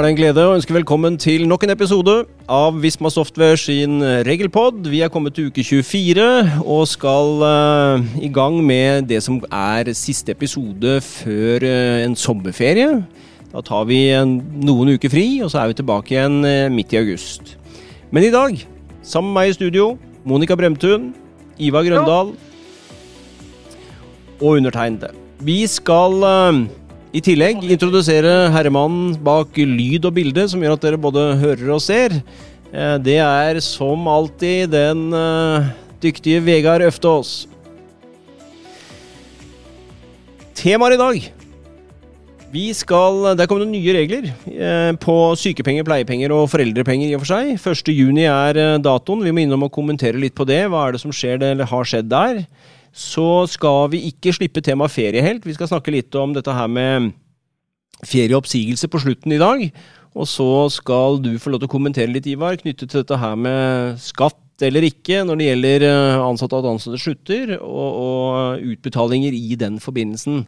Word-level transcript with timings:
er 0.00 0.06
det 0.06 0.10
en 0.14 0.16
glede 0.16 0.44
å 0.48 0.52
ønske 0.56 0.72
velkommen 0.72 1.18
til 1.20 1.42
nok 1.44 1.66
en 1.66 1.74
episode 1.74 2.12
av 2.48 2.78
Visma 2.80 3.10
Software 3.12 3.58
sin 3.60 3.98
regelpod. 4.24 4.78
Vi 4.88 5.02
er 5.04 5.10
kommet 5.12 5.34
til 5.36 5.50
uke 5.50 5.60
24 5.60 6.24
og 6.62 6.86
skal 6.88 7.44
uh, 7.44 8.06
i 8.16 8.30
gang 8.32 8.56
med 8.64 9.10
det 9.10 9.18
som 9.26 9.36
er 9.52 9.90
siste 9.92 10.32
episode 10.32 10.94
før 11.04 11.66
uh, 11.68 11.98
en 12.06 12.16
sommerferie. 12.16 13.02
Da 13.52 13.60
tar 13.66 13.84
vi 13.90 14.06
en, 14.16 14.38
noen 14.64 14.94
uker 14.94 15.12
fri, 15.12 15.26
og 15.44 15.52
så 15.52 15.60
er 15.60 15.74
vi 15.74 15.80
tilbake 15.82 16.16
igjen 16.16 16.40
uh, 16.48 16.72
midt 16.72 16.96
i 16.96 17.02
august. 17.02 17.58
Men 18.08 18.24
i 18.24 18.32
dag, 18.32 18.56
sammen 19.04 19.34
med 19.34 19.42
meg 19.42 19.52
i 19.52 19.58
studio, 19.58 19.90
Monica 20.24 20.56
Bremtun, 20.56 21.10
Ivar 21.60 21.84
Grøndal 21.84 22.32
og 24.40 24.50
undertegnede. 24.54 25.12
Vi 25.44 25.60
skal 25.68 26.24
i 27.10 27.22
tillegg 27.24 27.64
introdusere 27.66 28.50
herremannen 28.54 29.16
bak 29.24 29.56
lyd 29.58 30.06
og 30.06 30.14
bilde, 30.18 30.46
som 30.50 30.62
gjør 30.62 30.76
at 30.76 30.84
dere 30.86 31.00
både 31.00 31.26
hører 31.40 31.74
og 31.74 31.82
ser. 31.82 32.14
Eh, 32.70 32.96
det 33.02 33.18
er 33.22 33.60
som 33.64 34.06
alltid 34.10 34.70
den 34.70 35.08
uh, 35.10 35.70
dyktige 36.02 36.42
Vegard 36.46 36.86
Øftås. 36.86 37.48
Temaet 40.60 40.98
i 40.98 41.00
dag 41.00 41.30
vi 42.50 42.72
skal, 42.74 43.36
Der 43.38 43.46
kommer 43.46 43.62
det 43.62 43.70
nye 43.70 43.92
regler 43.94 44.24
eh, 44.26 44.90
på 44.98 45.14
sykepenger, 45.38 45.86
pleiepenger 45.86 46.32
og 46.34 46.48
foreldrepenger 46.50 47.06
i 47.06 47.14
og 47.14 47.22
for 47.22 47.30
seg. 47.30 47.52
1.6 47.54 48.18
er 48.24 48.58
eh, 48.58 48.78
datoen. 48.82 49.22
Vi 49.22 49.30
må 49.30 49.44
innom 49.44 49.68
og 49.68 49.70
kommentere 49.74 50.18
litt 50.18 50.34
på 50.34 50.46
det. 50.48 50.64
Hva 50.66 50.88
er 50.88 50.96
det 50.96 51.02
som 51.04 51.14
skjer 51.14 51.38
eller 51.52 51.70
har 51.70 51.86
skjedd 51.86 52.10
der? 52.10 52.42
Så 52.92 53.46
skal 53.50 53.90
vi 53.92 54.02
ikke 54.10 54.34
slippe 54.34 54.62
temaet 54.64 54.94
ferie 54.94 55.22
helt. 55.22 55.46
Vi 55.46 55.54
skal 55.54 55.70
snakke 55.70 55.94
litt 55.94 56.14
om 56.18 56.34
dette 56.34 56.54
her 56.54 56.70
med 56.70 57.12
ferieoppsigelse 58.06 58.88
på 58.90 59.00
slutten 59.02 59.34
i 59.36 59.40
dag. 59.40 59.66
Og 60.18 60.26
så 60.26 60.66
skal 60.74 61.20
du 61.22 61.36
få 61.38 61.52
lov 61.52 61.62
til 61.62 61.70
å 61.70 61.74
kommentere 61.76 62.10
litt, 62.10 62.26
Ivar, 62.26 62.58
knyttet 62.58 62.90
til 62.90 63.04
dette 63.04 63.18
her 63.20 63.36
med 63.38 64.00
skatt 64.02 64.38
eller 64.66 64.84
ikke 64.84 65.22
når 65.24 65.38
det 65.38 65.46
gjelder 65.46 65.84
eh, 65.88 66.22
ansatte 66.24 66.58
og 66.58 66.66
at 66.66 66.72
ansatte 66.74 67.00
slutter, 67.00 67.54
og, 67.60 68.00
og, 68.02 68.66
utbetalinger 68.74 69.36
i 69.36 69.56
den 69.60 69.78
forbindelsen. 69.80 70.42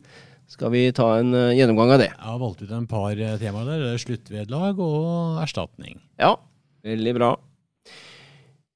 Skal 0.53 0.73
vi 0.75 0.83
ta 0.93 1.07
en 1.17 1.31
uh, 1.33 1.55
gjennomgang 1.57 1.95
av 1.95 2.03
det? 2.03 2.11
Jeg 2.11 2.29
har 2.29 2.41
valgt 2.43 2.61
ut 2.61 2.75
en 2.77 2.89
par 2.91 3.15
uh, 3.17 3.37
temaer 3.41 3.71
der. 3.71 3.85
Sluttvederlag 4.03 4.83
og 4.85 5.39
erstatning. 5.41 5.97
Ja, 6.21 6.35
veldig 6.85 7.15
bra. 7.17 7.31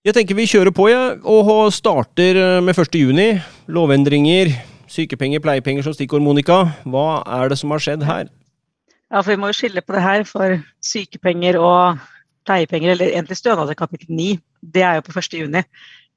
Jeg 0.07 0.15
tenker 0.15 0.37
vi 0.39 0.45
kjører 0.47 0.71
på, 0.71 0.85
ja, 0.87 1.17
og 1.27 1.73
starter 1.75 2.37
med 2.62 2.69
med 2.69 2.77
1.6. 2.79 3.41
Lovendringer, 3.67 4.53
sykepenger, 4.87 5.43
pleiepenger 5.43 5.83
som 5.83 5.97
stikkord, 5.97 6.23
Monica. 6.23 6.61
Hva 6.87 7.25
er 7.27 7.51
det 7.51 7.59
som 7.59 7.75
har 7.75 7.83
skjedd 7.83 8.05
her? 8.07 8.31
Ja, 9.11 9.19
for 9.19 9.33
Vi 9.33 9.37
må 9.43 9.51
jo 9.51 9.57
skille 9.59 9.83
på 9.83 9.97
det 9.97 10.05
her, 10.05 10.23
for 10.23 10.62
sykepenger 10.79 11.59
og 11.59 11.99
pleiepenger, 12.47 12.93
eller 12.95 13.11
egentlig 13.11 13.37
stønad 13.37 13.67
til 13.67 13.81
kapittel 13.83 14.15
9, 14.15 14.39
det 14.62 14.87
er 14.87 14.95
jo 14.95 15.07
på 15.11 15.19
1.6. 15.19 15.65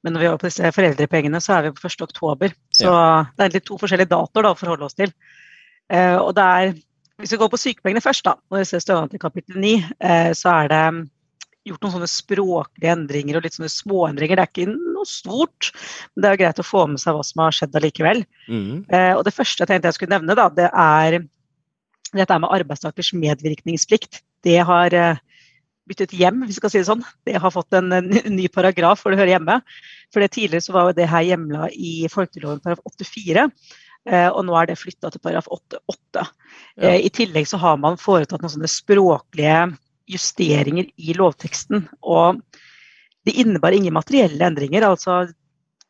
Men 0.04 0.14
når 0.14 0.20
vi 0.20 0.26
er 0.26 0.38
på 0.38 0.52
disse 0.54 0.72
foreldrepengene, 0.72 1.42
så 1.42 1.54
er 1.54 1.62
vi 1.62 1.72
på 1.74 1.88
1.10. 1.88 2.54
Så 2.70 2.86
ja. 2.94 3.26
det 3.26 3.42
er 3.42 3.50
egentlig 3.50 3.66
to 3.66 3.78
forskjellige 3.82 4.14
datoer 4.14 4.46
da, 4.46 4.54
å 4.54 4.60
forholde 4.60 4.86
oss 4.86 5.02
til. 5.02 5.10
Eh, 5.90 6.18
og 6.18 6.36
det 6.38 6.44
er, 6.46 6.76
Hvis 7.18 7.34
vi 7.34 7.38
går 7.42 7.50
på 7.50 7.58
sykepengene 7.58 8.06
først, 8.06 8.24
da, 8.24 8.38
når 8.52 8.62
vi 8.62 8.66
ser 8.70 8.80
stønad 8.86 9.10
til 9.10 9.20
kapittel 9.20 9.58
9, 9.58 9.74
eh, 9.98 10.30
så 10.38 10.50
er 10.62 10.70
det 10.70 11.10
gjort 11.68 11.84
noen 11.84 11.96
sånne 11.98 12.10
språklige 12.10 12.94
endringer 12.94 13.38
og 13.38 13.46
litt 13.46 13.58
sånne 13.58 13.72
småendringer. 13.72 14.40
Det 14.40 14.46
er 14.46 14.52
ikke 14.54 14.76
noe 14.96 15.08
stort, 15.08 15.72
men 16.14 16.24
det 16.24 16.32
er 16.32 16.42
greit 16.44 16.62
å 16.62 16.68
få 16.68 16.86
med 16.92 17.02
seg 17.02 17.18
hva 17.18 17.26
som 17.26 17.44
har 17.44 17.56
skjedd 17.56 17.76
allikevel. 17.80 18.24
Mm. 18.48 18.86
Eh, 18.88 19.14
og 19.18 19.26
det 19.28 19.36
første 19.36 19.64
jeg 19.64 19.72
tenkte 19.72 19.92
jeg 19.92 20.00
skulle 20.00 20.16
nevne, 20.16 20.38
da, 20.40 20.48
det 20.54 20.70
er 20.70 21.20
dette 22.16 22.40
med 22.42 22.54
arbeidstakers 22.56 23.12
medvirkningsplikt. 23.18 24.22
Det 24.46 24.58
har 24.66 24.96
eh, 24.98 25.20
byttet 25.90 26.16
hjem, 26.16 26.46
hvis 26.46 26.58
vi 26.58 26.62
skal 26.62 26.74
si 26.74 26.82
det 26.82 26.90
sånn. 26.90 27.04
Det 27.28 27.36
har 27.42 27.54
fått 27.54 27.76
en, 27.78 27.92
en 27.98 28.34
ny 28.36 28.48
paragraf 28.54 29.04
hvor 29.04 29.14
det 29.14 29.22
hører 29.22 29.36
hjemme. 29.36 29.60
For 30.14 30.24
det 30.24 30.32
Tidligere 30.34 30.66
så 30.66 30.74
var 30.76 30.90
jo 30.90 30.98
det 30.98 31.10
her 31.12 31.28
hjemla 31.28 31.70
i 31.76 31.94
folkeloven 32.12 32.64
paragraf 32.64 32.98
84. 32.98 33.46
Eh, 34.10 34.30
og 34.32 34.42
nå 34.48 34.56
er 34.58 34.72
det 34.72 34.80
flytta 34.80 35.12
til 35.12 35.22
paragraf 35.22 35.52
8-8. 35.52 36.26
Ja. 36.80 36.96
I 36.96 37.12
tillegg 37.14 37.50
så 37.50 37.60
har 37.62 37.78
man 37.82 38.00
foretatt 38.00 38.42
noen 38.42 38.56
sånne 38.56 38.72
språklige 38.72 39.68
justeringer 40.10 40.90
i 40.98 41.16
lovteksten. 41.18 41.86
Og 42.02 42.42
det 43.28 43.38
innebar 43.42 43.76
ingen 43.76 43.94
materielle 43.94 44.48
endringer. 44.48 44.88
altså 44.88 45.28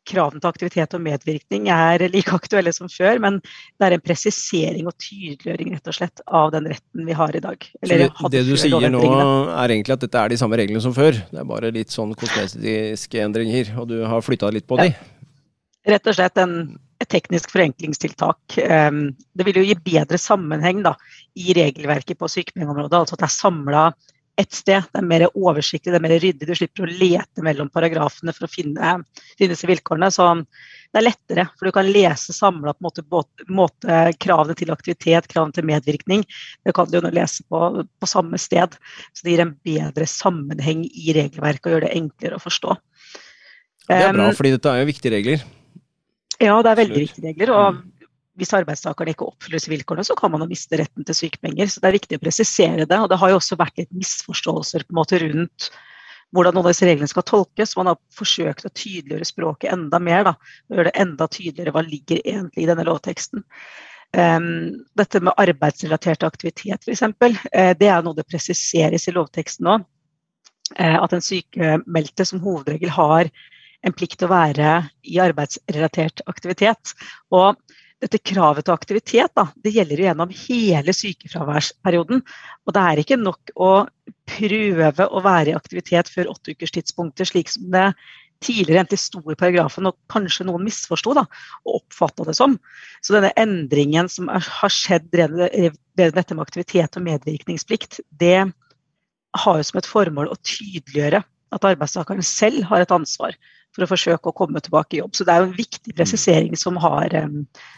Kravene 0.08 0.40
til 0.40 0.48
aktivitet 0.48 0.94
og 0.96 1.02
medvirkning 1.04 1.66
er 1.70 2.02
like 2.08 2.32
aktuelle 2.32 2.72
som 2.72 2.88
før, 2.88 3.18
men 3.20 3.36
det 3.44 3.84
er 3.86 3.94
en 3.94 4.02
presisering 4.02 4.88
og 4.88 4.94
tydeliggjøring 4.96 5.74
rett 5.74 5.90
og 5.92 5.96
slett 5.98 6.22
av 6.26 6.54
den 6.54 6.70
retten 6.72 7.04
vi 7.06 7.16
har 7.18 7.36
i 7.36 7.42
dag. 7.44 7.66
Eller, 7.84 8.06
det, 8.08 8.30
det 8.32 8.42
du 8.48 8.54
sier 8.58 8.88
nå 8.90 9.02
er 9.04 9.74
egentlig 9.76 9.98
at 9.98 10.06
dette 10.06 10.22
er 10.24 10.32
de 10.32 10.40
samme 10.40 10.58
reglene 10.58 10.80
som 10.82 10.96
før? 10.96 11.20
Det 11.30 11.42
er 11.42 11.48
bare 11.52 11.72
litt 11.76 11.92
sånn 11.94 12.16
kosmetiske 12.18 13.20
endringer, 13.22 13.74
og 13.76 13.90
du 13.92 14.00
har 14.08 14.24
flytta 14.24 14.50
litt 14.56 14.66
på 14.70 14.80
ja. 14.80 14.88
de? 14.88 15.28
Rett 15.92 16.08
og 16.10 16.16
slett 16.16 16.40
en, 16.40 16.56
teknisk 17.10 17.52
forenklingstiltak. 17.54 18.58
Ehm, 18.62 19.02
det 19.34 19.46
vil 19.48 19.60
jo 19.60 19.66
gi 19.68 19.76
bedre 19.84 20.20
sammenheng 20.20 20.84
da, 20.86 20.94
i 21.34 21.54
regelverket 21.56 22.18
på 22.20 22.30
sykepengeområdet. 22.30 23.02
Altså 23.02 23.18
at 23.18 23.24
det 23.24 23.28
er 23.28 23.36
samla 23.36 23.84
ett 24.40 24.52
sted. 24.56 24.82
Det 24.92 25.00
er 25.00 25.06
mer 25.06 25.26
oversiktlig, 25.34 25.92
det 25.92 25.98
er 25.98 26.04
mer 26.06 26.18
ryddig. 26.22 26.48
Du 26.48 26.54
slipper 26.56 26.86
å 26.86 26.90
lete 26.90 27.44
mellom 27.44 27.70
paragrafene 27.72 28.34
for 28.36 28.46
å 28.46 28.50
finne, 28.50 28.94
finne 29.36 29.54
disse 29.54 29.68
vilkårene. 29.68 30.10
Så 30.14 30.28
det 30.90 31.00
er 31.00 31.06
lettere, 31.06 31.46
for 31.58 31.68
du 31.68 31.74
kan 31.76 31.90
lese 31.92 32.34
samla 32.34 32.74
på 32.74 32.88
måte, 32.88 33.04
måte, 33.52 34.00
kravene 34.22 34.56
til 34.58 34.72
aktivitet, 34.74 35.28
kravene 35.30 35.54
til 35.56 35.68
medvirkning. 35.68 36.24
Det 36.66 36.74
kan 36.76 36.88
du 36.90 36.98
jo 36.98 37.04
lese 37.10 37.44
på, 37.50 37.84
på 37.84 38.10
samme 38.10 38.40
sted. 38.40 38.74
Så 39.12 39.26
det 39.26 39.34
gir 39.34 39.44
en 39.44 39.56
bedre 39.66 40.08
sammenheng 40.10 40.86
i 40.88 41.16
regelverket 41.16 41.68
og 41.68 41.76
gjør 41.76 41.88
det 41.88 41.94
enklere 42.00 42.40
å 42.40 42.44
forstå. 42.48 42.76
Det 43.90 44.04
er 44.06 44.14
bra, 44.14 44.28
fordi 44.38 44.54
dette 44.54 44.70
er 44.70 44.84
jo 44.84 44.92
viktige 44.92 45.18
regler. 45.18 45.48
Ja, 46.40 46.56
det 46.64 46.70
er 46.72 46.80
veldig 46.80 47.02
viktige 47.04 47.32
regler. 47.32 47.54
og 47.56 47.80
hvis 48.40 48.54
arbeidstakerne 48.56 49.12
ikke 49.12 49.28
oppfyller 49.28 49.62
vilkårene, 49.74 50.06
så 50.06 50.16
kan 50.16 50.32
man 50.32 50.40
jo 50.44 50.48
miste 50.48 50.78
retten 50.80 51.04
til 51.04 51.16
sykepenger. 51.18 51.68
Så 51.68 51.82
det 51.82 51.90
er 51.90 51.98
viktig 51.98 52.18
å 52.18 52.22
presisere 52.22 52.86
det. 52.88 52.98
Og 52.98 53.10
det 53.12 53.18
har 53.20 53.32
jo 53.32 53.38
også 53.40 53.58
vært 53.60 53.80
litt 53.82 53.92
misforståelser 53.92 54.86
på 54.86 54.94
en 54.94 55.00
måte 55.02 55.20
rundt 55.20 55.68
hvordan 56.30 56.54
noen 56.54 56.68
av 56.68 56.72
disse 56.72 56.86
reglene 56.86 57.10
skal 57.10 57.26
tolkes. 57.26 57.76
Man 57.76 57.90
har 57.90 57.98
forsøkt 58.14 58.64
å 58.64 58.72
tydeliggjøre 58.72 59.28
språket 59.28 59.74
enda 59.74 60.00
mer. 60.00 60.24
Da, 60.30 60.34
og 60.70 60.78
gjøre 60.78 60.92
det 60.92 61.04
enda 61.04 61.28
tydeligere 61.28 61.74
hva 61.74 61.84
ligger 61.84 62.22
egentlig 62.22 62.64
i 62.64 62.68
denne 62.70 62.86
lovteksten. 62.88 63.44
Um, 64.16 64.46
dette 64.98 65.20
med 65.22 65.36
arbeidsrelatert 65.38 66.24
aktivitet 66.26 66.82
f.eks., 66.82 67.04
uh, 67.06 67.36
eh, 67.54 67.74
det 67.78 67.90
er 67.92 68.00
noe 68.02 68.16
det 68.16 68.26
presiseres 68.26 69.06
i 69.06 69.14
lovteksten 69.14 69.68
nå. 69.68 69.76
Uh, 70.78 70.96
at 71.02 71.14
en 71.14 71.22
sykemeldte 71.22 72.26
som 72.26 72.42
hovedregel 72.42 72.90
har 72.94 73.30
en 73.86 73.96
plikt 73.96 74.20
til 74.20 74.28
å 74.28 74.34
være 74.34 74.72
i 75.08 75.20
arbeidsrelatert 75.22 76.24
aktivitet. 76.30 76.94
Og 77.32 77.58
dette 78.00 78.20
kravet 78.24 78.64
til 78.64 78.74
aktivitet 78.74 79.34
da, 79.36 79.46
det 79.60 79.74
gjelder 79.74 80.04
gjennom 80.06 80.32
hele 80.46 80.94
sykefraværsperioden. 80.96 82.22
Og 82.64 82.76
det 82.76 82.86
er 82.86 83.02
ikke 83.02 83.20
nok 83.20 83.52
å 83.60 83.70
prøve 84.30 85.06
å 85.08 85.22
være 85.24 85.52
i 85.52 85.56
aktivitet 85.56 86.10
før 86.12 86.32
åtteukerstidspunktet, 86.34 87.28
slik 87.28 87.52
som 87.52 87.68
det 87.72 87.90
tidligere 88.40 88.86
endte 88.86 88.96
i 88.96 89.36
paragrafen, 89.36 89.90
og 89.90 89.98
kanskje 90.08 90.46
noen 90.48 90.64
misforsto 90.64 91.12
og 91.12 91.74
oppfatta 91.74 92.24
det 92.24 92.36
som. 92.38 92.56
Så 93.04 93.12
denne 93.12 93.34
endringen 93.36 94.08
som 94.08 94.30
er, 94.32 94.40
har 94.40 94.72
skjedd 94.72 95.10
ved 95.12 96.16
dette 96.16 96.34
med 96.34 96.46
aktivitet 96.46 96.96
og 96.96 97.04
medvirkningsplikt, 97.04 98.00
det 98.08 98.48
har 99.36 99.60
jo 99.60 99.66
som 99.66 99.78
et 99.78 99.88
formål 99.88 100.32
å 100.32 100.40
tydeliggjøre 100.40 101.20
at 101.50 101.66
arbeidstakeren 101.66 102.24
selv 102.24 102.64
har 102.70 102.80
et 102.80 102.94
ansvar 102.94 103.36
for 103.76 103.86
å 103.86 103.90
forsøke 103.90 104.30
å 104.30 104.36
komme 104.36 104.62
tilbake 104.64 104.96
i 104.96 105.02
jobb. 105.02 105.14
Så 105.16 105.26
det 105.26 105.34
er 105.34 105.44
jo 105.44 105.50
en 105.50 105.56
viktig 105.58 105.94
presisering 105.96 106.58
som 106.58 106.78
har, 106.82 107.14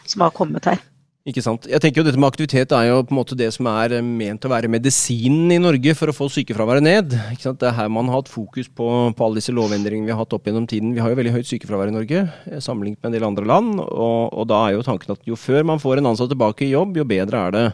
som 0.09 0.25
har 0.25 0.35
kommet 0.37 0.71
her. 0.71 0.81
Ikke 1.23 1.43
sant. 1.45 1.69
Jeg 1.71 1.79
tenker 1.79 2.01
jo 2.01 2.05
Dette 2.09 2.19
med 2.19 2.33
aktivitet 2.33 2.73
er 2.75 2.89
jo 2.89 3.03
på 3.07 3.15
en 3.15 3.19
måte 3.21 3.37
det 3.39 3.47
som 3.55 3.69
er 3.71 3.93
ment 4.03 4.43
å 4.43 4.51
være 4.51 4.71
medisinen 4.73 5.53
i 5.55 5.61
Norge 5.63 5.95
for 5.95 6.11
å 6.11 6.15
få 6.17 6.27
sykefraværet 6.35 6.83
ned. 6.83 7.15
Ikke 7.31 7.47
sant? 7.47 7.61
Det 7.63 7.69
er 7.69 7.77
her 7.77 7.93
man 7.95 8.11
har 8.11 8.25
hatt 8.25 8.33
fokus 8.33 8.67
på, 8.67 8.89
på 9.15 9.27
alle 9.27 9.39
disse 9.39 9.55
lovendringene 9.55 10.09
vi 10.09 10.15
har 10.15 10.19
hatt 10.25 10.35
opp 10.35 10.51
gjennom 10.51 10.67
tiden. 10.67 10.91
Vi 10.97 11.03
har 11.03 11.13
jo 11.13 11.21
veldig 11.21 11.37
høyt 11.37 11.47
sykefravær 11.47 11.93
i 11.93 11.95
Norge 11.95 12.25
eh, 12.25 12.59
sammenlignet 12.59 12.99
med 12.99 13.13
en 13.13 13.15
del 13.15 13.29
andre 13.29 13.47
land. 13.47 13.79
Og, 13.85 14.35
og 14.35 14.49
da 14.51 14.65
er 14.65 14.75
jo 14.75 14.87
tanken 14.89 15.15
at 15.15 15.23
jo 15.31 15.39
før 15.39 15.63
man 15.71 15.83
får 15.83 16.03
en 16.03 16.11
ansatt 16.11 16.33
tilbake 16.35 16.67
i 16.67 16.73
jobb, 16.73 16.99
jo 16.99 17.07
bedre 17.07 17.47
er 17.47 17.55
det. 17.55 17.67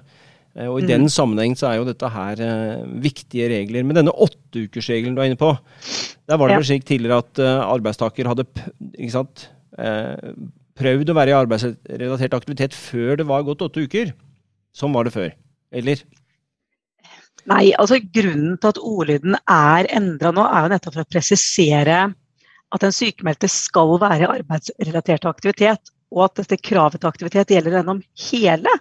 Eh, 0.59 0.67
og 0.67 0.81
I 0.81 0.87
mm. 0.87 0.91
den 0.91 1.09
sammenheng 1.13 1.57
så 1.59 1.71
er 1.71 1.79
jo 1.79 1.89
dette 1.89 2.11
her 2.13 2.43
eh, 2.45 2.85
viktige 3.05 3.49
regler. 3.53 3.87
Men 3.87 4.01
denne 4.01 4.15
åtteukersregelen 4.15 5.17
du 5.17 5.23
er 5.23 5.31
inne 5.31 5.41
på, 5.41 5.53
der 6.29 6.41
var 6.41 6.51
det 6.51 6.59
ja. 6.59 6.63
vel 6.63 6.71
slik 6.73 6.87
tidligere 6.89 7.23
at 7.23 7.43
eh, 7.43 7.65
arbeidstaker 7.65 8.31
hadde 8.31 8.47
ikke 8.99 9.15
sant, 9.15 9.49
eh, 9.79 10.33
prøvd 10.79 11.11
å 11.11 11.19
være 11.19 11.35
i 11.35 11.39
arbeidsrelatert 11.39 12.39
aktivitet 12.39 12.77
før 12.77 13.19
det 13.19 13.27
var 13.29 13.47
gått 13.47 13.65
åtte 13.67 13.85
uker. 13.87 14.15
Sånn 14.77 14.95
var 14.95 15.09
det 15.09 15.15
før, 15.15 15.33
eller? 15.75 16.03
Nei, 17.49 17.71
altså 17.81 17.97
grunnen 18.03 18.59
til 18.61 18.71
at 18.75 18.81
ordlyden 18.83 19.37
er 19.41 19.89
endra 19.97 20.31
nå, 20.35 20.45
er 20.45 20.67
jo 20.67 20.73
nettopp 20.75 20.99
for 20.99 21.07
å 21.07 21.11
presisere 21.11 22.01
at 22.69 22.85
den 22.85 22.93
sykemeldte 22.93 23.49
skal 23.49 23.95
være 24.03 24.27
i 24.27 24.29
arbeidsrelatert 24.29 25.25
aktivitet. 25.31 25.93
Og 26.15 26.25
at 26.25 26.41
dette 26.41 26.61
kravet 26.65 27.03
til 27.03 27.11
aktivitet 27.11 27.53
gjelder 27.53 27.79
gjennom 27.79 28.01
hele 28.31 28.73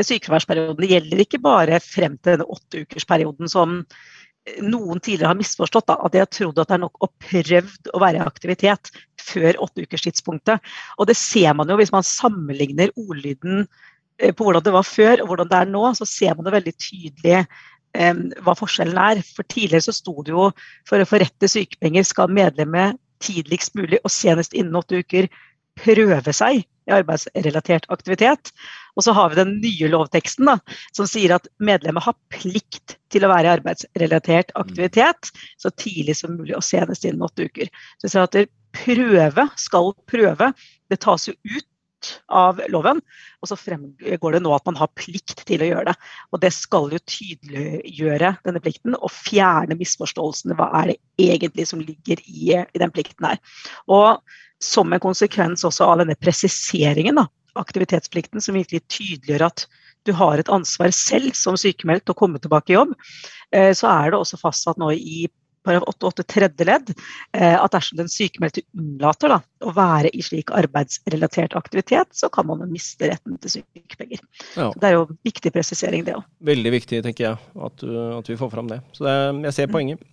sykefraværsperioden. 0.00 0.80
Det 0.82 0.90
gjelder 0.90 1.22
ikke 1.24 1.40
bare 1.44 1.80
frem 1.80 2.18
til 2.18 2.34
denne 2.34 2.48
åtteukersperioden 2.50 3.50
som 3.50 3.80
noen 4.60 5.00
tidligere 5.00 5.32
har 5.32 5.38
misforstått. 5.38 5.88
Da, 5.88 5.96
at 6.04 6.12
de 6.12 6.22
har 6.22 6.30
trodd 6.30 6.58
at 6.60 6.70
det 6.70 6.76
er 6.76 6.82
nok 6.84 7.04
og 7.04 7.12
prøvd 7.24 7.92
å 7.94 8.00
være 8.02 8.20
i 8.20 8.24
aktivitet 8.24 8.90
før 9.20 9.60
åtteukerstidspunktet. 9.66 10.74
Og 10.98 11.08
det 11.08 11.16
ser 11.18 11.54
man 11.56 11.70
jo 11.70 11.78
hvis 11.80 11.94
man 11.94 12.06
sammenligner 12.06 12.92
ordlyden 13.00 13.64
eh, 14.20 14.34
på 14.34 14.44
hvordan 14.44 14.66
det 14.66 14.74
var 14.74 14.88
før 14.88 15.22
og 15.22 15.30
hvordan 15.30 15.52
det 15.52 15.62
er 15.62 15.72
nå, 15.72 15.86
så 15.96 16.08
ser 16.08 16.36
man 16.36 16.48
det 16.48 16.56
veldig 16.58 16.74
tydelig 16.76 17.38
eh, 17.40 18.20
hva 18.44 18.56
forskjellen 18.58 19.00
er. 19.06 19.24
For 19.24 19.48
tidligere 19.48 19.88
så 19.88 19.96
sto 19.96 20.18
det 20.20 20.36
jo 20.36 20.50
for 20.88 21.00
å 21.00 21.08
få 21.08 21.22
rett 21.24 21.36
til 21.40 21.54
sykepenger 21.56 22.06
skal 22.10 22.36
medlemmet 22.42 23.00
tidligst 23.24 23.72
mulig 23.78 24.02
og 24.04 24.12
senest 24.12 24.52
innen 24.52 24.76
åtte 24.76 25.00
uker 25.00 25.30
prøve 25.80 26.32
seg 26.36 26.66
i 26.88 26.94
arbeidsrelatert 26.94 27.88
aktivitet. 27.92 28.52
Og 28.94 29.06
så 29.06 29.14
har 29.16 29.30
vi 29.30 29.40
den 29.40 29.54
nye 29.62 29.90
lovteksten 29.90 30.48
da, 30.50 30.58
som 30.96 31.08
sier 31.10 31.36
at 31.36 31.48
medlemmet 31.58 32.04
har 32.06 32.16
plikt 32.32 32.96
til 33.12 33.26
å 33.26 33.30
være 33.32 33.48
i 33.48 33.54
arbeidsrelatert 33.58 34.54
aktivitet 34.58 35.32
så 35.60 35.72
tidlig 35.74 36.18
som 36.20 36.36
mulig 36.38 36.56
og 36.58 36.66
senest 36.66 37.06
innen 37.06 37.24
åtte 37.26 37.48
uker. 37.48 37.70
Så 37.98 38.08
vi 38.08 38.14
ser 38.14 38.28
at 38.28 38.38
prøve 38.74 39.48
skal 39.60 39.94
prøve. 40.10 40.52
Det 40.90 41.00
tas 41.02 41.28
jo 41.30 41.36
ut 41.44 41.70
av 42.28 42.58
loven, 42.68 43.00
og 43.40 43.48
så 43.48 43.56
fremgår 43.56 44.36
det 44.36 44.42
nå 44.44 44.52
at 44.52 44.66
man 44.68 44.76
har 44.76 44.92
plikt 44.98 45.44
til 45.48 45.62
å 45.64 45.68
gjøre 45.70 45.86
det. 45.88 45.94
Og 46.32 46.42
Det 46.42 46.52
skal 46.52 46.92
jo 46.92 47.00
tydeliggjøre 47.00 48.34
denne 48.44 48.60
plikten 48.64 48.96
og 48.98 49.12
fjerne 49.12 49.78
misforståelsene. 49.78 50.56
Hva 50.58 50.68
er 50.82 50.92
det 50.92 50.98
egentlig 51.30 51.68
som 51.70 51.80
ligger 51.80 52.20
i, 52.26 52.58
i 52.60 52.82
den 52.82 52.92
plikten 52.92 53.30
her. 53.30 53.40
Og 53.88 54.20
som 54.64 54.92
en 54.92 55.02
konsekvens 55.02 55.64
også 55.66 55.86
av 55.86 56.02
denne 56.02 56.16
presiseringen 56.18 57.20
av 57.22 57.30
aktivitetsplikten, 57.60 58.42
som 58.42 58.56
virkelig 58.56 58.82
tydeliggjør 58.90 59.46
at 59.46 59.66
du 60.04 60.12
har 60.16 60.40
et 60.40 60.50
ansvar 60.52 60.92
selv 60.94 61.36
som 61.38 61.56
sykemeldt 61.60 62.10
å 62.10 62.16
komme 62.18 62.40
tilbake 62.42 62.72
i 62.72 62.76
jobb, 62.76 62.92
eh, 63.54 63.72
så 63.76 63.88
er 63.92 64.10
det 64.10 64.20
også 64.20 64.40
fastsatt 64.40 64.80
nå 64.80 64.90
i 64.96 65.28
paragraf 65.64 65.96
8-8 65.96 66.24
tredje 66.28 66.66
ledd 66.68 66.92
eh, 66.92 67.56
at 67.56 67.72
dersom 67.74 67.98
den 68.00 68.10
sykmeldte 68.12 68.64
unnlater 68.76 69.32
da, 69.32 69.40
å 69.64 69.72
være 69.74 70.10
i 70.12 70.22
slik 70.24 70.52
arbeidsrelatert 70.54 71.56
aktivitet, 71.58 72.10
så 72.16 72.30
kan 72.32 72.48
man 72.48 72.64
miste 72.70 73.08
retten 73.10 73.38
til 73.42 73.56
sykepenger. 73.56 74.22
Ja. 74.58 74.70
Det 74.76 74.88
er 74.88 74.96
jo 74.98 75.06
en 75.08 75.18
viktig 75.26 75.52
presisering, 75.54 76.04
det 76.06 76.16
òg. 76.18 76.26
Veldig 76.44 76.74
viktig, 76.76 77.00
tenker 77.06 77.26
jeg, 77.26 77.40
at, 77.68 77.84
at, 78.18 78.28
vi 78.30 78.38
får 78.40 78.52
fram 78.52 78.70
det. 78.70 78.80
Så 78.96 79.06
det, 79.06 79.16
jeg 79.48 79.56
ser 79.58 79.72
poenget. 79.72 80.04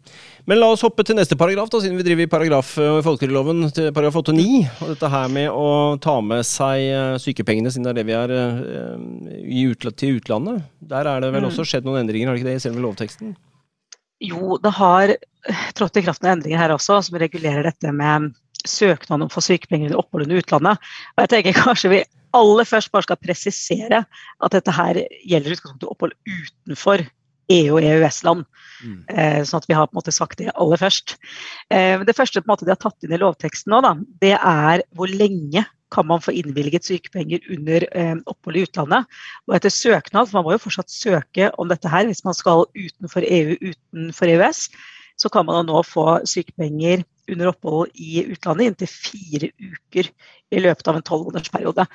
Men 0.49 0.61
la 0.61 0.71
oss 0.73 0.83
hoppe 0.85 1.05
til 1.07 1.19
neste 1.19 1.37
paragraf, 1.39 1.69
da, 1.73 1.83
siden 1.83 1.99
vi 1.99 2.07
driver 2.07 2.25
i 2.25 2.31
paragraf 2.31 2.73
i 2.79 2.87
eh, 2.87 3.01
folketrygdloven, 3.05 3.67
til 3.75 3.91
paragraf 3.95 4.21
8-9. 4.23 4.47
Og 4.81 4.93
dette 4.95 5.13
her 5.15 5.35
med 5.35 5.51
å 5.51 5.69
ta 6.01 6.17
med 6.25 6.47
seg 6.47 6.87
eh, 6.87 7.19
sykepengene, 7.21 7.73
siden 7.73 7.89
det 7.89 7.93
er 7.93 8.01
det 8.01 8.07
vi 8.09 8.17
er 8.17 8.35
i 9.41 9.67
utla 9.69 9.91
til 9.95 10.19
utlandet. 10.19 10.65
Der 10.91 11.07
er 11.07 11.23
det 11.23 11.31
vel 11.33 11.45
mm. 11.45 11.51
også 11.51 11.67
skjedd 11.67 11.87
noen 11.87 12.03
endringer, 12.03 12.31
har 12.31 12.37
det 12.37 12.43
ikke 12.43 12.51
det, 12.53 12.59
i 12.61 12.63
selve 12.63 12.83
lovteksten? 12.83 13.35
Jo, 14.21 14.57
det 14.61 14.73
har 14.77 15.15
trådt 15.77 15.99
i 15.99 16.05
kraft 16.05 16.23
noen 16.23 16.37
endringer 16.37 16.61
her 16.61 16.73
også, 16.75 17.01
som 17.05 17.19
regulerer 17.21 17.65
dette 17.67 17.93
med 17.95 18.31
søknad 18.67 19.23
om 19.23 19.29
å 19.29 19.33
få 19.33 19.43
sykepenger 19.43 19.89
under 19.89 20.01
opphold 20.01 20.27
under 20.27 20.41
utlandet. 20.41 20.91
Og 21.15 21.23
jeg 21.23 21.31
tenker 21.33 21.57
kanskje 21.57 21.93
vi 21.93 22.03
aller 22.37 22.67
først 22.67 22.91
bare 22.93 23.07
skal 23.07 23.19
presisere 23.19 24.03
at 24.05 24.53
dette 24.55 24.75
her 24.75 25.01
gjelder 25.27 25.57
utgangspunktet 25.57 25.89
opphold 25.89 26.15
utenfor 26.29 27.03
EU- 27.51 27.75
og 27.75 27.83
EØS-land. 27.83 28.45
Mm. 28.81 28.95
Eh, 29.11 29.41
sånn 29.45 29.59
at 29.61 29.67
vi 29.69 29.75
har 29.75 29.89
på 29.89 29.95
en 29.95 29.99
måte 29.99 30.13
sagt 30.15 30.39
det 30.39 30.53
aller 30.53 30.79
først. 30.79 31.17
Eh, 31.73 32.01
det 32.07 32.15
første 32.17 32.41
på 32.41 32.47
en 32.47 32.53
måte 32.53 32.67
de 32.67 32.73
har 32.73 32.81
tatt 32.81 33.03
inn 33.03 33.13
i 33.13 33.19
lovteksten 33.21 33.73
nå, 33.73 33.81
da, 33.85 33.93
det 34.23 34.37
er 34.37 34.85
hvor 34.95 35.11
lenge 35.11 35.65
kan 35.91 36.07
man 36.07 36.23
få 36.23 36.31
innvilget 36.39 36.87
sykepenger 36.87 37.43
under 37.51 37.83
eh, 37.91 38.15
opphold 38.31 38.57
i 38.57 38.63
utlandet. 38.63 39.19
Og 39.49 39.57
etter 39.57 39.73
søknad, 39.73 40.29
for 40.29 40.39
man 40.39 40.47
må 40.47 40.55
jo 40.55 40.63
fortsatt 40.63 40.93
søke 40.93 41.51
om 41.59 41.67
dette 41.71 41.91
her 41.91 42.07
hvis 42.07 42.23
man 42.23 42.37
skal 42.37 42.63
utenfor 42.77 43.27
EU, 43.27 43.57
utenfor 43.59 44.31
EØS, 44.31 44.69
så 45.17 45.29
kan 45.29 45.45
man 45.45 45.65
nå 45.69 45.83
få 45.83 46.19
sykepenger 46.25 47.03
under 47.35 47.51
opphold 47.51 47.91
i 47.95 48.23
utlandet 48.31 48.71
inntil 48.71 48.91
fire 48.91 49.51
uker 49.59 50.11
i 50.51 50.63
løpet 50.63 50.89
av 50.91 50.97
en 50.97 51.05
tolvmånedersperiode. 51.07 51.85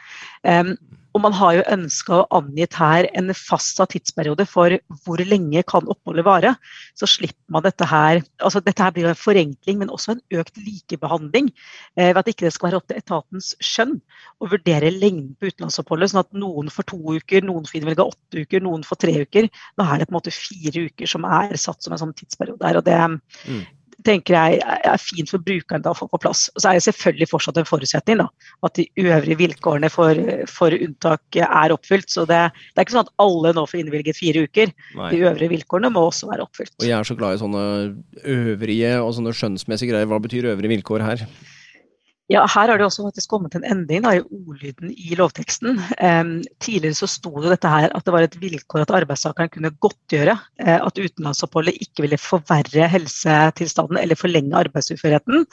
Um, 0.47 0.77
og 1.17 1.23
man 1.25 1.33
har 1.33 1.55
jo 1.57 1.63
ønska 1.73 2.17
å 2.19 2.25
angitt 2.37 2.77
her 2.77 3.07
en 3.17 3.33
fastsatt 3.33 3.95
tidsperiode 3.95 4.45
for 4.51 4.75
hvor 5.07 5.23
lenge 5.25 5.63
kan 5.69 5.87
oppholdet 5.89 6.27
vare. 6.27 6.53
Så 6.99 7.09
slipper 7.09 7.55
man 7.55 7.65
dette 7.65 7.89
her. 7.89 8.21
altså 8.37 8.61
Dette 8.61 8.85
her 8.85 8.93
blir 8.93 9.07
jo 9.07 9.13
en 9.15 9.17
forenkling, 9.17 9.79
men 9.81 9.93
også 9.93 10.13
en 10.13 10.21
økt 10.37 10.61
likebehandling. 10.61 11.49
Eh, 11.97 12.11
ved 12.11 12.21
at 12.21 12.29
ikke 12.33 12.45
det 12.45 12.53
skal 12.53 12.69
være 12.69 12.83
opp 12.83 12.91
til 12.91 13.01
etatens 13.01 13.55
skjønn 13.65 13.95
å 14.45 14.51
vurdere 14.53 14.93
lengden 14.93 15.33
på 15.41 15.49
utenlandsoppholdet. 15.49 16.13
Sånn 16.13 16.25
at 16.27 16.37
noen 16.37 16.69
får 16.75 16.91
to 16.93 17.01
uker, 17.17 17.49
noen 17.49 17.65
får 17.65 17.81
innvilga 17.81 18.09
åtte 18.13 18.45
uker, 18.45 18.67
noen 18.69 18.85
får 18.85 19.01
tre 19.07 19.17
uker. 19.25 19.49
Nå 19.49 19.89
er 19.89 20.03
det 20.03 20.11
på 20.11 20.13
en 20.13 20.19
måte 20.21 20.37
fire 20.37 20.85
uker 20.91 21.15
som 21.17 21.25
er 21.25 21.57
satt 21.57 21.81
som 21.81 21.97
en 21.97 22.05
sånn 22.05 22.17
tidsperiode 22.19 22.61
her. 22.69 22.83
og 22.83 22.85
det, 22.85 23.01
mm 23.49 23.65
tenker 24.07 24.37
jeg 24.37 24.61
er 24.63 25.01
fint 25.03 25.31
for 25.31 25.43
brukeren 25.43 25.85
da 25.85 25.93
å 25.93 25.99
få 25.99 26.09
på 26.11 26.21
plass. 26.23 26.47
Og 26.55 26.63
så 26.63 26.71
er 26.71 26.79
det 26.79 26.85
selvfølgelig 26.87 27.29
fortsatt 27.31 27.61
en 27.61 27.69
forutsetning 27.69 28.21
da, 28.23 28.29
at 28.67 28.79
de 28.79 28.87
øvrige 29.03 29.39
vilkårene 29.43 29.91
for, 29.93 30.21
for 30.51 30.75
unntak 30.77 31.41
er 31.43 31.75
oppfylt. 31.75 32.09
Så 32.13 32.27
det, 32.31 32.41
det, 32.71 32.79
er 32.79 32.87
ikke 32.87 32.97
sånn 32.97 33.07
at 33.07 33.15
alle 33.23 33.55
nå 33.57 33.67
får 33.71 33.83
innvilget 33.83 34.21
fire 34.21 34.47
uker. 34.47 34.73
Nei. 34.99 35.11
De 35.15 35.25
øvrige 35.27 35.53
vilkårene 35.57 35.93
må 35.95 36.07
også 36.11 36.31
være 36.31 36.47
oppfylt. 36.47 36.75
Og 36.81 36.89
Jeg 36.89 36.97
er 36.99 37.11
så 37.11 37.19
glad 37.19 37.37
i 37.37 37.43
sånne 37.43 37.67
øvrige 38.37 38.95
og 39.03 39.13
sånne 39.19 39.35
skjønnsmessige 39.37 39.93
greier. 39.93 40.11
Hva 40.11 40.23
betyr 40.23 40.53
øvrige 40.55 40.77
vilkår 40.77 41.07
her? 41.07 41.29
Ja, 42.27 42.41
Her 42.51 42.73
har 42.73 42.81
det 42.81 42.83
også 42.89 43.05
faktisk 43.07 43.31
kommet 43.31 43.55
en 43.55 43.65
endring 43.71 44.03
da, 44.03 44.17
i 44.19 44.23
ordlyden 44.25 44.91
i 44.91 45.15
lovteksten. 45.15 45.77
Um, 46.03 46.31
tidligere 46.59 46.97
så 46.99 47.07
sto 47.07 47.31
det 47.39 47.53
dette 47.53 47.71
her 47.71 47.93
at 47.95 48.03
det 48.03 48.15
var 48.15 48.27
et 48.27 48.35
vilkår 48.43 48.83
at 48.83 48.95
arbeidstakeren 48.99 49.53
kunne 49.55 49.71
godtgjøre 49.85 50.35
uh, 50.35 50.81
at 50.81 50.99
utenlandsoppholdet 50.99 51.77
ikke 51.85 52.03
ville 52.03 52.19
forverre 52.19 52.89
helsetilstanden 52.91 54.01
eller 54.01 54.19
forlenge 54.19 54.59
arbeidsuførheten. 54.59 55.47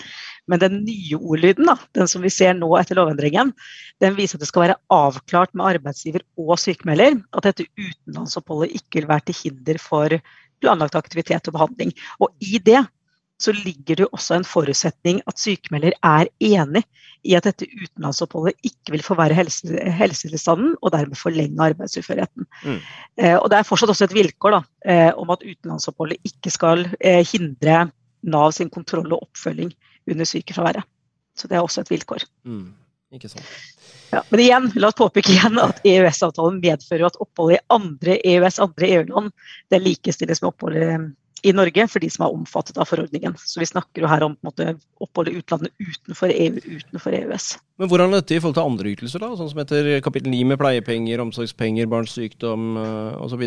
Men 0.50 0.64
den 0.64 0.80
nye 0.88 1.20
ordlyden, 1.20 1.70
da, 1.70 1.78
den 1.94 2.10
som 2.10 2.26
vi 2.26 2.34
ser 2.34 2.58
nå 2.58 2.72
etter 2.80 2.98
lovendringen, 2.98 3.54
den 4.02 4.18
viser 4.18 4.40
at 4.40 4.48
det 4.48 4.50
skal 4.50 4.66
være 4.66 4.80
avklart 4.98 5.54
med 5.54 5.76
arbeidsgiver 5.76 6.26
og 6.42 6.58
sykemelder 6.58 7.22
at 7.38 7.52
dette 7.52 7.70
utenlandsoppholdet 7.70 8.74
ikke 8.82 9.04
vil 9.04 9.12
være 9.14 9.28
til 9.30 9.40
hinder 9.44 9.78
for 9.78 10.18
planlagt 10.64 10.98
aktivitet 10.98 11.54
og 11.54 11.60
behandling. 11.60 11.94
Og 12.18 12.34
i 12.42 12.58
det 12.58 12.82
så 13.44 13.54
ligger 13.56 14.00
det 14.00 14.10
også 14.12 14.38
en 14.38 14.48
forutsetning 14.48 15.22
at 15.30 15.42
sykemelder 15.42 15.96
er 16.00 16.30
enig 16.44 16.84
i 17.24 17.36
at 17.38 17.48
dette 17.48 17.68
utenlandsoppholdet 17.68 18.68
ikke 18.68 18.96
vil 18.96 19.04
forverre 19.06 19.36
helse, 19.38 19.80
helsetilstanden 20.00 20.76
og 20.82 20.94
dermed 20.96 21.20
forlenge 21.20 21.70
arbeidsuførheten. 21.70 22.48
Mm. 22.64 22.80
Eh, 23.18 23.36
og 23.38 23.50
Det 23.52 23.60
er 23.60 23.68
fortsatt 23.68 23.94
også 23.94 24.08
et 24.10 24.16
vilkår 24.18 24.58
da, 24.58 24.62
eh, 24.86 25.12
om 25.20 25.32
at 25.34 25.44
utenlandsoppholdet 25.44 26.20
ikke 26.28 26.52
skal 26.54 26.88
eh, 27.00 27.24
hindre 27.34 27.90
Nav 28.24 28.54
sin 28.56 28.70
kontroll 28.72 29.10
og 29.12 29.26
oppfølging 29.26 29.74
under 30.08 30.28
sykefraværet. 30.28 30.86
Så 31.36 31.50
det 31.52 31.58
er 31.58 31.66
også 31.66 31.84
et 31.84 31.92
vilkår. 31.92 32.24
Mm. 32.48 32.72
Ikke 33.14 33.30
sant. 33.30 33.44
Ja, 34.14 34.22
men 34.30 34.40
igjen, 34.40 34.70
la 34.78 34.90
oss 34.90 34.98
påpeke 34.98 35.34
igjen 35.34 35.58
at 35.62 35.82
EØS-avtalen 35.86 36.62
medfører 36.62 37.08
at 37.10 37.20
opphold 37.22 37.56
i 37.56 37.60
andre 37.74 38.16
EØS, 38.22 38.62
andre 38.64 38.90
EU-land, 38.90 39.34
det 39.74 39.82
likestilles 39.82 40.42
med 40.42 40.52
oppholdet 40.54 41.10
i 41.44 41.54
Norge 41.56 41.86
for 41.92 42.04
de 42.04 42.10
som 42.12 42.26
er 42.26 42.36
omfattet 42.36 42.80
av 42.80 42.88
forordningen. 42.90 43.36
Så 43.40 43.62
vi 43.62 43.68
snakker 43.68 44.06
jo 44.06 44.10
her 44.12 44.24
om 44.26 44.36
måte, 44.46 44.74
opphold 45.04 45.32
i 45.32 45.38
utlandet 45.42 45.74
utenfor 45.80 46.32
EU, 46.34 46.60
utenfor 46.80 47.18
EØS. 47.20 47.48
Men 47.82 47.92
Hvordan 47.92 48.14
er 48.14 48.24
dette 48.24 48.38
i 48.38 48.42
forhold 48.42 48.60
til 48.60 48.70
andre 48.72 48.94
ytelser, 48.96 49.24
da? 49.24 49.34
Sånn 49.38 49.52
som 49.52 49.64
heter 49.64 49.96
kapittel 50.06 50.32
9 50.34 50.54
med 50.54 50.62
pleiepenger, 50.62 51.24
omsorgspenger, 51.26 51.90
barns 51.92 52.16
sykdom 52.16 52.78
eh, 52.80 53.26
osv.? 53.26 53.44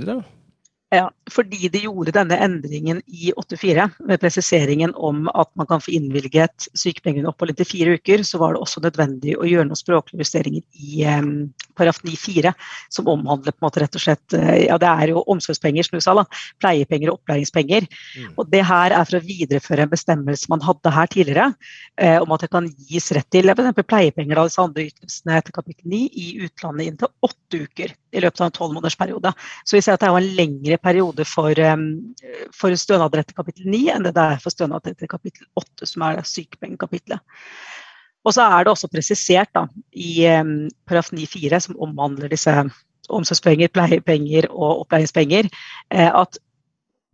Ja, 0.95 1.09
fordi 1.35 1.67
de 1.73 1.81
gjorde 1.83 2.15
denne 2.15 2.37
endringen 2.45 3.01
i 3.11 3.33
84 3.35 3.89
med 4.07 4.21
presiseringen 4.23 4.93
om 4.95 5.25
at 5.33 5.51
man 5.59 5.67
kan 5.67 5.83
få 5.83 5.97
innvilget 5.97 6.69
sykepengene 6.79 7.33
opphold 7.33 7.53
inntil 7.53 7.67
fire 7.67 7.97
uker, 7.99 8.23
så 8.23 8.39
var 8.39 8.55
det 8.55 8.63
også 8.63 8.85
nødvendig 8.85 9.35
å 9.35 9.49
gjøre 9.49 9.67
noen 9.67 9.81
språklige 9.81 10.23
justeringer 10.23 10.63
i 10.79 11.03
um, 11.11 11.33
paragraf 11.77 12.03
9-4, 12.07 12.53
som 12.93 13.11
omhandler 13.13 13.55
på 13.55 13.63
en 13.63 13.67
måte 13.69 13.83
rett 13.83 13.99
og 13.99 14.03
slett 14.03 14.37
uh, 14.37 14.55
Ja, 14.67 14.79
det 14.83 14.89
er 14.91 15.13
jo 15.13 15.25
omsorgspenger, 15.33 15.87
som 15.87 15.99
du 15.99 16.05
sa, 16.05 16.15
da. 16.19 16.25
Pleiepenger 16.63 17.13
og 17.13 17.21
opplæringspenger. 17.21 17.87
Mm. 18.17 18.33
Og 18.37 18.51
det 18.53 18.63
her 18.67 18.95
er 18.97 19.09
for 19.09 19.19
å 19.19 19.25
videreføre 19.27 19.87
en 19.87 19.93
bestemmelse 19.93 20.51
man 20.53 20.65
hadde 20.65 20.95
her 20.97 21.13
tidligere, 21.13 21.47
eh, 22.01 22.17
om 22.23 22.33
at 22.35 22.45
det 22.45 22.51
kan 22.53 22.69
gis 22.89 23.11
rett 23.15 23.29
til 23.33 23.53
f.eks. 23.53 23.83
pleiepenger 23.87 24.41
av 24.41 24.51
disse 24.51 24.63
andre 24.63 24.89
ytelsene 24.89 25.39
etter 25.39 25.55
kapittel 25.55 25.93
9 25.93 26.03
i 26.17 26.27
utlandet 26.47 26.91
inntil 26.91 27.13
åtte 27.27 27.63
uker 27.67 27.95
i 28.17 28.23
løpet 28.25 28.41
av 28.41 28.49
en 28.49 28.57
tolvmånedersperiode. 28.57 29.33
Så 29.65 29.77
vi 29.77 29.83
ser 29.85 29.97
at 29.97 30.03
det 30.03 30.11
er 30.11 30.19
en 30.19 30.37
lengre 30.41 30.79
periode 30.83 31.27
for, 31.29 31.63
for 32.57 32.77
stønader 32.81 33.23
etter 33.23 33.37
kapittel 33.37 33.69
9 33.73 33.83
enn 33.97 34.07
det 34.07 34.15
det 34.17 34.27
er 34.33 34.43
for 34.43 34.55
stønader 34.55 34.95
etter 34.95 35.11
kapittel 35.11 35.49
8, 35.59 35.89
som 35.89 36.07
er 36.09 36.23
sykepengekapitlet. 36.27 37.21
Og 38.27 38.35
så 38.35 38.47
er 38.51 38.65
det 38.67 38.73
også 38.73 38.91
presisert 38.91 39.53
da, 39.55 39.67
i 39.95 40.27
um, 40.35 40.67
paragraf 40.89 41.13
9-4, 41.15 41.61
som 41.69 41.79
omhandler 41.87 42.33
disse 42.33 42.53
omsorgspenger, 43.15 43.71
pleiepenger 43.71 44.49
og 44.51 44.83
opplæringspenger, 44.83 45.47
eh, 45.95 46.11
at 46.11 46.41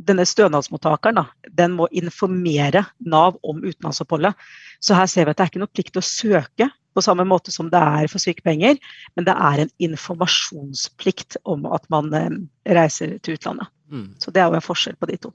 denne 0.02 0.24
stønadsmottakeren 0.26 1.20
da, 1.20 1.26
den 1.52 1.76
må 1.76 1.86
informere 1.92 2.86
Nav 3.04 3.36
om 3.44 3.60
utenlandsoppholdet. 3.60 4.32
Så 4.80 4.96
her 4.96 5.10
ser 5.10 5.26
vi 5.26 5.34
at 5.34 5.38
det 5.38 5.44
er 5.44 5.52
ikke 5.52 5.62
noe 5.62 5.74
plikt 5.74 5.92
til 5.94 6.02
å 6.02 6.08
søke 6.08 6.70
på 6.92 7.04
samme 7.04 7.24
måte 7.28 7.52
som 7.52 7.70
det 7.72 7.80
er 7.80 8.08
for 8.12 8.20
sykepenger, 8.20 8.80
men 9.16 9.28
det 9.28 9.34
er 9.36 9.62
en 9.62 9.70
informasjonsplikt 9.86 11.38
om 11.48 11.64
at 11.72 11.86
man 11.92 12.12
eh, 12.16 12.34
reiser 12.76 13.16
til 13.24 13.38
utlandet. 13.38 13.72
Mm. 13.92 14.10
Så 14.20 14.32
det 14.32 14.42
er 14.42 14.50
jo 14.50 14.58
en 14.58 14.64
forskjell 14.64 14.98
på 15.00 15.08
de 15.12 15.20
to. 15.26 15.32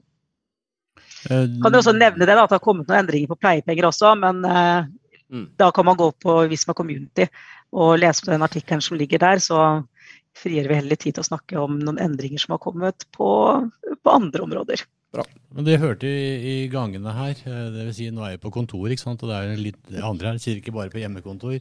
Uh, 1.28 1.46
kan 1.62 1.72
du 1.74 1.80
også 1.80 1.96
nevne 1.96 2.26
det 2.26 2.34
da, 2.34 2.44
at 2.44 2.52
det 2.52 2.60
har 2.60 2.62
kommet 2.62 2.86
noen 2.86 3.00
endringer 3.02 3.30
på 3.30 3.38
pleiepenger 3.40 3.88
også, 3.88 4.12
men 4.20 4.44
uh, 4.46 4.86
mm. 5.32 5.46
da 5.60 5.70
kan 5.74 5.86
man 5.88 5.98
gå 5.98 6.10
på 6.22 6.40
Visma 6.50 6.74
Community 6.74 7.28
og 7.76 7.98
lese 8.00 8.24
på 8.24 8.32
den 8.32 8.44
artikkelen 8.46 8.84
som 8.84 8.98
ligger 9.00 9.22
der. 9.22 9.42
så 9.44 9.84
frigjør 10.38 10.68
vi 10.70 10.78
heller 10.78 11.00
tid 11.00 11.16
til 11.16 11.24
å 11.24 11.30
snakke 11.30 11.58
om 11.60 11.78
noen 11.80 11.98
endringer 12.02 12.42
som 12.42 12.54
har 12.54 12.62
kommet 12.62 13.06
på, 13.16 13.28
på 14.04 14.12
andre 14.12 14.44
områder. 14.44 14.84
Bra. 15.14 15.24
Men 15.56 15.64
Det 15.64 15.78
hørte 15.80 16.08
i, 16.08 16.26
i 16.52 16.56
gangene 16.72 17.14
her, 17.16 17.38
eh, 17.48 17.70
det 17.74 17.86
vil 17.88 17.94
Si, 17.96 18.10
nå 18.12 18.26
er 18.26 18.36
jeg 18.36 18.42
på 18.44 18.52
kontor, 18.54 18.90
ikke 18.92 19.06
sant? 19.06 19.24
og 19.24 19.32
det 19.32 19.38
er 19.38 19.62
litt 19.62 19.96
andre 20.04 20.34
her, 20.34 20.42
sier 20.42 20.60
ikke 20.60 20.76
bare 20.76 20.92
på 20.92 21.00
hjemmekontor. 21.00 21.56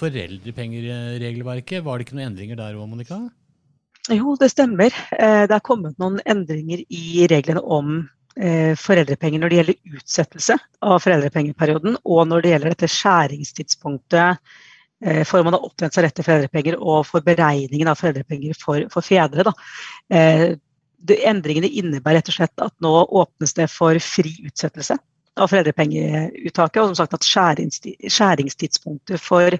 Foreldrepengeregelverket, 0.00 1.84
var 1.84 1.98
det 1.98 2.08
ikke 2.08 2.16
noen 2.16 2.30
endringer 2.30 2.58
der 2.58 2.78
òg, 2.80 2.88
Monica? 2.90 3.20
Jo, 4.10 4.34
det 4.40 4.48
stemmer. 4.50 4.90
Eh, 5.14 5.44
det 5.46 5.54
er 5.54 5.62
kommet 5.62 6.00
noen 6.02 6.18
endringer 6.26 6.82
i 6.88 7.28
reglene 7.30 7.62
om 7.62 8.00
foreldrepenger 8.80 9.42
når 9.42 9.52
det 9.52 9.58
gjelder 9.58 9.96
utsettelse 9.98 10.56
av 10.80 11.00
foreldrepengeperioden, 11.04 11.98
og 12.04 12.28
når 12.30 12.44
det 12.44 12.52
gjelder 12.52 12.74
dette 12.74 12.88
skjæringstidspunktet 12.88 14.52
for 15.26 15.40
om 15.40 15.48
man 15.48 15.56
har 15.56 15.64
opptjent 15.66 15.96
seg 15.96 16.04
rett 16.06 16.14
til 16.14 16.26
foreldrepenger, 16.26 16.76
og 16.78 17.06
for 17.08 17.24
beregningen 17.26 17.90
av 17.90 17.98
foreldrepenger 17.98 18.54
for, 18.58 18.84
for 18.92 19.02
fedre. 19.04 19.50
Eh, 20.14 20.52
det, 21.02 21.18
endringene 21.26 21.70
innebærer 21.70 22.20
rett 22.20 22.30
og 22.30 22.36
slett 22.36 22.62
at 22.62 22.74
nå 22.84 22.92
åpnes 23.22 23.56
det 23.58 23.68
for 23.72 23.98
fri 24.02 24.34
utsettelse 24.46 24.96
av 25.40 25.50
foreldrepengeuttaket. 25.50 26.78
Og 26.82 26.92
som 26.92 27.00
sagt 27.00 27.16
at 27.18 27.26
skjæringstidspunktet 27.26 29.22
for 29.22 29.56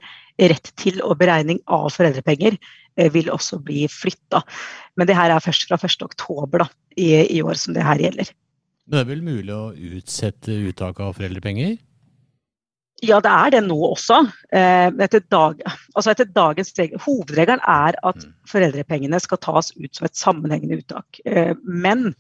rett 0.53 0.73
til 0.81 1.03
og 1.05 1.19
beregning 1.21 1.63
av 1.67 1.91
foreldrepenger 1.95 2.59
eh, 2.59 3.11
vil 3.13 3.33
også 3.33 3.61
bli 3.65 3.87
flytta. 3.91 4.45
Men 4.97 5.11
det 5.11 5.19
her 5.19 5.35
er 5.35 5.45
først 5.45 5.67
fra 5.69 5.81
1.10 5.81 6.69
i, 6.97 7.11
i 7.39 7.43
år 7.43 7.59
som 7.59 7.75
det 7.77 7.87
her 7.87 8.07
gjelder. 8.07 8.33
Men 8.93 8.99
det 8.99 9.07
er 9.07 9.09
vel 9.09 9.25
mulig 9.25 9.53
å 9.57 9.73
utsette 9.97 10.53
uttaket 10.69 11.01
av 11.01 11.15
foreldrepenger? 11.17 11.79
Ja, 13.01 13.23
det 13.25 13.31
er 13.33 13.55
det 13.55 13.63
nå 13.65 13.79
også. 13.87 14.19
Eh, 14.53 14.91
etter, 15.01 15.23
dag, 15.33 15.63
altså 15.97 16.13
etter 16.13 16.29
dagens 16.29 16.75
regel, 16.77 17.01
Hovedregelen 17.01 17.63
er 17.65 17.97
at 18.05 18.21
mm. 18.21 18.35
foreldrepengene 18.53 19.19
skal 19.25 19.41
tas 19.41 19.73
ut 19.79 19.97
som 19.97 20.05
et 20.05 20.21
sammenhengende 20.21 20.77
uttak. 20.83 21.23
Eh, 21.25 21.55
men 21.65 22.13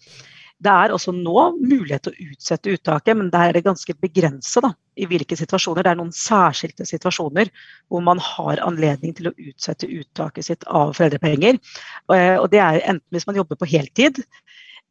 det 0.64 0.72
er 0.72 0.94
også 0.96 1.12
nå 1.12 1.36
mulighet 1.60 2.06
til 2.06 2.16
å 2.16 2.32
utsette 2.32 2.72
uttaket, 2.72 3.20
men 3.20 3.28
der 3.34 3.50
er 3.50 3.58
det 3.58 3.66
ganske 3.66 3.92
begrenset 4.00 4.72
i 4.96 5.10
hvilke 5.10 5.36
situasjoner. 5.36 5.84
Det 5.84 5.92
er 5.92 6.00
noen 6.00 6.16
særskilte 6.16 6.88
situasjoner 6.88 7.52
hvor 7.92 8.00
man 8.08 8.22
har 8.32 8.64
anledning 8.64 9.12
til 9.18 9.28
å 9.28 9.36
utsette 9.36 9.92
uttaket 9.92 10.48
sitt 10.48 10.64
av 10.72 10.96
foreldrepenger. 10.96 11.60
Eh, 12.16 12.38
og 12.40 12.48
det 12.56 12.64
er 12.64 12.80
enten 12.80 13.12
hvis 13.12 13.28
man 13.28 13.36
jobber 13.42 13.60
på 13.60 13.68
heltid, 13.76 14.24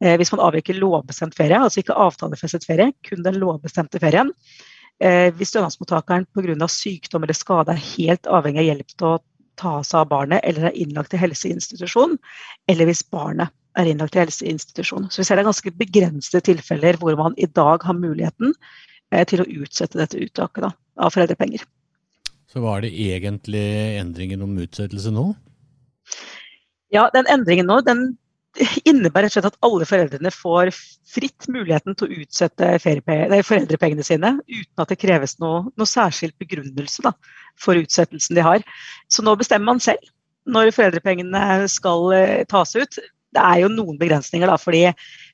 hvis 0.00 0.32
man 0.32 0.40
avviker 0.42 0.74
lovbestemt 0.80 1.36
ferie, 1.38 1.60
altså 1.62 1.78
ikke 1.82 1.94
avtalefestet 1.94 2.64
ferie, 2.66 2.88
kun 3.06 3.20
den 3.22 3.36
lovbestemte 3.38 4.00
ferien. 4.02 4.32
Eh, 5.02 5.32
hvis 5.34 5.50
stønadsmottakeren 5.50 6.28
pga. 6.30 6.68
sykdom 6.68 7.24
eller 7.24 7.34
skade 7.34 7.74
er 7.74 7.86
helt 7.96 8.28
avhengig 8.30 8.62
av 8.62 8.68
hjelp 8.68 8.92
til 8.92 9.08
å 9.08 9.18
ta 9.58 9.72
seg 9.82 9.98
av 10.00 10.08
barnet 10.12 10.44
eller 10.46 10.68
er 10.68 10.78
innlagt 10.78 11.10
til 11.12 11.20
helseinstitusjon, 11.22 12.16
eller 12.70 12.88
hvis 12.88 13.02
barnet 13.10 13.50
er 13.78 13.88
innlagt 13.88 14.14
til 14.14 14.22
helseinstitusjon. 14.22 15.08
Så 15.10 15.20
vi 15.20 15.26
ser 15.26 15.36
det 15.36 15.44
er 15.44 15.50
ganske 15.50 15.74
begrensede 15.74 16.42
tilfeller 16.46 16.98
hvor 17.00 17.16
man 17.18 17.34
i 17.36 17.48
dag 17.50 17.82
har 17.82 17.98
muligheten 17.98 18.54
eh, 19.10 19.24
til 19.26 19.42
å 19.42 19.48
utsette 19.64 19.98
dette 19.98 20.20
uttaket 20.22 20.68
da, 20.68 20.72
av 21.02 21.14
foreldrepenger. 21.14 21.66
Så 22.52 22.62
hva 22.62 22.76
er 22.76 22.86
det 22.86 22.92
egentlig 22.92 23.66
endringen 23.98 24.44
om 24.44 24.54
utsettelse 24.60 25.10
nå? 25.10 25.32
Ja, 26.92 27.08
den 27.14 27.26
endringen 27.32 27.66
nå 27.66 27.80
den 27.82 28.12
innebærer 28.84 29.26
rett 29.26 29.32
og 29.32 29.38
slett 29.38 29.48
at 29.48 29.60
alle 29.64 29.86
foreldrene 29.88 30.32
får 30.34 30.70
fritt 31.12 31.48
muligheten 31.52 31.96
til 31.96 32.08
å 32.08 32.18
utsette 32.22 32.72
foreldrepengene 32.82 34.04
sine 34.06 34.34
uten 34.44 34.84
at 34.84 34.92
det 34.92 35.00
kreves 35.00 35.38
noe, 35.40 35.64
noe 35.72 35.88
særskilt 35.88 36.36
begrunnelse 36.42 37.04
da, 37.06 37.14
for 37.60 37.80
utsettelsen 37.80 38.36
de 38.36 38.44
har. 38.44 38.66
Så 39.08 39.24
nå 39.24 39.34
bestemmer 39.40 39.72
man 39.72 39.82
selv 39.82 40.04
når 40.52 40.72
foreldrepengene 40.74 41.68
skal 41.70 42.08
eh, 42.16 42.38
tas 42.50 42.74
ut. 42.76 42.98
Det 43.32 43.40
er 43.40 43.62
jo 43.62 43.70
noen 43.72 43.96
begrensninger, 43.96 44.50
da, 44.50 44.58
fordi 44.60 44.84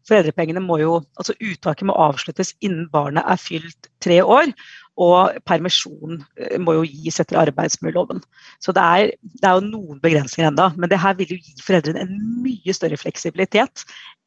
foreldrepengene 0.07 0.63
må 0.63 0.79
jo, 0.83 1.01
altså 1.19 1.35
uttaket 1.43 1.89
må 1.89 1.97
avsluttes 1.99 2.55
innen 2.63 2.87
barnet 2.93 3.27
er 3.27 3.41
fylt 3.43 3.91
tre 4.05 4.21
år. 4.23 4.53
Og 4.99 5.39
permisjon 5.47 6.19
eh, 6.41 6.57
må 6.59 6.75
jo 6.79 6.87
gis 6.87 7.21
etter 7.23 7.39
arbeidsmiljøloven. 7.41 8.23
Så 8.65 8.75
det 8.75 8.85
er, 8.85 9.13
det 9.39 9.47
er, 9.47 9.59
jo 9.59 9.67
noen 9.69 10.01
begrensninger 10.03 10.51
enda, 10.51 10.73
men 10.77 10.91
det 10.91 11.01
her 11.03 11.19
vil 11.19 11.37
jo 11.37 11.41
gi 11.41 11.59
foreldrene 11.63 12.07
en 12.07 12.17
mye 12.43 12.75
større 12.75 12.99
fleksibilitet 12.99 13.87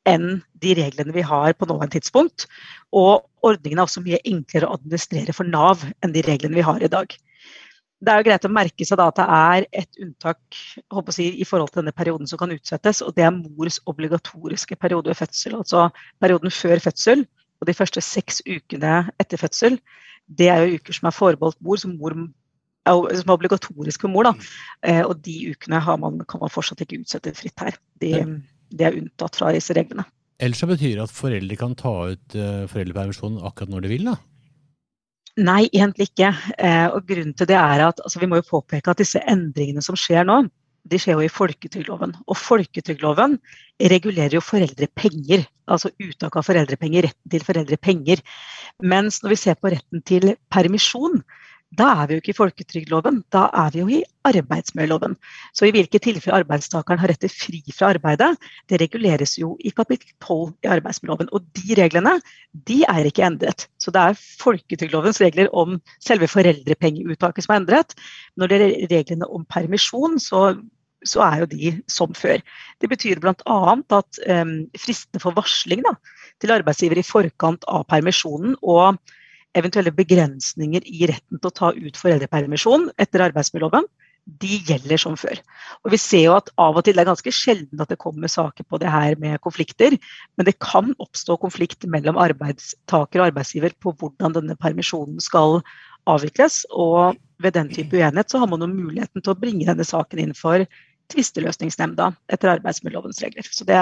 enn 0.09 0.39
de 0.63 0.75
reglene 0.79 1.13
vi 1.13 1.23
har 1.25 1.53
på 1.53 1.67
nåværende 1.69 1.99
tidspunkt. 1.99 2.47
Og 2.95 3.27
ordningen 3.45 3.81
er 3.81 3.85
også 3.85 4.03
mye 4.05 4.21
enklere 4.25 4.69
å 4.69 4.79
administrere 4.79 5.35
for 5.35 5.49
Nav 5.49 5.83
enn 6.01 6.15
de 6.15 6.23
reglene 6.25 6.57
vi 6.57 6.65
har 6.65 6.81
i 6.81 6.89
dag. 6.91 7.13
Det 8.01 8.09
er 8.09 8.17
jo 8.17 8.25
greit 8.25 8.45
å 8.47 8.49
merke 8.49 8.85
seg 8.87 9.01
at 9.03 9.19
det 9.19 9.25
er 9.37 9.65
et 9.83 9.99
unntak 10.01 10.39
si, 11.13 11.27
i 11.37 11.45
forhold 11.45 11.69
til 11.69 11.83
denne 11.83 11.93
perioden 11.93 12.29
som 12.29 12.39
kan 12.41 12.53
utsettes, 12.55 13.03
og 13.05 13.13
det 13.13 13.27
er 13.27 13.35
mors 13.35 13.77
obligatoriske 13.91 14.79
periode 14.81 15.11
ved 15.11 15.19
fødsel. 15.19 15.59
Altså 15.59 15.89
perioden 16.23 16.53
før 16.55 16.81
fødsel 16.81 17.27
og 17.61 17.69
de 17.69 17.77
første 17.77 18.01
seks 18.01 18.41
ukene 18.47 19.03
etter 19.21 19.37
fødsel 19.37 19.77
det 20.27 20.47
er 20.51 20.63
jo 20.63 20.79
uker 20.79 20.97
som 20.97 21.09
er 21.09 21.15
forbeholdt 21.15 21.59
mor, 21.65 21.79
som, 21.81 21.97
mor, 21.99 22.15
som 22.85 23.27
er 23.29 23.35
obligatorisk 23.35 24.05
for 24.05 24.13
mor. 24.13 24.29
Da. 24.29 24.49
Eh, 24.87 25.03
og 25.05 25.21
de 25.25 25.53
ukene 25.53 25.81
man, 26.01 26.21
kan 26.29 26.43
man 26.43 26.53
fortsatt 26.53 26.83
ikke 26.85 27.01
utsette 27.03 27.35
fritt 27.37 27.63
her. 27.63 27.77
Det 28.01 28.15
de 28.71 28.85
er 28.87 28.95
unntatt 28.95 29.35
fra 29.35 29.49
disse 29.51 29.75
reglene. 29.75 30.05
Ellers 30.39 30.61
så 30.63 30.67
betyr 30.69 30.95
det 30.95 31.03
at 31.03 31.11
foreldre 31.11 31.55
kan 31.59 31.73
ta 31.75 31.91
ut 32.13 32.35
foreldrepermisjonen 32.71 33.41
akkurat 33.43 33.73
når 33.73 33.83
de 33.83 33.89
vil? 33.91 34.05
da? 34.07 34.13
Nei, 35.39 35.69
egentlig 35.71 36.09
ikke. 36.09 36.31
Eh, 36.59 36.87
og 36.91 37.05
grunnen 37.07 37.35
til 37.37 37.47
det 37.47 37.55
er 37.55 37.85
at 37.85 38.01
altså, 38.03 38.19
Vi 38.19 38.27
må 38.27 38.41
jo 38.41 38.49
påpeke 38.49 38.91
at 38.91 38.99
disse 38.99 39.21
endringene 39.31 39.83
som 39.83 39.95
skjer 39.99 40.25
nå, 40.27 40.41
de 40.89 40.99
skjer 40.99 41.19
jo 41.19 41.25
i 41.25 41.31
folketrygdloven. 41.31 42.15
Og 42.27 42.37
folketrygdloven 42.39 43.37
regulerer 43.93 44.37
jo 44.37 44.43
foreldrepenger, 44.45 45.45
altså 45.71 45.91
uttak 46.01 46.37
av 46.39 46.47
foreldrepenger, 46.47 47.07
retten 47.09 47.33
til 47.33 47.45
foreldrepenger. 47.45 48.23
Mens 48.81 49.21
når 49.21 49.35
vi 49.35 49.41
ser 49.43 49.59
på 49.59 49.73
retten 49.73 50.03
til 50.07 50.33
permisjon, 50.53 51.21
da 51.79 51.87
er 52.01 52.07
vi 52.07 52.15
jo 52.15 52.21
ikke 52.21 52.33
i 52.33 52.35
folketrygdloven, 52.35 53.21
da 53.31 53.45
er 53.55 53.69
vi 53.71 53.79
jo 53.79 53.87
i 53.95 54.01
arbeidsmiljøloven. 54.27 55.13
Så 55.55 55.67
i 55.67 55.71
hvilke 55.71 56.01
tilfeller 56.03 56.41
arbeidstakeren 56.41 56.99
har 56.99 57.11
rett 57.13 57.21
til 57.23 57.31
fri 57.31 57.61
fra 57.71 57.93
arbeidet, 57.93 58.33
det 58.67 58.81
reguleres 58.81 59.37
jo 59.39 59.53
i 59.63 59.71
kapittel 59.75 60.11
12 60.19 60.51
i 60.65 60.71
arbeidsmiljøloven. 60.75 61.31
Og 61.31 61.45
de 61.55 61.77
reglene, 61.79 62.17
de 62.67 62.81
er 62.83 63.07
ikke 63.07 63.23
endret. 63.23 63.69
Så 63.79 63.93
det 63.95 64.03
er 64.03 64.19
folketrygdlovens 64.43 65.21
regler 65.23 65.47
om 65.55 65.79
selve 66.03 66.27
foreldrepengeuttaket 66.31 67.47
som 67.47 67.55
er 67.55 67.63
endret. 67.63 67.95
Når 68.35 68.51
det 68.51 68.61
er 68.61 68.93
reglene 68.97 69.31
om 69.31 69.47
permisjon, 69.47 70.19
så 70.19 70.51
så 71.01 71.23
er 71.25 71.39
jo 71.41 71.47
de 71.49 71.69
som 71.89 72.11
før. 72.13 72.43
Det 72.81 72.89
betyr 72.91 73.17
bl.a. 73.17 73.55
at 73.97 74.19
um, 74.29 74.51
fristene 74.77 75.21
for 75.23 75.33
varsling 75.33 75.81
da, 75.81 75.95
til 76.37 76.53
arbeidsgiver 76.53 77.01
i 77.01 77.05
forkant 77.05 77.65
av 77.65 77.87
permisjonen 77.89 78.53
og 78.61 78.99
eventuelle 79.57 79.93
begrensninger 79.95 80.85
i 80.87 81.09
retten 81.11 81.39
til 81.39 81.49
å 81.49 81.57
ta 81.57 81.71
ut 81.75 81.99
foreldrepermisjon 81.99 82.89
etter 83.01 83.25
arbeidsmiljøloven, 83.27 83.87
de 84.41 84.59
gjelder 84.67 84.99
som 85.01 85.15
før. 85.17 85.39
Og 85.81 85.93
vi 85.95 85.99
ser 85.99 86.25
jo 86.27 86.35
at 86.35 86.51
av 86.61 86.77
og 86.77 86.85
til 86.85 86.95
det 86.95 87.03
er 87.03 87.09
ganske 87.09 87.33
sjelden 87.33 87.81
at 87.81 87.89
det 87.91 87.99
kommer 88.01 88.29
saker 88.31 88.67
på 88.69 88.79
det 88.81 88.91
her 88.93 89.17
med 89.19 89.41
konflikter, 89.43 89.97
men 90.37 90.47
det 90.47 90.59
kan 90.61 90.93
oppstå 91.01 91.39
konflikt 91.41 91.87
mellom 91.89 92.19
arbeidstaker 92.21 93.21
og 93.21 93.31
arbeidsgiver 93.31 93.73
på 93.81 93.95
hvordan 93.97 94.37
denne 94.37 94.57
permisjonen 94.61 95.19
skal 95.23 95.59
avvikles. 96.09 96.63
Og 96.69 97.17
ved 97.41 97.57
den 97.57 97.73
type 97.73 97.97
uenighet 97.97 98.31
så 98.31 98.43
har 98.43 98.51
man 98.51 98.63
jo 98.63 98.69
muligheten 98.71 99.23
til 99.23 99.33
å 99.33 99.39
bringe 99.41 99.67
denne 99.67 99.87
saken 99.87 100.21
inn 100.21 100.37
for 100.37 100.63
tvisteløsningsnemnda 101.11 102.11
etter 102.31 102.55
arbeidsmiljølovens 102.55 103.21
regler. 103.25 103.47
Så 103.49 103.65
det, 103.67 103.79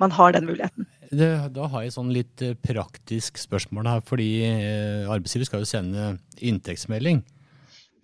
man 0.00 0.16
har 0.16 0.32
den 0.34 0.48
muligheten. 0.48 0.88
Det, 1.10 1.30
da 1.54 1.68
har 1.70 1.84
jeg 1.84 1.94
sånn 1.94 2.12
litt 2.14 2.42
eh, 2.42 2.56
praktisk 2.66 3.38
spørsmål 3.38 3.88
her, 3.90 4.04
fordi 4.06 4.30
eh, 4.46 5.06
arbeidsgiver 5.06 5.48
skal 5.48 5.62
jo 5.62 5.68
sende 5.70 6.08
inntektsmelding. 6.42 7.22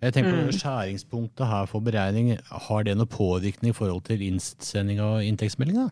Jeg 0.03 0.15
tenker 0.15 0.35
på 0.35 0.45
mm. 0.49 0.55
Skjæringspunktet 0.59 1.47
her 1.47 1.67
for 1.71 1.83
beregning, 1.83 2.33
har 2.67 2.83
det 2.83 2.95
noen 2.97 3.11
påvirkning 3.11 3.71
i 3.71 3.75
forhold 3.77 4.03
til 4.09 4.23
innsending 4.25 4.99
av 5.03 5.21
inntektsmeldinga? 5.23 5.87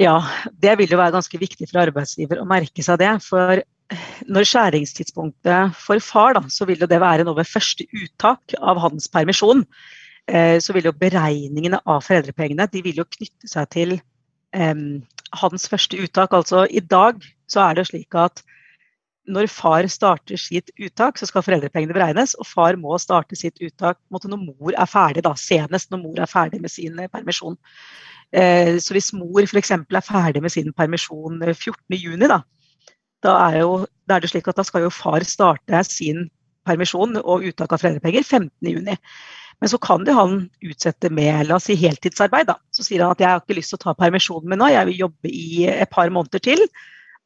Ja, 0.00 0.18
det 0.60 0.76
vil 0.80 0.92
jo 0.92 1.00
være 1.00 1.14
ganske 1.16 1.40
viktig 1.40 1.68
for 1.70 1.82
arbeidsgiver 1.84 2.40
å 2.40 2.48
merke 2.48 2.84
seg 2.84 3.00
det. 3.00 3.12
For 3.24 3.62
når 4.28 4.48
skjæringstidspunktet 4.48 5.76
for 5.80 6.02
far, 6.04 6.36
da, 6.36 6.44
så 6.52 6.68
vil 6.68 6.80
jo 6.84 6.88
det 6.88 7.00
være 7.00 7.26
nå 7.28 7.34
ved 7.36 7.48
første 7.48 7.86
uttak 7.88 8.56
av 8.60 8.80
hans 8.84 9.08
permisjon. 9.12 9.64
Eh, 10.28 10.58
så 10.62 10.76
vil 10.76 10.88
jo 10.88 10.94
beregningene 10.96 11.80
av 11.82 12.04
foreldrepengene 12.06 12.68
de 12.72 12.84
vil 12.84 13.00
jo 13.02 13.08
knytte 13.16 13.48
seg 13.50 13.68
til 13.74 13.96
hans 15.40 15.68
første 15.70 15.98
uttak. 16.02 16.34
Altså 16.36 16.66
i 16.70 16.80
dag 16.80 17.22
så 17.50 17.68
er 17.68 17.78
det 17.78 17.88
slik 17.90 18.14
at 18.18 18.42
når 19.30 19.46
far 19.52 19.86
starter 19.86 20.40
sitt 20.40 20.72
uttak, 20.82 21.18
så 21.18 21.28
skal 21.28 21.44
foreldrepengene 21.46 21.94
beregnes, 21.94 22.34
og 22.42 22.48
far 22.48 22.76
må 22.80 22.96
starte 22.98 23.38
sitt 23.38 23.60
uttak 23.62 24.00
når 24.10 24.40
mor 24.40 24.74
er 24.74 24.90
ferdig, 24.90 25.22
da, 25.22 25.34
senest 25.38 25.92
når 25.92 26.02
mor 26.02 26.18
er 26.18 26.30
ferdig 26.30 26.60
med 26.60 26.72
sin 26.72 26.98
eh, 26.98 27.10
permisjon. 27.12 27.56
Eh, 28.32 28.78
så 28.82 28.96
hvis 28.96 29.12
mor 29.14 29.46
f.eks. 29.46 29.70
er 29.70 30.06
ferdig 30.06 30.42
med 30.42 30.50
sin 30.50 30.72
permisjon 30.74 31.38
14.6, 31.38 32.26
da, 32.26 32.40
da 33.22 33.36
jo, 33.60 33.84
da 34.08 34.16
er 34.16 34.24
det 34.24 34.32
slik 34.32 34.48
at 34.50 34.58
da 34.58 34.66
skal 34.66 34.88
jo 34.88 34.90
far 34.94 35.22
starte 35.22 35.84
sin 35.86 36.26
permisjon 36.66 37.18
og 37.22 37.46
uttak 37.46 37.74
av 37.74 37.82
foreldrepenger 37.82 38.26
15.6. 38.26 38.98
Men 39.62 39.70
så 39.70 39.78
kan 39.78 40.02
det 40.02 40.14
han 40.16 40.48
utsette 40.66 41.06
med 41.14 41.46
la 41.46 41.60
oss 41.60 41.68
si 41.70 41.76
heltidsarbeid. 41.78 42.48
Da. 42.48 42.56
Så 42.74 42.82
sier 42.82 43.04
han 43.04 43.14
at 43.14 43.20
jeg 43.22 43.30
har 43.30 43.44
ikke 43.44 43.54
lyst 43.60 43.70
til 43.70 43.78
å 43.78 43.84
ta 43.84 43.94
permisjonen 43.94 44.50
min 44.50 44.58
nå, 44.58 44.72
jeg 44.72 44.88
vil 44.88 45.04
jobbe 45.04 45.30
i 45.30 45.68
et 45.70 45.92
par 45.92 46.10
måneder 46.10 46.42
til. 46.42 46.64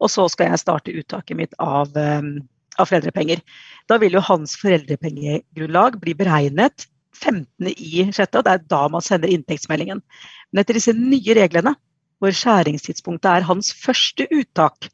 Og 0.05 0.13
så 0.13 0.27
skal 0.29 0.51
jeg 0.51 0.61
starte 0.61 0.93
uttaket 0.93 1.39
mitt 1.39 1.57
av, 1.57 1.97
um, 1.97 2.35
av 2.77 2.91
foreldrepenger. 2.91 3.41
Da 3.89 3.97
vil 4.03 4.19
jo 4.19 4.25
hans 4.29 4.53
foreldrepengegrunnlag 4.61 5.97
bli 6.03 6.13
beregnet 6.19 6.85
15. 7.17 7.73
i 7.73 8.05
6., 8.13 8.37
og 8.37 8.45
det 8.45 8.53
er 8.53 8.69
da 8.69 8.85
man 8.93 9.05
sender 9.09 9.33
inntektsmeldingen. 9.33 10.05
Men 10.53 10.61
etter 10.61 10.77
disse 10.77 10.93
nye 10.93 11.41
reglene, 11.41 11.73
hvor 12.21 12.37
skjæringstidspunktet 12.37 13.33
er 13.33 13.49
hans 13.49 13.73
første 13.81 14.29
uttak, 14.29 14.91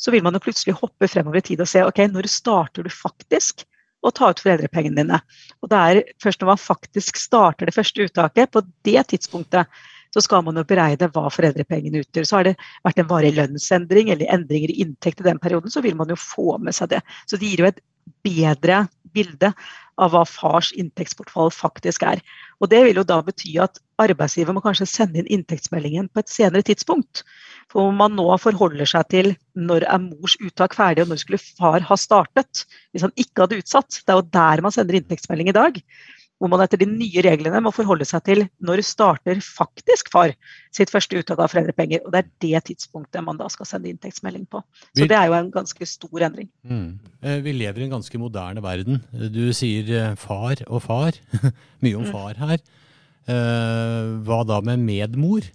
så 0.00 0.14
vil 0.14 0.24
man 0.24 0.36
jo 0.36 0.46
plutselig 0.46 0.78
hoppe 0.80 1.08
fremover 1.10 1.42
i 1.42 1.48
tid 1.50 1.60
og 1.60 1.68
se 1.68 1.84
ok, 1.84 2.06
når 2.14 2.32
starter 2.32 2.86
du 2.86 2.92
faktisk 2.92 3.68
å 4.04 4.12
ta 4.14 4.30
ut 4.30 4.40
foreldrepengene 4.42 5.02
dine. 5.02 5.20
Og 5.62 5.70
det 5.72 5.78
er 5.90 6.02
først 6.22 6.42
når 6.42 6.52
man 6.52 6.60
faktisk 6.62 7.18
starter 7.20 7.68
det 7.68 7.76
første 7.76 8.06
uttaket, 8.06 8.52
på 8.54 8.62
det 8.86 9.00
tidspunktet, 9.12 9.80
så 10.14 10.22
skal 10.24 10.44
man 10.46 10.56
jo 10.56 10.64
beregne 10.68 11.10
hva 11.12 11.26
foreldrepengene 11.32 12.02
utgjør. 12.04 12.28
Så 12.28 12.38
har 12.38 12.48
det 12.48 12.54
vært 12.86 13.02
en 13.02 13.10
varig 13.10 13.34
lønnsendring 13.36 14.12
eller 14.14 14.30
endringer 14.32 14.72
i 14.72 14.80
inntekt 14.84 15.20
i 15.20 15.28
den 15.28 15.40
perioden, 15.42 15.72
så 15.72 15.82
vil 15.84 15.98
man 15.98 16.08
jo 16.12 16.16
få 16.20 16.56
med 16.62 16.76
seg 16.76 16.94
det. 16.94 17.02
Så 17.28 17.36
det 17.36 17.50
gir 17.50 17.64
jo 17.64 17.68
et 17.68 17.82
bedre 18.24 18.86
bilde 19.12 19.52
av 19.98 20.14
hva 20.14 20.24
fars 20.28 20.70
inntektsbortfall 20.78 21.50
faktisk 21.54 22.04
er. 22.06 22.22
Og 22.62 22.70
Det 22.70 22.80
vil 22.86 23.00
jo 23.00 23.06
da 23.06 23.20
bety 23.22 23.56
at 23.62 23.80
arbeidsgiver 24.02 24.54
må 24.54 24.62
kanskje 24.64 24.88
sende 24.90 25.20
inn 25.20 25.30
inntektsmeldingen 25.38 26.08
på 26.12 26.22
et 26.22 26.30
senere 26.32 26.64
tidspunkt. 26.66 27.24
For 27.72 27.90
om 27.90 27.98
man 28.00 28.14
nå 28.16 28.26
forholder 28.40 28.88
seg 28.88 29.08
til 29.12 29.32
når 29.58 29.86
er 29.90 30.04
mors 30.04 30.38
uttak 30.40 30.76
ferdig, 30.78 31.04
og 31.04 31.12
når 31.12 31.22
skulle 31.22 31.42
far 31.42 31.84
ha 31.84 31.98
startet, 31.98 32.64
hvis 32.92 33.04
han 33.06 33.14
ikke 33.16 33.44
hadde 33.44 33.58
utsatt. 33.60 34.00
Det 34.04 34.14
er 34.14 34.22
jo 34.22 34.30
der 34.38 34.64
man 34.64 34.74
sender 34.74 35.00
inntektsmelding 35.00 35.50
i 35.50 35.58
dag 35.58 35.82
hvor 36.38 36.50
man 36.52 36.62
etter 36.62 36.78
de 36.80 36.86
nye 36.86 37.22
reglene 37.26 37.60
må 37.64 37.72
forholde 37.74 38.06
seg 38.06 38.22
til 38.26 38.44
når 38.64 38.82
starter 38.86 39.40
faktisk 39.42 40.10
far 40.14 40.34
sitt 40.74 40.92
første 40.92 41.18
uttak 41.18 41.40
av 41.42 41.50
foreldrepenger. 41.50 42.04
Og 42.06 42.14
det 42.14 42.22
er 42.22 42.30
det 42.44 42.64
tidspunktet 42.70 43.24
man 43.26 43.40
da 43.40 43.48
skal 43.52 43.66
sende 43.66 43.90
inntektsmelding 43.90 44.46
på. 44.50 44.62
Så 44.94 45.08
det 45.10 45.18
er 45.18 45.26
jo 45.30 45.36
en 45.38 45.50
ganske 45.54 45.90
stor 45.90 46.26
endring. 46.28 46.50
Mm. 46.62 46.98
Eh, 47.22 47.40
vi 47.42 47.56
lever 47.58 47.82
i 47.82 47.88
en 47.88 47.96
ganske 47.96 48.22
moderne 48.22 48.62
verden. 48.62 49.02
Du 49.34 49.48
sier 49.56 49.90
eh, 49.90 50.14
far 50.18 50.62
og 50.68 50.84
far. 50.86 51.18
Mye 51.82 51.98
om 51.98 52.06
mm. 52.06 52.12
far 52.14 52.38
her. 52.44 52.62
Eh, 53.28 54.14
hva 54.24 54.42
da 54.46 54.62
med 54.64 54.86
medmor? 54.86 55.50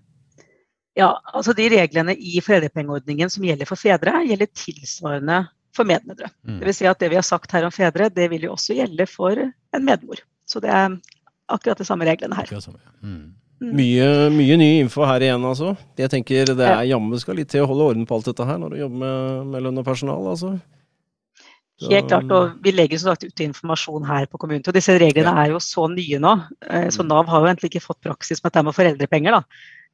Ja, 0.99 1.15
altså 1.33 1.55
De 1.57 1.65
reglene 1.71 2.13
i 2.13 2.37
foreldrepengeordningen 2.43 3.31
som 3.31 3.45
gjelder 3.47 3.69
for 3.69 3.79
fedre, 3.79 4.19
gjelder 4.27 4.51
tilsvarende 4.51 5.39
for 5.73 5.89
medmødre. 5.89 6.29
Mm. 6.45 6.59
Det 6.59 6.67
vil 6.69 6.77
si 6.77 6.85
at 6.89 6.99
det 7.01 7.09
vi 7.09 7.17
har 7.17 7.25
sagt 7.25 7.55
her 7.55 7.65
om 7.65 7.73
fedre, 7.73 8.11
det 8.13 8.27
vil 8.29 8.45
jo 8.45 8.53
også 8.53 8.75
gjelde 8.77 9.07
for 9.09 9.39
en 9.39 9.87
medmor. 9.87 10.21
Så 10.49 10.61
det 10.63 10.71
er 10.73 10.97
akkurat 11.51 11.79
de 11.79 11.87
samme 11.87 12.07
reglene 12.07 12.37
her. 12.37 12.51
Mm. 13.01 13.33
Mm. 13.63 13.71
Mye, 13.77 14.07
mye, 14.33 14.55
ny 14.59 14.69
info 14.81 15.05
her 15.07 15.23
igjen, 15.23 15.43
altså. 15.47 15.73
Jeg 15.99 16.11
tenker 16.11 16.49
Det 16.51 16.67
er 16.67 16.83
jammen 16.89 17.19
skal 17.21 17.37
litt 17.39 17.51
til 17.53 17.63
å 17.63 17.69
holde 17.69 17.89
orden 17.93 18.07
på 18.09 18.17
alt 18.17 18.27
dette 18.27 18.47
her 18.47 18.57
når 18.59 18.73
du 18.73 18.79
jobber 18.81 19.03
med, 19.05 19.51
med 19.53 19.65
lønn 19.67 19.79
og 19.79 19.85
personal. 19.87 20.25
altså. 20.33 20.57
Så. 21.81 21.89
Helt 21.89 22.09
klart, 22.11 22.31
og 22.31 22.59
Vi 22.63 22.71
legger 22.71 22.99
som 23.01 23.11
sagt 23.11 23.25
ut 23.25 23.45
informasjon 23.45 24.05
her 24.05 24.27
på 24.29 24.37
kommunen. 24.37 24.63
og 24.67 24.75
Disse 24.75 24.93
reglene 24.99 25.31
ja. 25.31 25.45
er 25.45 25.55
jo 25.55 25.61
så 25.63 25.87
nye 25.91 26.19
nå. 26.21 26.33
Eh, 26.69 26.89
så 26.93 27.03
mm. 27.03 27.07
Nav 27.09 27.31
har 27.31 27.41
jo 27.41 27.49
egentlig 27.49 27.71
ikke 27.73 27.87
fått 27.87 28.03
praksis 28.05 28.43
med 28.43 28.51
dette 28.51 28.65
med 28.67 28.77
foreldrepenger. 28.77 29.39
da. 29.39 29.41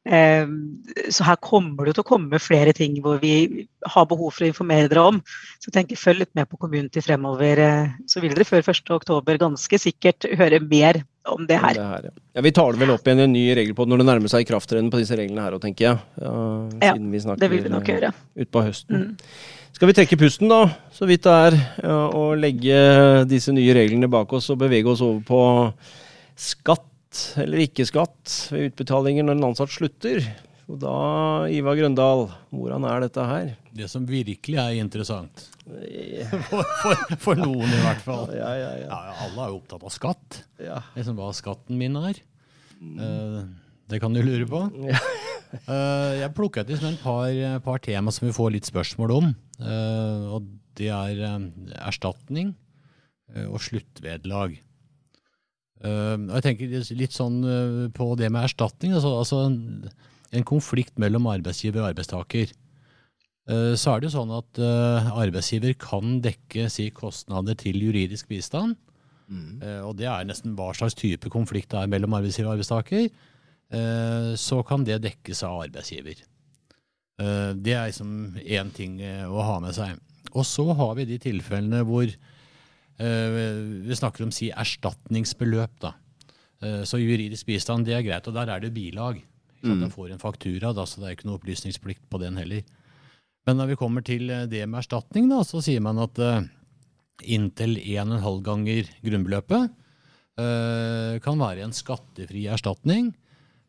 Ehm, 0.08 0.80
så 1.12 1.26
her 1.28 1.38
kommer 1.44 1.86
det 1.86 1.98
til 1.98 2.06
å 2.06 2.08
komme 2.08 2.40
flere 2.42 2.72
ting 2.76 2.96
hvor 3.04 3.20
vi 3.22 3.68
har 3.84 4.08
behov 4.08 4.32
for 4.32 4.46
å 4.46 4.50
informere 4.50 4.88
dere 4.92 5.04
om. 5.12 5.20
Så 5.60 5.74
tenk, 5.76 5.92
følg 6.00 6.24
litt 6.24 6.32
med 6.40 6.50
på 6.50 6.60
Community 6.62 7.04
fremover. 7.04 7.62
Eh, 7.66 7.92
så 8.10 8.24
vil 8.24 8.34
dere 8.36 8.48
før 8.48 8.64
1.10 8.72 9.42
ganske 9.44 9.82
sikkert 9.82 10.30
høre 10.40 10.62
mer 10.64 11.04
om 11.30 11.46
det 11.50 11.60
her. 11.62 11.78
Det 11.78 11.92
her 11.92 12.10
ja. 12.10 12.16
ja. 12.40 12.46
Vi 12.48 12.56
tar 12.56 12.74
det 12.74 12.82
vel 12.82 12.96
opp 12.96 13.06
igjen 13.06 13.22
i 13.22 13.28
en 13.28 13.36
ny 13.36 13.46
regel 13.60 13.78
på 13.78 13.86
når 13.86 14.02
det 14.02 14.10
nærmer 14.10 14.32
seg 14.32 14.48
ikrafttreden 14.48 14.90
på 14.94 15.02
disse 15.04 15.18
reglene 15.20 15.46
her 15.46 15.58
òg, 15.58 15.64
tenker 15.68 15.90
jeg. 15.90 16.04
Ja, 16.24 16.34
siden 16.80 17.14
vi 17.14 17.24
snakker 17.26 17.44
det 17.44 17.54
vil 17.54 17.66
vi 17.68 17.74
nok 17.76 17.94
gjøre. 17.94 18.14
utpå 18.46 18.66
høsten. 18.66 19.04
Mm. 19.04 19.58
Skal 19.76 19.92
vi 19.92 19.96
trekke 19.96 20.18
pusten, 20.20 20.50
da, 20.50 20.64
så 20.92 21.06
vidt 21.08 21.28
det 21.28 21.34
er, 21.46 21.56
og 22.18 22.40
legge 22.42 22.80
disse 23.30 23.54
nye 23.54 23.76
reglene 23.78 24.10
bak 24.12 24.32
oss 24.36 24.50
og 24.50 24.58
bevege 24.64 24.90
oss 24.92 25.04
over 25.06 25.22
på 25.28 25.42
skatt 26.40 26.88
eller 27.41 27.63
ikke 27.65 27.88
skatt 27.89 28.36
ved 28.54 28.69
utbetalinger 28.69 29.26
når 29.26 29.38
en 29.38 29.48
ansatt 29.50 29.74
slutter. 29.74 30.22
Og 30.69 30.78
da, 30.84 30.95
Ivar 31.50 31.78
Grøndal, 31.80 32.28
hvordan 32.54 32.86
er 32.86 33.02
dette 33.02 33.24
her? 33.26 33.48
Det 33.74 33.88
som 33.89 34.06
virkelig 34.06 34.60
er 34.62 34.78
interessant. 34.78 35.48
For, 36.50 36.65
for, 36.82 37.02
for 37.22 37.38
noen, 37.38 37.69
i 37.69 37.82
hvert 37.84 38.00
fall. 38.02 38.32
Ja, 38.34 38.50
ja, 38.58 38.69
ja. 38.82 39.00
alle 39.26 39.43
er 39.43 39.52
jo 39.52 39.60
opptatt 39.60 39.84
av 39.86 39.93
skatt. 39.93 40.39
Liksom 40.58 41.17
hva 41.19 41.28
skatten 41.38 41.78
min 41.78 41.98
er. 42.00 42.17
Uh, 42.82 43.43
det 43.91 44.00
kan 44.02 44.15
du 44.15 44.22
lure 44.26 44.48
på. 44.50 44.63
uh, 45.69 46.13
jeg 46.24 46.34
plukket 46.38 46.72
ut 46.74 46.88
et 46.89 47.04
par, 47.04 47.30
par 47.65 47.84
tema 47.86 48.13
som 48.13 48.26
vi 48.26 48.34
får 48.34 48.56
litt 48.58 48.69
spørsmål 48.69 49.13
om. 49.19 49.30
Og 49.60 50.50
det 50.80 50.89
er 50.95 51.22
erstatning 51.84 52.56
og 53.45 53.62
sluttvederlag. 53.62 54.58
Uh, 55.80 56.18
jeg 56.36 56.44
tenker 56.44 56.96
litt 57.00 57.15
sånn 57.15 57.39
uh, 57.46 57.86
på 57.96 58.12
det 58.20 58.28
med 58.34 58.50
erstatning. 58.50 58.96
Altså, 58.98 59.13
altså 59.22 59.44
en, 59.48 59.60
en, 60.36 60.48
konflikt 60.48 61.00
mellom 61.00 61.30
arbeidsgiver 61.32 61.84
og 61.84 61.94
arbeidstaker. 61.94 62.52
Uh, 63.50 63.74
så 63.80 63.94
er 63.94 64.02
det 64.02 64.10
jo 64.10 64.18
sånn 64.18 64.36
at 64.36 64.60
arbeidsgiver 64.60 65.78
kan 65.80 66.20
dekke 66.24 66.68
si 66.72 66.89
kostnader 66.96 67.58
til 67.60 67.80
juridisk 67.80 68.32
bistand. 68.32 68.78
Mm. 69.30 69.62
og 69.86 69.92
det 70.00 70.08
er 70.10 70.24
nesten 70.26 70.56
hva 70.58 70.72
slags 70.74 70.96
type 70.98 71.30
konflikt 71.30 71.70
det 71.70 71.84
er 71.84 71.89
mellom 71.92 72.15
arbeidsgiver 72.18 72.48
og 72.48 72.56
arbeidstaker. 72.56 73.12
så 74.42 74.58
kan 74.65 74.82
det 74.88 74.96
dekkes 75.04 75.44
av 75.46 75.60
arbeidsgiver. 75.68 76.24
det 77.62 77.76
er 77.76 77.92
liksom 77.92 78.39
én 78.42 78.74
ting 78.74 78.98
å 79.30 79.46
ha 79.46 79.60
med 79.62 79.78
seg. 79.78 80.02
Og 80.34 80.48
så 80.50 80.65
har 80.74 80.96
vi 80.98 81.06
de 81.12 81.20
tilfellene 81.22 81.84
hvor 81.86 82.10
Eh, 82.10 82.38
vi 83.00 83.96
snakker 83.96 84.26
om 84.26 84.32
si 84.36 84.50
erstatningsbeløp. 84.52 85.78
da. 85.80 85.94
Eh, 86.60 86.84
så 86.88 87.00
juridisk 87.00 87.48
bistand 87.48 87.88
det 87.88 87.96
er 87.96 88.06
greit, 88.06 88.28
og 88.28 88.36
der 88.36 88.52
er 88.52 88.64
det 88.64 88.74
bilag. 88.76 89.22
Så 89.60 89.76
mm. 89.76 89.90
får 89.92 90.14
en 90.14 90.22
faktura, 90.22 90.72
da, 90.76 90.86
så 90.88 91.02
det 91.02 91.08
er 91.08 91.18
ikke 91.18 91.28
noe 91.28 91.40
opplysningsplikt 91.40 92.06
på 92.12 92.22
den 92.22 92.40
heller. 92.40 92.64
Men 93.48 93.60
når 93.60 93.74
vi 93.74 93.80
kommer 93.80 94.06
til 94.06 94.30
eh, 94.32 94.48
det 94.52 94.64
med 94.68 94.82
erstatning, 94.82 95.28
da, 95.32 95.42
så 95.48 95.64
sier 95.64 95.84
man 95.84 96.00
at 96.04 96.20
uh, 96.24 96.44
inntil 97.28 97.76
1,5 97.80 98.44
ganger 98.46 98.92
grunnbeløpet 99.04 99.74
uh, 100.40 101.16
kan 101.24 101.42
være 101.42 101.66
en 101.66 101.76
skattefri 101.76 102.46
erstatning 102.52 103.12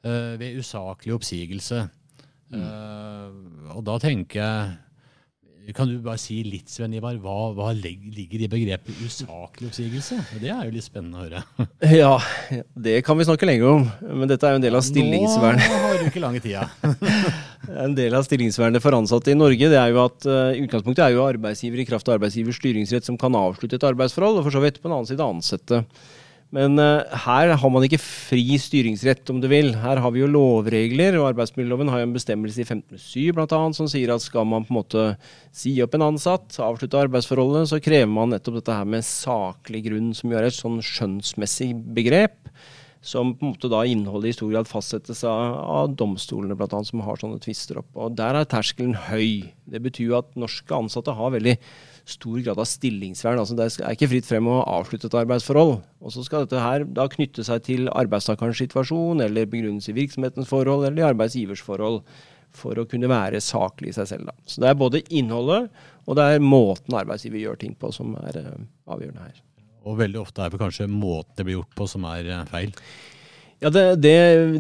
uh, 0.07 0.38
ved 0.38 0.61
usaklig 0.62 1.16
oppsigelse. 1.19 1.88
Mm. 2.51 3.69
og 3.71 3.85
da 3.87 3.95
tenker 4.03 4.40
jeg 4.40 4.71
kan 5.77 5.88
du 5.88 5.99
bare 6.03 6.18
si 6.18 6.40
litt, 6.44 6.70
Sven 6.73 6.94
Ivar, 6.96 7.14
hva, 7.23 7.51
hva 7.55 7.70
ligger 7.77 8.42
i 8.42 8.49
begrepet 8.51 9.03
usaklig 9.05 9.68
oppsigelse? 9.68 10.18
Det 10.40 10.51
er 10.51 10.64
jo 10.66 10.75
litt 10.75 10.87
spennende 10.87 11.20
å 11.20 11.25
høre. 11.27 11.42
Ja, 12.01 12.14
det 12.75 13.01
kan 13.07 13.18
vi 13.18 13.27
snakke 13.29 13.49
lenge 13.49 13.68
om. 13.68 13.87
Men 14.03 14.31
dette 14.31 14.49
er 14.49 14.55
jo 14.55 14.61
en 14.61 14.64
del 14.64 14.79
av 14.79 14.85
stillingsvernet. 14.87 15.64
Nå 15.64 15.81
har 15.85 15.99
du 16.01 16.07
ikke 16.09 16.23
lange 16.23 16.42
tida. 16.44 16.66
en 17.85 17.96
del 17.96 18.16
av 18.16 18.27
stillingsvernet 18.27 18.83
for 18.83 18.96
ansatte 18.96 19.33
i 19.33 19.38
Norge 19.38 19.70
det 19.73 19.79
er 19.79 19.92
jo 19.94 20.03
at 20.05 20.29
uh, 20.29 20.57
utgangspunktet 20.57 21.05
er 21.07 21.14
jo 21.16 21.27
arbeidsgiver 21.27 21.83
i 21.83 21.88
kraft 21.88 22.09
av 22.09 22.18
arbeidsgivers 22.18 22.61
styringsrett 22.61 23.07
som 23.07 23.18
kan 23.20 23.37
avslutte 23.38 23.79
et 23.79 23.88
arbeidsforhold, 23.90 24.40
og 24.40 24.49
for 24.49 24.57
så 24.57 24.64
vidt 24.64 24.81
på 24.81 24.90
en 24.90 24.99
annen 24.99 25.11
side 25.11 25.27
ansette. 25.27 25.85
Men 26.55 26.75
uh, 26.83 27.07
her 27.27 27.53
har 27.55 27.71
man 27.71 27.85
ikke 27.87 28.01
fri 28.03 28.57
styringsrett, 28.59 29.23
om 29.31 29.39
du 29.43 29.47
vil. 29.51 29.71
Her 29.79 30.01
har 30.03 30.11
vi 30.11 30.25
jo 30.25 30.31
lovregler, 30.31 31.21
og 31.21 31.29
arbeidsmiljøloven 31.29 31.93
har 31.93 32.03
jo 32.03 32.09
en 32.09 32.17
bestemmelse 32.17 32.65
i 32.65 32.67
15.7 32.67 33.37
bl.a. 33.37 33.61
som 33.77 33.87
sier 33.91 34.11
at 34.11 34.25
skal 34.25 34.49
man 34.51 34.67
på 34.67 34.75
en 34.75 34.81
måte 34.81 35.05
si 35.55 35.77
opp 35.85 35.95
en 35.95 36.09
ansatt, 36.09 36.59
avslutte 36.59 36.99
arbeidsforholdet, 37.07 37.71
så 37.71 37.79
krever 37.83 38.11
man 38.11 38.35
nettopp 38.35 38.59
dette 38.59 38.81
her 38.81 38.91
med 38.97 39.07
saklig 39.07 39.85
grunn, 39.87 40.11
som 40.17 40.35
er 40.35 40.49
et 40.49 40.59
sånn 40.59 40.81
skjønnsmessig 40.83 41.71
begrep. 41.95 42.51
Som 43.01 43.31
på 43.39 43.47
en 43.47 43.55
måte 43.55 43.71
da 43.73 43.85
innholdet 43.89 44.35
i 44.35 44.37
stor 44.37 44.51
grad 44.51 44.69
fastsettes 44.69 45.23
av, 45.25 45.55
av 45.63 45.95
domstolene, 45.97 46.59
blant 46.59 46.75
annet, 46.77 46.91
som 46.91 47.07
har 47.07 47.23
sånne 47.23 47.39
tvister 47.41 47.79
opp. 47.81 47.89
Og 47.95 48.19
Der 48.19 48.43
er 48.43 48.51
terskelen 48.51 48.99
høy. 49.07 49.55
Det 49.71 49.81
betyr 49.87 50.11
jo 50.11 50.19
at 50.19 50.35
norske 50.37 50.83
ansatte 50.83 51.15
har 51.17 51.33
veldig 51.39 51.55
stor 52.09 52.41
grad 52.41 52.59
av 52.61 52.69
stillingsvern. 52.69 53.41
Altså 53.43 53.57
det 53.59 53.69
er 53.69 53.95
ikke 53.95 54.11
fritt 54.15 54.29
frem 54.29 54.49
å 54.51 54.63
avslutte 54.65 55.11
et 55.11 55.19
arbeidsforhold. 55.23 55.77
Og 56.01 56.15
så 56.15 56.25
skal 56.27 56.47
dette 56.47 56.63
her 56.63 56.85
da 56.85 57.09
knytte 57.11 57.45
seg 57.47 57.65
til 57.69 57.89
arbeidstakerens 57.93 58.61
situasjon, 58.63 59.23
eller 59.25 59.49
begrunnes 59.51 59.89
i 59.91 59.97
virksomhetens 59.97 60.51
forhold, 60.51 60.87
eller 60.89 61.05
i 61.05 61.09
arbeidsgivers 61.13 61.65
forhold. 61.65 62.03
for 62.51 62.75
å 62.75 62.83
kunne 62.83 63.07
være 63.07 63.39
saklig 63.39 63.93
i 63.93 63.95
seg 63.95 64.09
selv. 64.11 64.25
Da. 64.27 64.33
Så 64.43 64.59
det 64.59 64.67
er 64.67 64.75
både 64.75 65.05
innholdet 65.15 65.69
og 66.11 66.17
det 66.19 66.27
er 66.27 66.43
måten 66.43 66.97
arbeidsgiver 66.99 67.39
gjør 67.39 67.61
ting 67.61 67.77
på 67.79 67.93
som 67.95 68.17
er 68.25 68.41
uh, 68.43 68.59
avgjørende 68.91 69.29
her. 69.29 69.39
Og 69.87 70.01
veldig 70.01 70.21
ofte 70.21 70.43
er 70.43 70.53
det 70.53 70.61
kanskje 70.61 70.91
måten 70.91 71.37
det 71.39 71.47
blir 71.47 71.61
gjort 71.61 71.77
på 71.79 71.87
som 71.91 72.07
er 72.11 72.27
uh, 72.27 72.43
feil? 72.51 72.73
Ja, 73.61 73.68
det, 73.68 73.96
det, 74.01 74.12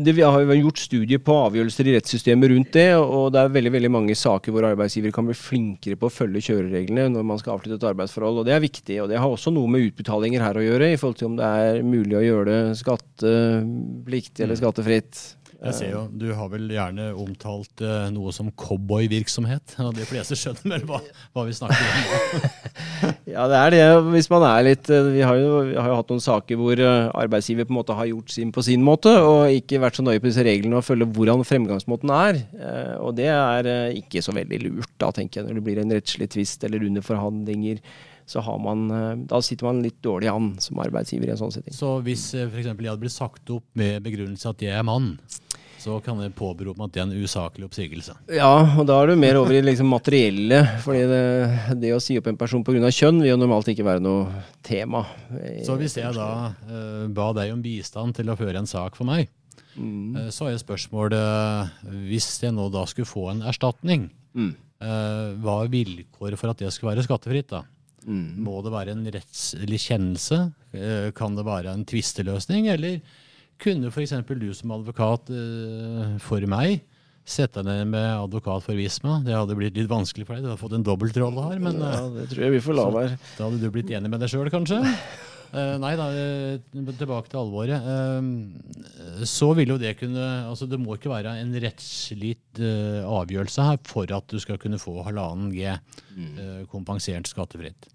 det, 0.04 0.12
Vi 0.12 0.22
har 0.22 0.54
gjort 0.54 0.78
studier 0.78 1.20
på 1.24 1.32
avgjørelser 1.46 1.88
i 1.88 1.94
rettssystemet 1.94 2.50
rundt 2.52 2.74
det. 2.76 2.90
Og 3.00 3.30
det 3.32 3.40
er 3.40 3.54
veldig 3.54 3.72
veldig 3.72 3.90
mange 3.94 4.16
saker 4.18 4.52
hvor 4.52 4.66
arbeidsgiver 4.68 5.14
kan 5.16 5.24
bli 5.24 5.36
flinkere 5.38 5.96
på 5.96 6.10
å 6.10 6.12
følge 6.12 6.42
kjørereglene 6.50 7.08
når 7.14 7.24
man 7.30 7.40
skal 7.40 7.54
avslutte 7.56 7.78
et 7.80 7.88
arbeidsforhold. 7.94 8.42
Og 8.42 8.48
det 8.48 8.58
er 8.58 8.64
viktig. 8.66 8.98
Og 9.00 9.08
det 9.08 9.22
har 9.22 9.32
også 9.32 9.54
noe 9.56 9.72
med 9.72 9.88
utbetalinger 9.88 10.44
her 10.44 10.60
å 10.60 10.66
gjøre, 10.66 10.92
i 10.92 11.00
forhold 11.00 11.20
til 11.22 11.30
om 11.30 11.40
det 11.40 11.48
er 11.64 11.80
mulig 11.80 12.18
å 12.18 12.24
gjøre 12.26 12.48
det 12.50 12.60
skattepliktig 12.82 14.44
eller 14.44 14.58
mm. 14.58 14.60
skattefritt. 14.60 15.22
Jeg 15.60 15.76
ser 15.76 15.90
jo, 15.92 16.00
Du 16.16 16.30
har 16.32 16.48
vel 16.48 16.70
gjerne 16.72 17.10
omtalt 17.20 17.82
uh, 17.84 18.08
noe 18.12 18.32
som 18.32 18.48
cowboyvirksomhet. 18.56 19.74
og 19.84 19.92
De 19.98 20.06
fleste 20.08 20.38
skjønner 20.38 20.78
vel 20.78 20.86
hva, 20.88 21.00
hva 21.36 21.44
vi 21.44 21.56
snakker 21.56 21.82
om. 21.84 22.46
ja, 23.34 23.44
det 23.50 23.58
er 23.58 23.74
det. 23.74 23.82
Hvis 24.14 24.30
man 24.32 24.46
er 24.48 24.64
litt 24.70 24.88
uh, 24.88 25.10
vi, 25.12 25.20
har 25.20 25.36
jo, 25.36 25.50
vi 25.68 25.76
har 25.76 25.90
jo 25.92 25.98
hatt 25.98 26.12
noen 26.14 26.24
saker 26.24 26.60
hvor 26.60 26.80
uh, 26.80 27.10
arbeidsgiver 27.20 27.68
på 27.68 27.74
en 27.74 27.80
måte 27.82 27.96
har 27.98 28.08
gjort 28.08 28.32
sin 28.32 28.54
på 28.56 28.64
sin 28.64 28.84
måte, 28.86 29.12
og 29.20 29.52
ikke 29.52 29.82
vært 29.84 30.00
så 30.00 30.04
nøye 30.06 30.22
på 30.22 30.30
disse 30.30 30.44
reglene 30.46 30.80
og 30.80 30.86
følge 30.86 31.08
hvordan 31.12 31.44
fremgangsmåten 31.44 32.12
er. 32.14 32.40
og 33.00 33.12
det 33.18 33.28
er 33.30 33.68
ikke 33.96 34.22
så 34.24 34.32
veldig 34.34 34.58
lurt, 34.64 34.92
da, 35.00 35.10
tenker 35.14 35.40
jeg, 35.40 35.48
når 35.48 35.58
det 35.58 35.64
blir 35.66 35.80
en 35.82 35.92
rettslig 35.94 36.30
tvist 36.32 36.64
eller 36.66 36.86
under 36.88 37.04
forhandlinger 37.04 37.82
så 38.30 38.42
man, 38.62 38.84
da 39.26 39.40
sitter 39.42 39.66
man 39.66 39.80
litt 39.82 39.98
dårlig 40.06 40.28
an 40.30 40.52
som 40.62 40.78
arbeidsgiver 40.82 41.26
i 41.26 41.32
en 41.34 41.40
sånn 41.40 41.54
setting. 41.54 41.74
Så 41.74 41.96
hvis 42.06 42.28
f.eks. 42.38 42.68
jeg 42.68 42.76
hadde 42.78 43.00
blitt 43.02 43.16
sagt 43.16 43.50
opp 43.50 43.66
med 43.78 44.04
begrunnelse 44.04 44.52
at 44.52 44.62
jeg 44.62 44.76
er 44.76 44.86
mann, 44.86 45.16
så 45.80 45.96
kan 46.04 46.18
det 46.20 46.34
påberope 46.36 46.76
meg 46.76 46.90
at 46.90 46.94
det 46.94 47.00
er 47.00 47.06
en 47.06 47.24
usaklig 47.24 47.64
oppsigelse. 47.64 48.14
Ja, 48.36 48.52
og 48.76 48.84
da 48.88 48.98
er 49.00 49.10
du 49.10 49.20
mer 49.20 49.38
over 49.40 49.56
i 49.56 49.62
liksom 49.64 49.88
materielle. 49.88 50.60
fordi 50.84 51.02
det, 51.08 51.22
det, 51.80 51.92
å 51.96 52.00
si 52.04 52.18
opp 52.20 52.28
en 52.28 52.38
person 52.40 52.64
pga. 52.66 52.90
kjønn 52.92 53.22
vil 53.22 53.32
jo 53.32 53.38
normalt 53.40 53.70
ikke 53.72 53.86
være 53.86 54.04
noe 54.04 54.42
tema. 54.66 55.06
Så 55.64 55.78
hvis 55.80 55.96
jeg 55.96 56.12
da 56.16 56.30
uh, 56.52 57.06
ba 57.08 57.30
deg 57.38 57.54
om 57.54 57.62
bistand 57.64 58.18
til 58.18 58.28
å 58.28 58.36
føre 58.38 58.60
en 58.60 58.68
sak 58.68 58.98
for 58.98 59.08
meg, 59.08 59.30
mm. 59.74 60.18
uh, 60.18 60.28
så 60.34 60.50
er 60.50 60.60
spørsmålet 60.60 61.88
Hvis 62.10 62.28
jeg 62.42 62.52
nå 62.56 62.68
da 62.74 62.84
skulle 62.90 63.08
få 63.08 63.30
en 63.32 63.42
erstatning, 63.48 64.10
mm. 64.36 64.52
uh, 64.84 65.32
hva 65.40 65.62
er 65.64 65.72
vilkåret 65.72 66.40
for 66.40 66.52
at 66.52 66.60
det 66.60 66.74
skulle 66.76 66.92
være 66.92 67.06
skattefritt? 67.08 67.48
da? 67.56 67.64
Mm. 68.04 68.44
Må 68.44 68.60
det 68.64 68.76
være 68.76 68.96
en 68.96 69.08
rettslig 69.16 69.80
kjennelse? 69.88 70.44
Kan 71.16 71.34
det 71.36 71.44
være 71.44 71.72
en 71.74 71.82
tvisteløsning? 71.88 72.68
Eller 72.72 73.00
kunne 73.60 73.90
f.eks. 73.90 74.16
du 74.26 74.50
som 74.56 74.74
advokat 74.74 75.30
uh, 75.32 76.16
for 76.22 76.44
meg 76.50 76.80
sette 77.30 77.62
deg 77.62 77.68
ned 77.68 77.90
med 77.92 78.08
advokat 78.16 78.64
for 78.64 78.78
Visma? 78.78 79.20
Det 79.22 79.36
hadde 79.36 79.54
blitt 79.58 79.76
litt 79.78 79.90
vanskelig 79.90 80.26
for 80.26 80.34
deg. 80.34 80.44
Du 80.44 80.50
hadde 80.50 80.62
fått 80.62 80.78
en 80.78 80.86
dobbeltrolle 80.86 81.44
her. 81.46 81.60
Men, 81.62 81.78
ja, 81.78 82.06
det 82.16 82.30
tror 82.32 82.46
jeg 82.46 82.54
vi 82.56 82.62
får 82.64 82.78
la 82.78 82.86
være. 82.94 83.18
Da 83.36 83.44
hadde 83.44 83.60
du 83.60 83.68
blitt 83.74 83.92
enig 83.94 84.10
med 84.10 84.24
deg 84.24 84.32
sjøl, 84.32 84.50
kanskje? 84.50 84.80
Uh, 85.52 85.76
nei 85.84 85.92
da, 86.00 86.08
tilbake 86.72 87.30
til 87.30 87.42
alvoret. 87.42 87.86
Så 89.28 89.52
vil 89.58 89.76
jo 89.76 89.78
det 89.82 89.96
kunne 90.00 90.26
altså 90.48 90.66
Det 90.70 90.78
må 90.80 90.96
ikke 90.96 91.12
være 91.12 91.36
en 91.42 91.54
rettslig 91.62 92.34
avgjørelse 92.58 93.68
her 93.68 93.80
for 93.86 94.10
at 94.16 94.26
du 94.32 94.40
skal 94.42 94.58
kunne 94.62 94.80
få 94.82 94.98
halvannen 95.06 95.52
G 95.54 95.76
kompensert 96.72 97.30
skattefritt. 97.30 97.90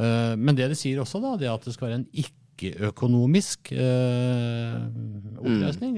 men 0.00 0.56
det 0.58 0.72
det 0.72 0.78
sier 0.80 1.00
også, 1.00 1.20
da, 1.22 1.36
det 1.40 1.52
at 1.52 1.64
det 1.68 1.76
skal 1.76 1.88
være 1.88 2.02
en 2.02 2.08
ikke 2.12 2.41
ikke-økonomisk 2.52 3.72
eh, 3.74 4.76
oppløsning? 5.40 5.96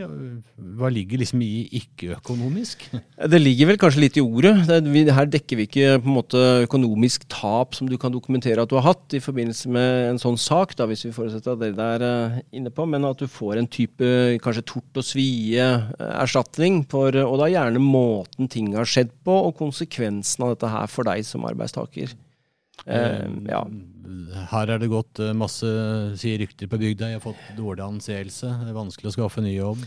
Hva 0.78 0.90
ligger 0.92 1.20
liksom 1.20 1.42
i 1.44 1.66
ikke-økonomisk? 1.80 2.86
Det 3.34 3.40
ligger 3.40 3.70
vel 3.70 3.78
kanskje 3.80 4.04
litt 4.04 4.18
i 4.18 4.24
ordet. 4.24 4.54
Det, 4.68 5.04
her 5.14 5.28
dekker 5.30 5.60
vi 5.60 5.66
ikke 5.68 5.98
på 6.00 6.10
en 6.10 6.16
måte 6.16 6.42
økonomisk 6.64 7.26
tap 7.32 7.76
som 7.76 7.90
du 7.90 7.96
kan 8.00 8.14
dokumentere 8.14 8.62
at 8.62 8.70
du 8.70 8.76
har 8.78 8.88
hatt 8.88 9.16
i 9.16 9.22
forbindelse 9.22 9.70
med 9.74 10.10
en 10.12 10.20
sånn 10.22 10.38
sak, 10.40 10.76
da, 10.78 10.88
hvis 10.90 11.06
vi 11.08 11.14
forutsetter 11.14 11.54
at 11.54 11.62
dere 11.62 11.88
er 11.98 12.04
uh, 12.04 12.40
inne 12.56 12.72
på, 12.74 12.86
men 12.88 13.06
at 13.08 13.20
du 13.20 13.28
får 13.30 13.60
en 13.60 13.70
type 13.70 14.10
kanskje 14.44 14.66
tort 14.74 15.00
og 15.00 15.06
svie-erstatning, 15.06 16.84
uh, 16.94 17.22
og 17.24 17.38
da 17.42 17.50
gjerne 17.52 17.82
måten 17.82 18.50
ting 18.50 18.72
har 18.78 18.88
skjedd 18.88 19.12
på, 19.26 19.34
og 19.48 19.56
konsekvensen 19.60 20.46
av 20.46 20.54
dette 20.54 20.72
her 20.72 20.90
for 20.90 21.06
deg 21.08 21.26
som 21.26 21.46
arbeidstaker. 21.48 22.14
Uh, 22.84 23.30
ja 23.48 23.64
her 24.50 24.70
er 24.74 24.80
det 24.80 24.92
gått 24.92 25.20
eh, 25.22 25.34
masse 25.36 25.68
sier 26.20 26.40
rykter 26.42 26.70
på 26.70 26.80
bygda. 26.80 27.12
Jeg 27.12 27.20
har 27.20 27.26
fått 27.26 27.52
dårlig 27.58 27.84
anseelse. 27.86 28.54
Det 28.62 28.72
er 28.72 28.80
vanskelig 28.80 29.12
å 29.12 29.18
skaffe 29.18 29.44
ny 29.44 29.54
jobb. 29.56 29.84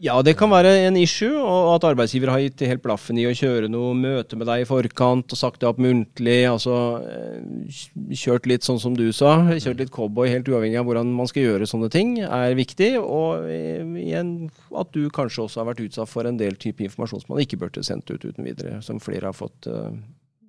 Ja, 0.00 0.14
det 0.24 0.32
kan 0.40 0.48
være 0.48 0.70
en 0.86 0.96
issue, 0.96 1.34
og 1.36 1.74
at 1.74 1.84
arbeidsgiver 1.90 2.30
har 2.32 2.40
gitt 2.40 2.62
helt 2.64 2.80
blaffen 2.80 3.18
i 3.20 3.26
å 3.28 3.34
kjøre 3.36 3.68
noe 3.68 3.90
møte 3.92 4.38
med 4.40 4.48
deg 4.48 4.62
i 4.62 4.68
forkant 4.68 5.34
og 5.34 5.36
sagt 5.36 5.60
det 5.60 5.68
opp 5.68 5.82
muntlig. 5.84 6.38
altså 6.48 6.76
eh, 7.04 7.82
Kjørt 8.16 8.48
litt 8.48 8.64
sånn 8.64 8.80
som 8.80 8.96
du 8.96 9.10
sa, 9.12 9.34
kjørt 9.52 9.82
litt 9.82 9.92
cowboy 9.92 10.32
helt 10.32 10.48
uavhengig 10.48 10.80
av 10.80 10.88
hvordan 10.88 11.12
man 11.18 11.28
skal 11.28 11.44
gjøre 11.44 11.68
sånne 11.68 11.90
ting, 11.92 12.14
er 12.24 12.56
viktig. 12.56 12.94
Og 13.02 13.44
igjen 13.50 14.32
at 14.72 14.96
du 14.96 15.04
kanskje 15.12 15.44
også 15.44 15.60
har 15.60 15.68
vært 15.74 15.84
utsatt 15.84 16.08
for 16.08 16.24
en 16.24 16.40
del 16.40 16.56
type 16.56 16.86
informasjon 16.86 17.26
som 17.26 17.34
man 17.34 17.44
ikke 17.44 17.60
burde 17.60 17.84
sendt 17.84 18.08
ut 18.08 18.24
uten 18.24 18.48
videre, 18.48 18.80
som 18.86 19.04
flere 19.04 19.28
har 19.28 19.36
fått 19.36 19.68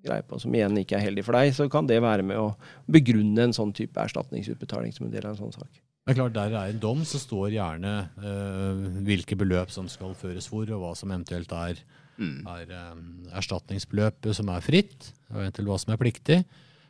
greie 0.05 0.25
på, 0.25 0.39
som 0.41 0.53
igjen 0.55 0.77
ikke 0.81 0.97
er 0.97 1.05
heldig 1.05 1.23
for 1.27 1.37
deg, 1.37 1.53
så 1.55 1.67
kan 1.71 1.87
det 1.89 2.01
være 2.03 2.25
med 2.25 2.39
å 2.41 2.51
begrunne 2.91 3.47
en 3.47 3.55
sånn 3.55 3.73
type 3.77 4.01
erstatningsutbetaling 4.01 4.93
som 4.95 5.07
en 5.07 5.13
del 5.13 5.27
av 5.27 5.35
en 5.35 5.43
sånn 5.45 5.57
sak. 5.61 5.81
Det 6.01 6.15
er 6.15 6.17
klart, 6.17 6.33
Der 6.33 6.49
det 6.49 6.57
er 6.57 6.73
en 6.73 6.81
dom, 6.81 7.03
så 7.05 7.19
står 7.21 7.53
gjerne 7.53 7.91
uh, 8.17 8.85
hvilke 9.05 9.37
beløp 9.37 9.69
som 9.69 9.85
skal 9.91 10.15
føres 10.17 10.49
hvor, 10.49 10.65
og 10.65 10.81
hva 10.81 10.95
som 10.97 11.13
eventuelt 11.13 11.51
er, 11.53 11.77
mm. 12.17 12.39
er 12.49 12.73
um, 12.73 13.05
erstatningsbeløpet 13.37 14.35
som 14.39 14.49
er 14.49 14.65
fritt, 14.65 15.11
og 15.29 15.43
eventuelt 15.43 15.69
hva 15.69 15.77
som 15.83 15.93
er 15.93 16.01
pliktig. 16.01 16.39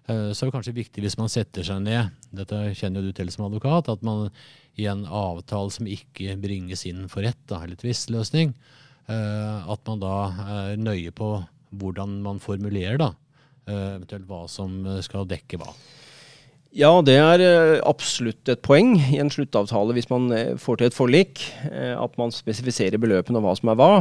Uh, 0.07 0.31
så 0.31 0.45
er 0.45 0.47
det 0.47 0.55
kanskje 0.55 0.77
viktig 0.79 1.03
hvis 1.03 1.19
man 1.19 1.31
setter 1.31 1.67
seg 1.67 1.83
ned, 1.83 2.15
dette 2.31 2.63
kjenner 2.79 3.03
du 3.03 3.11
til 3.15 3.29
som 3.35 3.49
advokat, 3.49 3.91
at 3.91 4.07
man 4.07 4.29
i 4.79 4.87
en 4.87 5.03
avtale 5.03 5.75
som 5.75 5.91
ikke 5.91 6.39
bringes 6.39 6.87
inn 6.87 7.09
for 7.11 7.27
rett, 7.27 7.43
da, 7.51 7.59
eller 7.65 7.75
tvisteløsning, 7.83 8.55
uh, 9.11 9.67
at 9.75 9.91
man 9.91 9.99
da 9.99 10.15
er 10.55 10.79
nøye 10.79 11.11
på 11.11 11.35
hvordan 11.71 12.19
man 12.25 12.41
formulerer, 12.43 12.99
da. 13.01 13.13
Eh, 13.69 13.97
eventuelt 13.97 14.29
hva 14.29 14.45
som 14.49 14.79
eh, 14.89 15.01
skal 15.05 15.27
dekke 15.29 15.59
hva. 15.61 15.69
Ja, 16.71 16.89
det 17.03 17.17
er 17.19 17.41
eh, 17.43 17.81
absolutt 17.85 18.47
et 18.49 18.61
poeng 18.63 18.95
i 18.95 19.19
en 19.21 19.29
sluttavtale 19.31 19.93
hvis 19.93 20.07
man 20.09 20.31
får 20.61 20.79
til 20.79 20.87
et 20.87 20.95
forlik. 20.95 21.43
At 21.71 22.15
man 22.19 22.33
spesifiserer 22.33 23.01
beløpene 23.01 23.41
og 23.41 23.45
hva 23.45 23.55
som 23.59 23.73
er 23.73 23.79
hva. 23.79 23.91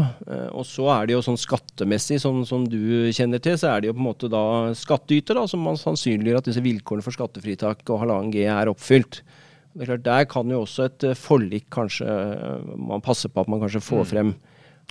Og 0.55 0.65
så 0.69 0.87
er 0.95 1.09
det 1.09 1.17
jo 1.17 1.25
sånn 1.27 1.41
skattemessig, 1.41 2.21
sånn 2.23 2.45
som 2.49 2.65
du 2.71 3.11
kjenner 3.17 3.43
til, 3.43 3.59
så 3.61 3.75
er 3.75 3.83
det 3.83 3.91
jo 3.91 3.97
på 3.99 4.03
en 4.05 4.09
måte 4.09 4.31
da 4.33 4.45
skattyter 4.79 5.39
da, 5.39 5.45
som 5.51 5.67
man 5.67 5.81
sannsynliggjør 5.81 6.41
at 6.41 6.51
disse 6.51 6.65
vilkårene 6.65 7.05
for 7.05 7.17
skattefritak 7.17 7.83
og 7.91 8.05
halvannen 8.05 8.33
G 8.35 8.47
er 8.47 8.71
oppfylt. 8.71 9.23
Det 9.75 9.85
er 9.85 9.93
klart, 9.93 10.07
Der 10.07 10.31
kan 10.31 10.51
jo 10.51 10.65
også 10.65 10.89
et 10.89 11.05
forlik 11.15 11.69
kanskje 11.71 12.03
Man 12.75 13.05
passer 13.07 13.31
på 13.31 13.45
at 13.45 13.47
man 13.47 13.61
kanskje 13.63 13.79
får 13.87 14.01
mm. 14.03 14.09
frem 14.11 14.33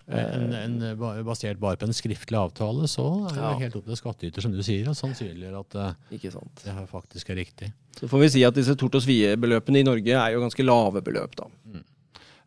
en, 0.09 0.53
en, 0.57 0.79
basert 1.25 1.59
bare 1.61 1.77
på 1.77 1.85
en 1.85 1.93
skriftlig 1.93 2.37
avtale, 2.39 2.87
så 2.89 3.05
er 3.29 3.35
det 3.35 3.43
ja. 3.43 3.51
helt 3.61 3.77
opp 3.77 3.85
til 3.91 3.99
skattyter, 3.99 4.41
som 4.41 4.55
du 4.55 4.63
sier, 4.65 4.87
og 4.89 4.97
sannsynliggjør 4.97 5.59
at 5.59 5.77
eh, 5.83 6.17
det 6.63 6.73
her 6.73 6.87
faktisk 6.89 7.29
er 7.29 7.37
riktig. 7.43 7.69
Så 7.99 8.09
får 8.09 8.23
vi 8.23 8.31
si 8.33 8.43
at 8.47 8.57
disse 8.57 8.73
tort- 8.79 8.97
og 8.97 9.05
svie-beløpene 9.05 9.83
i 9.83 9.85
Norge 9.85 10.15
er 10.17 10.33
jo 10.33 10.41
ganske 10.41 10.65
lave 10.65 11.03
beløp, 11.05 11.37
da. 11.37 11.49
Mm. 11.69 11.85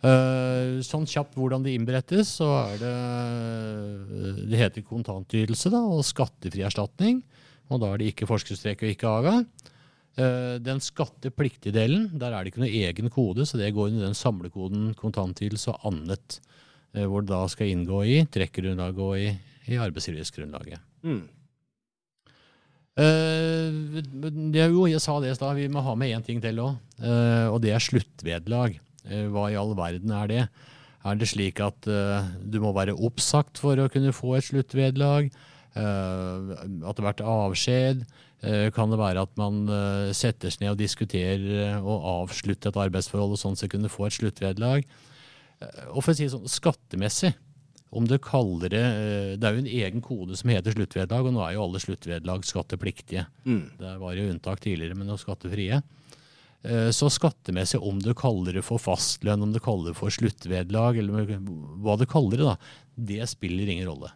Uh, 0.03 0.81
sånn 0.83 1.05
kjapt 1.07 1.37
hvordan 1.39 1.63
det 1.63 1.77
innberettes, 1.77 2.33
så 2.41 2.49
er 2.65 2.81
det 2.81 2.95
Det 4.51 4.59
heter 4.59 4.83
kontantytelse 4.83 5.71
da, 5.71 5.79
og 5.79 6.03
skattefri 6.07 6.65
erstatning. 6.67 7.21
Og 7.71 7.79
da 7.79 7.93
er 7.93 8.01
det 8.01 8.09
ikke 8.11 8.27
forskuddstrekk 8.27 8.83
og 8.83 8.91
ikke 8.97 9.13
AGA. 9.21 9.37
Uh, 10.19 10.57
den 10.59 10.83
skattepliktige 10.83 11.77
delen, 11.77 12.11
der 12.19 12.35
er 12.35 12.43
det 12.43 12.51
ikke 12.51 12.65
noe 12.65 12.83
egen 12.83 13.15
kode, 13.15 13.47
så 13.47 13.61
det 13.61 13.71
går 13.77 13.93
under 13.93 14.09
den 14.09 14.19
samlekoden 14.19 14.91
kontantytelse 14.99 15.77
og 15.77 15.93
annet. 15.93 16.41
Eh, 16.93 17.07
hvor 17.09 17.25
det 17.25 17.33
da 17.33 17.45
skal 17.49 17.71
inngå 17.73 18.03
i 18.05 18.19
trekkgrunnlaget 18.29 19.01
og 19.01 19.15
i, 19.17 19.31
i 19.73 19.79
arbeidsgiversgrunnlaget. 19.81 20.83
Mm. 21.07 21.23
Uh, 22.93 24.03
det, 24.53 24.67
jo, 24.69 24.85
jeg 24.85 25.01
sa 25.01 25.15
det 25.23 25.31
i 25.33 25.37
stad, 25.39 25.57
vi 25.57 25.71
må 25.73 25.81
ha 25.81 25.95
med 25.97 26.13
én 26.13 26.25
ting 26.27 26.43
til 26.45 26.61
òg. 26.61 26.77
Uh, 27.01 27.07
eh, 27.09 27.47
og 27.49 27.63
det 27.65 27.73
er 27.73 27.81
sluttvederlag. 27.81 28.77
Uh, 29.07 29.31
hva 29.33 29.47
i 29.49 29.57
all 29.57 29.73
verden 29.79 30.13
er 30.13 30.29
det? 30.29 30.43
Er 31.03 31.17
det 31.19 31.31
slik 31.33 31.59
at 31.59 31.83
du 31.83 32.61
må 32.63 32.71
være 32.77 32.93
oppsagt 32.95 33.59
for 33.59 33.75
å 33.75 33.89
kunne 33.91 34.13
få 34.15 34.37
et 34.37 34.47
sluttvederlag? 34.47 35.33
at 35.73 35.81
det 35.81 37.01
har 37.01 37.07
vært 37.09 37.23
avskjed? 37.27 38.05
kan 38.77 38.93
det 38.93 38.99
være 39.01 39.25
at 39.25 39.33
man 39.41 39.65
setter 40.15 40.53
seg 40.53 40.63
ned 40.63 40.75
og 40.77 40.79
diskuterer 40.79 41.81
og 41.81 42.07
avslutter 42.13 42.71
et 42.71 42.79
arbeidsforhold 42.85 43.35
og 43.35 43.41
sånn 43.41 43.59
så 43.59 43.67
kunne 43.73 43.91
få 43.91 44.07
et 44.07 44.15
sluttvederlag? 44.15 44.87
Eh, 45.63 45.89
og 45.93 46.03
for 46.03 46.13
å 46.13 46.19
si 46.19 46.29
sånn, 46.31 46.49
skattemessig, 46.51 47.33
om 47.93 48.07
du 48.09 48.15
kaller 48.25 48.73
det 48.73 48.81
eh, 48.81 49.33
Det 49.37 49.45
er 49.45 49.57
jo 49.57 49.63
en 49.63 49.73
egen 49.73 50.05
kode 50.05 50.37
som 50.39 50.53
heter 50.53 50.75
sluttvederlag, 50.77 51.29
og 51.29 51.37
nå 51.37 51.43
er 51.45 51.57
jo 51.57 51.67
alle 51.67 51.83
sluttvederlag 51.83 52.47
skattepliktige. 52.49 53.27
Mm. 53.45 53.65
Det 53.81 53.97
var 54.01 54.17
jo 54.17 54.31
unntak 54.33 54.63
tidligere, 54.65 54.97
men 54.99 55.11
nå 55.11 55.19
skattefrie. 55.21 55.83
Eh, 56.63 56.89
så 56.95 57.11
skattemessig, 57.13 57.83
om 57.83 58.01
du 58.03 58.13
kaller 58.19 58.59
det 58.59 58.65
for 58.67 58.83
fastlønn, 58.83 59.45
om 59.45 59.55
du 59.55 59.61
kaller 59.63 59.93
det 59.93 60.01
for 60.01 60.15
sluttvederlag, 60.15 61.03
eller 61.03 61.39
hva 61.85 61.99
du 62.01 62.07
kaller 62.09 62.41
det, 62.41 62.49
da, 62.49 62.57
det 63.13 63.31
spiller 63.31 63.71
ingen 63.71 63.89
rolle. 63.91 64.13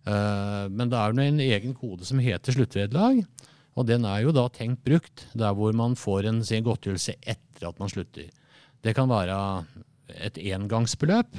Men 0.00 0.88
det 0.88 0.96
er 0.96 1.12
jo 1.12 1.22
en 1.22 1.40
egen 1.44 1.74
kode 1.76 2.06
som 2.08 2.18
heter 2.24 2.54
sluttvederlag, 2.56 3.18
og 3.76 3.84
den 3.86 4.06
er 4.08 4.22
jo 4.24 4.32
da 4.34 4.46
tenkt 4.50 4.80
brukt 4.82 5.26
der 5.36 5.52
hvor 5.54 5.74
man 5.76 5.92
får 5.94 6.26
en 6.30 6.40
sin 6.44 6.64
godtgjørelse 6.66 7.18
etter 7.20 7.68
at 7.68 7.78
man 7.78 7.92
slutter. 7.92 8.30
Det 8.80 8.94
kan 8.96 9.10
være 9.12 9.36
et 10.16 10.40
engangsbeløp 10.52 11.38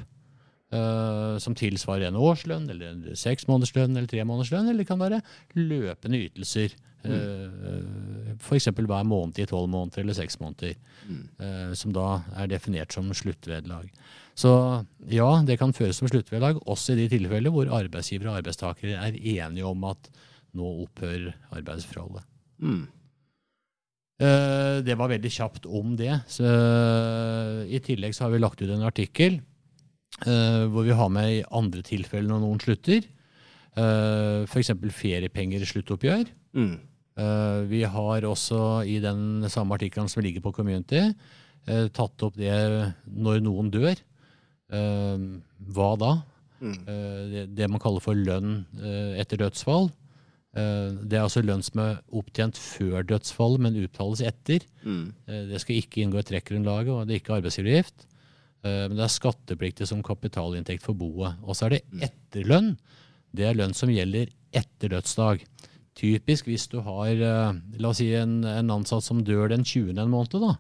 uh, 0.76 1.36
som 1.42 1.58
tilsvarer 1.58 2.10
en 2.10 2.20
årslønn, 2.20 2.70
eller 2.72 2.94
en 2.94 3.20
seks 3.20 3.50
månederslønn 3.50 3.96
eller 3.96 4.10
tre 4.12 4.24
månederslønn, 4.28 4.70
eller 4.70 4.86
det 4.86 4.92
kan 4.92 5.04
være 5.04 5.22
løpende 5.58 6.24
ytelser 6.30 6.78
Mm. 7.02 8.38
F.eks. 8.38 8.68
hver 8.78 9.06
måned 9.08 9.40
i 9.42 9.48
tolv 9.50 9.70
måneder 9.74 10.04
eller 10.04 10.18
seks 10.18 10.40
måneder. 10.42 10.76
Mm. 11.10 11.74
Som 11.78 11.94
da 11.96 12.22
er 12.38 12.52
definert 12.52 12.94
som 12.94 13.10
sluttvederlag. 13.18 13.90
Så 14.38 14.52
ja, 15.12 15.30
det 15.46 15.58
kan 15.60 15.74
føres 15.76 16.00
som 16.00 16.10
sluttvederlag, 16.12 16.62
også 16.70 16.94
i 16.94 17.04
de 17.04 17.10
tilfeller 17.12 17.54
hvor 17.54 17.72
arbeidsgiver 17.82 18.30
og 18.32 18.42
arbeidstakere 18.42 18.98
er 18.98 19.18
enige 19.18 19.68
om 19.68 19.84
at 19.90 20.12
nå 20.58 20.72
opphører 20.86 21.34
arbeidsforholdet. 21.52 22.26
Mm. 22.62 22.86
Det 24.22 24.96
var 25.00 25.10
veldig 25.10 25.32
kjapt 25.34 25.64
om 25.66 25.96
det. 25.98 26.12
Så, 26.30 26.46
I 27.66 27.80
tillegg 27.82 28.14
så 28.14 28.28
har 28.28 28.36
vi 28.36 28.42
lagt 28.42 28.62
ut 28.62 28.70
en 28.70 28.86
artikkel 28.86 29.40
hvor 30.22 30.86
vi 30.86 30.94
har 30.94 31.10
med 31.10 31.32
i 31.34 31.44
andre 31.58 31.82
tilfeller 31.88 32.30
når 32.30 32.44
noen 32.44 32.62
slutter. 32.62 33.08
F.eks. 33.74 34.72
feriepenger 34.94 35.64
i 35.66 35.70
sluttoppgjør. 35.72 36.30
Mm. 36.54 36.76
Eh, 37.20 37.60
vi 37.68 37.84
har 37.84 38.26
også 38.28 38.84
i 38.88 38.98
den 39.04 39.44
samme 39.52 39.76
artikkelen 39.76 40.10
som 40.12 40.24
ligger 40.24 40.44
på 40.44 40.54
Community, 40.56 41.12
eh, 41.68 41.88
tatt 41.92 42.24
opp 42.24 42.38
det 42.40 42.54
når 43.06 43.42
noen 43.44 43.72
dør. 43.72 43.96
Eh, 44.72 45.18
hva 45.76 45.92
da? 46.00 46.14
Mm. 46.62 47.56
Det, 47.58 47.68
man 47.74 47.82
kaller 47.82 48.04
for 48.04 48.14
lønn 48.14 48.68
etter 49.18 49.40
dødsfall. 49.42 49.88
Det 50.52 51.16
er 51.16 51.24
altså 51.24 51.40
lønn 51.46 51.62
som 51.64 51.80
er 51.80 52.00
opptjent 52.12 52.58
før 52.60 53.06
dødsfallet, 53.08 53.62
men 53.64 53.78
uttales 53.80 54.20
etter. 54.28 54.66
Mm. 54.84 55.14
Det 55.48 55.62
skal 55.64 55.78
ikke 55.80 56.02
inngå 56.04 56.20
i 56.20 56.26
trekkgrunnlaget, 56.28 56.92
og 56.92 57.06
det 57.08 57.16
er 57.16 57.22
ikke 57.22 57.38
arbeidsgiveravgift. 57.38 58.04
Men 58.66 58.98
det 58.98 59.06
er 59.06 59.14
skattepliktig 59.14 59.88
som 59.88 60.04
kapitalinntekt 60.04 60.84
for 60.84 61.00
boet. 61.00 61.40
Og 61.48 61.56
så 61.56 61.70
er 61.70 61.78
det 61.78 61.82
mm. 61.88 62.04
etterlønn. 62.10 62.74
Det 63.32 63.48
er 63.48 63.56
lønn 63.56 63.78
som 63.78 63.94
gjelder 63.94 64.28
etter 64.52 64.92
dødsdag. 64.92 65.46
Typisk 65.98 66.48
hvis 66.48 66.68
du 66.72 66.80
har 66.86 67.10
eh, 67.12 67.58
la 67.80 67.92
oss 67.92 68.00
si 68.00 68.12
en, 68.16 68.42
en 68.48 68.76
ansatt 68.78 69.06
som 69.06 69.24
dør 69.28 69.52
den 69.52 69.66
20. 69.68 69.92
en 70.00 70.12
måned, 70.12 70.38
da. 70.40 70.56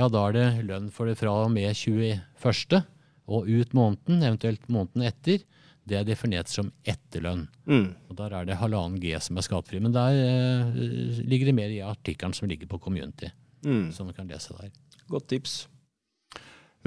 Ja, 0.00 0.08
da 0.10 0.24
er 0.26 0.36
det 0.36 0.46
lønn 0.70 0.88
for 0.94 1.10
det 1.10 1.18
fra 1.20 1.34
og 1.44 1.52
med 1.54 1.70
21. 1.76 2.82
og 3.30 3.46
ut 3.46 3.74
måneden, 3.76 4.24
eventuelt 4.24 4.66
måneden 4.72 5.06
etter. 5.06 5.44
Det 5.88 5.96
er 5.98 6.06
definert 6.06 6.50
som 6.52 6.70
etterlønn. 6.88 7.46
Mm. 7.66 7.88
Og 8.10 8.16
Der 8.18 8.36
er 8.36 8.46
det 8.46 8.60
halvannen 8.60 9.00
G 9.02 9.14
som 9.22 9.40
er 9.40 9.46
skattefri. 9.46 9.80
Men 9.82 9.94
der 9.96 10.16
eh, 10.20 10.80
ligger 11.24 11.50
det 11.50 11.56
mer 11.56 11.72
i 11.72 11.82
artikkelen 11.84 12.36
som 12.36 12.48
ligger 12.50 12.70
på 12.70 12.78
Community. 12.82 13.32
Mm. 13.64 13.90
Som 13.92 14.08
du 14.08 14.14
kan 14.16 14.28
lese 14.28 14.54
der. 14.56 14.70
Godt 15.10 15.28
tips. 15.32 15.64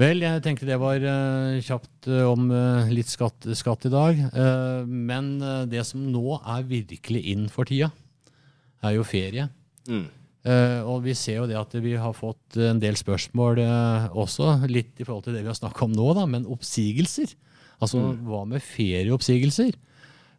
Vel, 0.00 0.24
jeg 0.24 0.42
tenkte 0.42 0.66
det 0.66 0.80
var 0.82 0.98
uh, 0.98 1.60
kjapt 1.62 2.08
uh, 2.10 2.24
om 2.26 2.48
uh, 2.50 2.90
litt 2.90 3.06
skatt, 3.06 3.46
skatt, 3.54 3.86
i 3.86 3.92
dag. 3.92 4.24
men 4.88 5.36
det 5.70 5.84
som 5.86 6.02
nå 6.10 6.40
er 6.40 6.66
virkelig 6.66 7.22
inn 7.30 7.46
for 7.52 7.68
tida, 7.68 7.92
er 8.82 8.96
jo 8.96 9.06
ferie. 9.06 9.48
Mm. 9.84 10.06
og 10.88 11.02
vi 11.04 11.12
ser 11.12 11.42
jo 11.42 11.46
det 11.48 11.56
at 11.60 11.74
vi 11.84 11.92
har 12.00 12.14
fått 12.16 12.56
en 12.56 12.78
del 12.80 12.96
spørsmål 12.96 13.58
også, 14.16 14.64
litt 14.68 14.96
i 14.96 15.04
forhold 15.04 15.26
til 15.26 15.36
det 15.36 15.42
vi 15.42 15.50
har 15.50 15.56
snakka 15.56 15.84
om 15.84 15.92
nå, 15.92 16.06
da, 16.16 16.24
men 16.28 16.48
oppsigelser. 16.48 17.34
Altså 17.80 18.00
mm. 18.02 18.22
hva 18.28 18.44
med 18.54 18.64
ferieoppsigelser? 18.64 19.80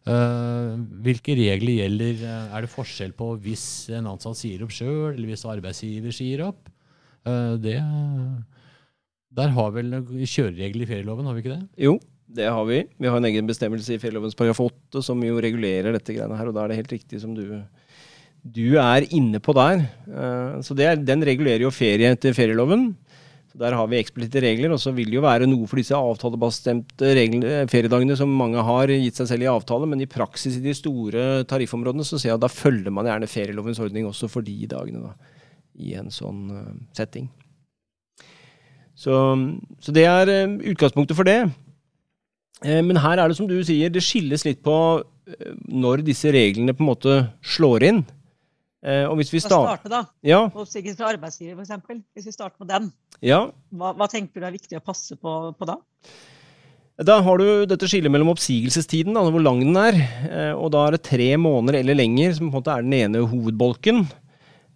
hvilke 0.06 1.34
regler 1.34 1.80
gjelder? 1.80 2.20
Er 2.54 2.62
det 2.62 2.68
forskjell 2.70 3.10
på 3.18 3.32
hvis 3.42 3.88
en 3.90 4.06
ansatt 4.06 4.38
sier 4.38 4.60
opp 4.62 4.70
sjøl, 4.70 5.16
eller 5.16 5.32
hvis 5.32 5.42
arbeidsgiver 5.50 6.14
sier 6.14 6.44
opp? 6.46 6.68
det 7.58 7.80
der 9.36 9.52
har 9.52 9.72
vel 9.74 9.96
kjøreregler 10.24 10.84
i 10.84 10.88
ferieloven, 10.88 11.26
har 11.28 11.36
vi 11.36 11.42
ikke 11.42 11.56
det? 11.56 11.64
Jo, 11.88 11.96
det 12.36 12.46
har 12.48 12.64
vi. 12.68 12.82
Vi 12.96 13.10
har 13.10 13.18
en 13.20 13.28
egen 13.28 13.48
bestemmelse 13.48 13.96
i 13.96 14.00
ferielovens 14.00 14.36
paragraf 14.38 14.62
8 14.64 15.02
som 15.04 15.20
jo 15.24 15.40
regulerer 15.42 15.92
dette 15.94 16.14
greiene 16.16 16.38
her, 16.38 16.48
og 16.48 16.56
da 16.56 16.64
er 16.64 16.72
det 16.72 16.78
helt 16.80 16.94
riktig 16.94 17.20
som 17.22 17.34
du, 17.36 17.44
du 18.42 18.78
er 18.80 19.06
inne 19.14 19.40
på 19.42 19.54
der. 19.56 19.84
Uh, 20.08 20.56
så 20.64 20.76
er, 20.80 20.96
den 20.96 21.24
regulerer 21.26 21.66
jo 21.66 21.74
ferie 21.74 22.14
etter 22.16 22.36
ferieloven. 22.36 22.88
Der 23.56 23.72
har 23.72 23.86
vi 23.88 23.96
eksplisitte 23.96 24.42
regler, 24.44 24.74
og 24.74 24.80
så 24.82 24.92
vil 24.92 25.08
det 25.08 25.16
jo 25.16 25.24
være 25.24 25.48
noe 25.48 25.68
for 25.70 25.80
disse 25.80 25.96
avtalebestemte 25.96 27.14
feriedagene 27.72 28.16
som 28.18 28.34
mange 28.36 28.60
har 28.60 28.92
gitt 28.92 29.16
seg 29.16 29.30
selv 29.30 29.46
i 29.46 29.48
avtale, 29.48 29.88
men 29.88 30.02
i 30.04 30.10
praksis 30.10 30.58
i 30.58 30.64
de 30.64 30.74
store 30.76 31.46
tariffområdene 31.48 32.04
så 32.04 32.20
ser 32.20 32.34
jeg 32.34 32.40
at 32.40 32.44
da 32.44 32.52
følger 32.52 32.92
man 32.92 33.08
gjerne 33.08 33.30
ferielovens 33.32 33.80
ordning 33.80 34.08
også 34.10 34.28
for 34.28 34.44
de 34.44 34.68
dagene, 34.68 35.08
da, 35.08 35.32
i 35.80 35.96
en 35.96 36.12
sånn 36.12 36.42
uh, 36.52 36.70
setting. 36.96 37.30
Så, 38.96 39.12
så 39.80 39.92
det 39.92 40.06
er 40.08 40.32
eh, 40.32 40.56
utgangspunktet 40.72 41.16
for 41.18 41.28
det. 41.28 41.42
Eh, 42.64 42.80
men 42.84 42.96
her 43.02 43.20
er 43.20 43.28
det 43.28 43.36
som 43.38 43.48
du 43.48 43.58
sier, 43.64 43.92
det 43.92 44.04
skilles 44.04 44.46
litt 44.46 44.62
på 44.64 44.76
eh, 45.28 45.52
når 45.68 46.04
disse 46.06 46.32
reglene 46.32 46.74
på 46.76 46.84
en 46.84 46.90
måte 46.90 47.16
slår 47.44 47.84
inn. 47.90 48.04
Og 48.86 49.16
hvis 49.18 49.32
vi 49.34 49.40
start... 49.42 49.82
starte, 49.82 49.90
da. 49.90 50.02
Ja. 50.22 50.44
Oppsigelse 50.46 51.00
fra 51.00 51.08
arbeidsgiver, 51.10 51.58
f.eks. 51.58 52.02
Hvis 52.14 52.28
vi 52.28 52.34
starter 52.34 52.62
med 52.62 52.70
den. 52.70 52.84
Ja. 53.24 53.40
Hva, 53.74 53.90
hva, 53.98 54.06
tenker 54.12 54.38
du 54.38 54.46
er 54.46 54.54
viktig 54.54 54.78
å 54.78 54.84
passe 54.84 55.18
på, 55.18 55.32
på, 55.58 55.66
da? 55.66 55.74
Da 57.02 57.16
har 57.26 57.42
du 57.42 57.66
dette 57.66 57.88
skillet 57.90 58.12
mellom 58.14 58.30
oppsigelsestiden, 58.32 59.16
da, 59.16 59.24
hvor 59.26 59.42
lang 59.42 59.64
den 59.64 59.80
er. 59.80 59.98
Og 60.54 60.70
da 60.76 60.86
er 60.86 60.94
det 60.94 61.02
tre 61.08 61.32
måneder 61.40 61.80
eller 61.80 61.98
lenger 61.98 62.38
som 62.38 62.46
på 62.46 62.54
en 62.54 62.60
måte 62.60 62.76
er 62.76 62.86
den 62.86 62.94
ene 63.00 63.26
hovedbolken. 63.26 64.06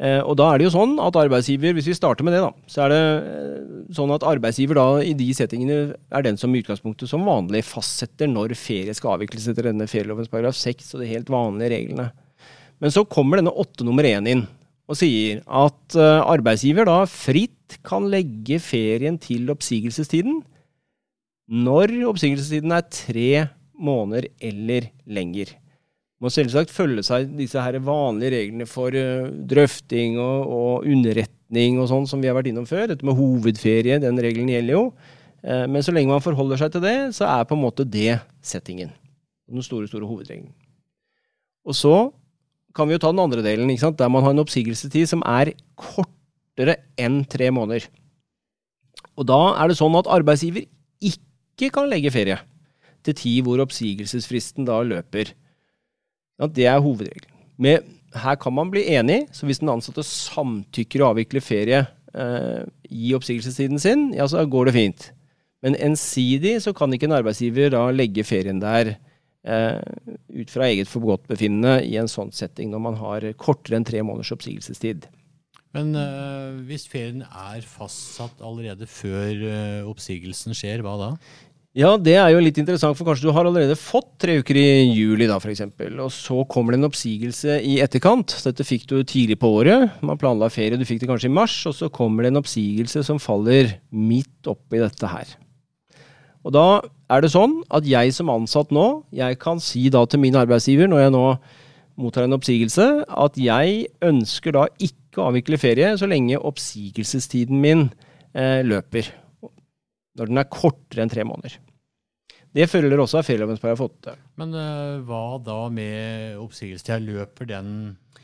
Eh, 0.01 0.23
og 0.25 0.39
da 0.41 0.47
er 0.49 0.61
det 0.61 0.65
jo 0.65 0.73
sånn 0.73 0.95
at 1.05 1.17
arbeidsgiver, 1.21 1.75
hvis 1.77 1.91
vi 1.91 1.97
starter 1.97 2.25
med 2.25 2.33
det, 2.33 2.41
da, 2.41 2.51
så 2.73 2.87
er 2.87 2.93
det 2.93 3.01
eh, 3.03 3.83
sånn 3.97 4.13
at 4.15 4.25
arbeidsgiver 4.25 4.79
da 4.79 4.87
i 5.05 5.13
de 5.17 5.27
settingene 5.37 5.93
er 5.93 6.25
den 6.25 6.41
som 6.41 6.55
i 6.55 6.63
utgangspunktet 6.63 7.11
som 7.11 7.27
vanlig 7.29 7.67
fastsetter 7.69 8.31
når 8.31 8.57
ferie 8.57 8.95
skal 8.97 9.19
avvikles 9.19 9.51
etter 9.51 9.69
denne 9.69 9.89
ferielovens 9.91 10.33
paragraf 10.33 10.57
6 10.57 10.95
og 10.95 11.05
de 11.05 11.11
helt 11.11 11.29
vanlige 11.33 11.75
reglene. 11.75 12.09
Men 12.81 12.95
så 12.95 13.05
kommer 13.09 13.41
denne 13.41 13.53
åtte 13.53 13.87
nummer 13.87 14.07
én 14.09 14.29
inn 14.31 14.47
og 14.91 14.99
sier 14.99 15.43
at 15.47 15.97
uh, 15.99 16.25
arbeidsgiver 16.27 16.89
da 16.89 17.05
fritt 17.07 17.79
kan 17.87 18.09
legge 18.11 18.59
ferien 18.63 19.21
til 19.23 19.53
oppsigelsestiden 19.53 20.41
når 21.51 21.95
oppsigelsestiden 22.11 22.75
er 22.75 22.89
tre 22.91 23.31
måneder 23.79 24.27
eller 24.51 24.89
lenger 25.07 25.55
må 26.21 26.29
selvsagt 26.33 26.73
følge 26.73 27.03
seg 27.07 27.31
disse 27.39 27.61
her 27.65 27.79
vanlige 27.85 28.35
reglene 28.35 28.67
for 28.69 28.93
uh, 28.93 29.31
drøfting 29.51 30.19
og, 30.21 30.53
og, 30.53 30.89
underretning 30.89 31.81
og 31.81 31.89
sånn 31.91 32.09
som 32.09 32.21
vi 32.21 32.29
har 32.29 32.37
vært 32.37 32.51
innom 32.53 32.69
før. 32.69 32.91
Dette 32.91 33.07
med 33.09 33.17
hovedferie, 33.19 34.01
den 34.03 34.21
regelen 34.21 34.53
gjelder 34.53 34.77
jo. 34.77 34.85
Uh, 35.41 35.65
men 35.65 35.85
så 35.85 35.95
lenge 35.97 36.13
man 36.13 36.25
forholder 36.25 36.61
seg 36.61 36.75
til 36.75 36.85
det, 36.85 36.97
så 37.17 37.29
er 37.31 37.49
på 37.49 37.57
en 37.57 37.65
måte 37.65 37.89
det 37.89 38.19
settingen. 38.45 38.93
Den 39.51 39.65
store, 39.65 39.89
store 39.89 40.07
hovedregelen. 40.07 40.53
Og 41.65 41.77
så 41.77 41.95
kan 42.77 42.89
vi 42.89 42.97
jo 42.97 43.03
ta 43.03 43.11
den 43.13 43.23
andre 43.23 43.43
delen, 43.45 43.71
der 43.71 44.13
man 44.13 44.25
har 44.25 44.35
en 44.35 44.43
oppsigelsestid 44.43 45.09
som 45.11 45.25
er 45.27 45.53
kortere 45.79 46.77
enn 47.01 47.25
tre 47.25 47.51
måneder. 47.51 47.89
Og 49.19 49.27
da 49.29 49.41
er 49.61 49.71
det 49.71 49.79
sånn 49.81 49.97
at 49.99 50.11
arbeidsgiver 50.11 50.69
ikke 51.01 51.71
kan 51.75 51.91
legge 51.91 52.13
ferie 52.15 52.39
til 53.05 53.17
tid 53.17 53.45
hvor 53.47 53.63
oppsigelsesfristen 53.65 54.69
da 54.69 54.81
løper. 54.85 55.33
Ja, 56.41 56.49
det 56.49 56.67
er 56.69 56.83
hovedregelen. 56.85 57.33
Men 57.61 57.85
her 58.17 58.37
kan 58.41 58.55
man 58.57 58.71
bli 58.73 58.87
enig, 58.97 59.27
så 59.37 59.47
hvis 59.47 59.61
den 59.61 59.73
ansatte 59.73 60.05
samtykker 60.07 61.03
å 61.03 61.11
avvikle 61.13 61.43
ferie 61.45 61.83
eh, 62.15 62.63
i 62.89 63.13
oppsigelsestiden 63.17 63.81
sin, 63.83 64.09
ja, 64.17 64.27
så 64.29 64.47
går 64.49 64.71
det 64.71 64.77
fint. 64.77 65.11
Men 65.61 65.77
ensidig 65.77 66.57
så 66.65 66.73
kan 66.77 66.93
ikke 66.93 67.11
en 67.11 67.19
arbeidsgiver 67.19 67.73
da 67.75 67.85
legge 67.93 68.25
ferien 68.25 68.63
der 68.63 68.95
ut 69.41 70.51
fra 70.53 70.67
eget 70.69 70.91
forgodtbefinnende 70.91 71.79
i 71.89 71.95
en 71.97 72.11
sånn 72.13 72.29
setting 72.29 72.69
når 72.75 72.83
man 72.85 72.99
har 73.01 73.25
kortere 73.41 73.79
enn 73.79 73.87
tre 73.89 74.03
måneders 74.05 74.35
oppsigelsestid. 74.37 75.07
Men 75.77 75.93
øh, 75.95 76.59
hvis 76.67 76.89
ferien 76.91 77.23
er 77.23 77.63
fastsatt 77.63 78.43
allerede 78.43 78.89
før 78.91 79.31
øh, 79.31 79.87
oppsigelsen 79.91 80.57
skjer, 80.57 80.83
hva 80.83 80.97
da? 80.99 81.11
Ja, 81.79 81.93
det 81.95 82.17
er 82.19 82.33
jo 82.33 82.41
litt 82.43 82.57
interessant, 82.59 82.97
for 82.99 83.07
kanskje 83.07 83.29
du 83.29 83.35
har 83.37 83.47
allerede 83.47 83.77
fått 83.79 84.09
tre 84.19 84.41
uker 84.41 84.59
i 84.59 84.89
juli, 84.91 85.29
da, 85.31 85.37
f.eks. 85.39 85.63
Og 86.03 86.09
så 86.11 86.41
kommer 86.51 86.75
det 86.75 86.81
en 86.81 86.89
oppsigelse 86.89 87.61
i 87.63 87.77
etterkant. 87.85 88.35
Dette 88.43 88.67
fikk 88.67 88.89
du 88.91 88.97
tidlig 89.07 89.37
på 89.39 89.53
året. 89.61 90.01
Man 90.03 90.19
planla 90.19 90.49
ferie, 90.51 90.81
du 90.81 90.89
fikk 90.89 91.05
det 91.05 91.11
kanskje 91.13 91.31
i 91.31 91.37
mars, 91.37 91.55
og 91.71 91.77
så 91.79 91.87
kommer 91.95 92.27
det 92.27 92.33
en 92.33 92.41
oppsigelse 92.43 93.05
som 93.07 93.23
faller 93.23 93.77
midt 93.95 94.51
oppi 94.51 94.83
dette 94.83 95.13
her. 95.13 95.37
Og 96.43 96.57
da 96.57 96.67
er 97.11 97.25
det 97.25 97.33
sånn 97.33 97.61
at 97.75 97.87
jeg 97.89 98.15
som 98.15 98.31
ansatt 98.33 98.71
nå, 98.75 98.87
jeg 99.15 99.39
kan 99.43 99.61
si 99.63 99.89
da 99.93 100.05
til 100.07 100.23
min 100.23 100.39
arbeidsgiver, 100.39 100.91
når 100.91 101.05
jeg 101.05 101.15
nå 101.17 101.25
mottar 102.01 102.27
en 102.27 102.37
oppsigelse, 102.37 102.87
at 103.09 103.41
jeg 103.41 103.89
ønsker 104.07 104.57
da 104.57 104.67
ikke 104.79 105.21
å 105.21 105.31
avvikle 105.31 105.59
ferie 105.61 105.91
så 105.99 106.09
lenge 106.09 106.39
oppsigelsestiden 106.39 107.61
min 107.61 107.89
eh, 108.33 108.63
løper. 108.67 109.11
Når 110.19 110.31
den 110.31 110.41
er 110.41 110.49
kortere 110.53 111.05
enn 111.05 111.13
tre 111.13 111.27
måneder. 111.27 111.59
Det 112.51 112.67
følger 112.67 112.99
også 112.99 113.21
av 113.21 113.27
ferieloven 113.29 113.61
paragraf 113.63 113.85
8. 113.87 114.17
Men 114.41 114.55
uh, 114.59 115.03
hva 115.07 115.39
da 115.45 115.61
med 115.71 116.39
oppsigelsestida? 116.43 116.99
Løper 116.99 117.47
den 117.47 117.69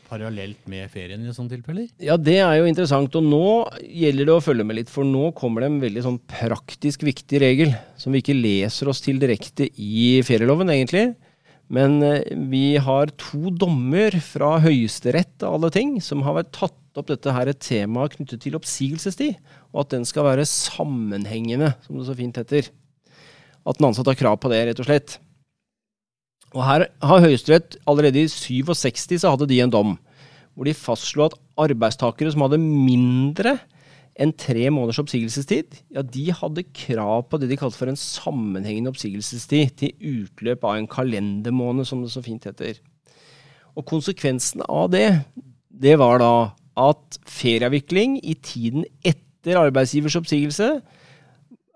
parallelt 0.09 0.69
med 0.71 0.89
ferien 0.93 1.23
i 1.23 1.35
sånne 1.35 1.57
tilfeller? 1.57 1.89
Ja, 2.03 2.17
det 2.19 2.39
er 2.41 2.55
jo 2.59 2.69
interessant. 2.69 3.15
Og 3.19 3.27
nå 3.27 3.49
gjelder 3.83 4.29
det 4.29 4.35
å 4.37 4.45
følge 4.45 4.67
med 4.67 4.81
litt, 4.81 4.93
for 4.93 5.07
nå 5.09 5.31
kommer 5.39 5.63
det 5.63 5.71
en 5.73 5.83
veldig 5.83 6.05
sånn 6.07 6.19
praktisk 6.31 7.07
viktig 7.07 7.43
regel 7.43 7.75
som 8.01 8.15
vi 8.15 8.23
ikke 8.23 8.39
leser 8.39 8.91
oss 8.93 9.03
til 9.05 9.21
direkte 9.23 9.69
i 9.73 10.23
ferieloven, 10.27 10.73
egentlig. 10.75 11.11
Men 11.73 11.99
uh, 12.05 12.23
vi 12.51 12.79
har 12.79 13.11
to 13.19 13.51
dommer 13.51 14.15
fra 14.23 14.57
Høyesterett 14.63 15.43
av 15.43 15.59
alle 15.59 15.73
ting 15.75 15.97
som 16.05 16.23
har 16.27 16.39
vært 16.39 16.55
tatt 16.55 17.01
opp 17.01 17.11
dette 17.11 17.33
her 17.35 17.51
et 17.51 17.61
tema 17.61 18.07
knyttet 18.09 18.45
til 18.47 18.57
oppsigelsestid, 18.57 19.37
og 19.75 19.83
at 19.85 19.95
den 19.97 20.07
skal 20.09 20.31
være 20.31 20.47
sammenhengende, 20.49 21.75
som 21.85 21.99
det 21.99 22.07
så 22.09 22.17
fint 22.17 22.39
heter 22.41 22.71
at 23.67 23.81
den 23.81 23.89
ansatte 23.89 24.13
har 24.13 24.19
krav 24.19 24.39
på 24.41 24.51
det, 24.53 24.63
rett 24.69 24.81
og 24.83 24.87
slett. 24.87 25.17
Og 26.55 26.63
her 26.65 26.87
har 27.03 27.25
Høyesterett 27.25 27.79
allerede 27.89 28.23
i 28.23 28.31
67 28.31 29.23
så 29.23 29.33
hadde 29.33 29.49
de 29.51 29.63
en 29.65 29.73
dom 29.73 29.97
hvor 30.57 30.65
de 30.65 30.73
fastslo 30.73 31.27
at 31.27 31.35
arbeidstakere 31.67 32.31
som 32.33 32.47
hadde 32.47 32.59
mindre 32.63 33.59
enn 34.17 34.33
tre 34.41 34.71
måneders 34.73 35.03
oppsigelsestid, 35.03 35.83
ja, 35.93 36.01
de 36.01 36.31
hadde 36.33 36.65
krav 36.73 37.27
på 37.29 37.41
det 37.41 37.51
de 37.51 37.59
kalte 37.61 37.77
for 37.77 37.93
en 37.93 37.99
sammenhengende 38.01 38.89
oppsigelsestid 38.89 39.75
til 39.77 39.93
utløp 40.01 40.65
av 40.65 40.79
en 40.79 40.89
kalendermåned, 40.89 41.85
som 41.85 42.01
det 42.01 42.15
så 42.15 42.23
fint 42.25 42.49
heter. 42.49 42.81
Og 43.77 43.85
konsekvensen 43.85 44.65
av 44.65 44.89
det, 44.95 45.11
det 45.69 45.99
var 46.01 46.23
da 46.25 46.33
at 46.81 47.21
ferieavvikling 47.29 48.17
i 48.25 48.39
tiden 48.41 48.87
etter 49.05 49.61
arbeidsgivers 49.61 50.17
oppsigelse 50.17 50.71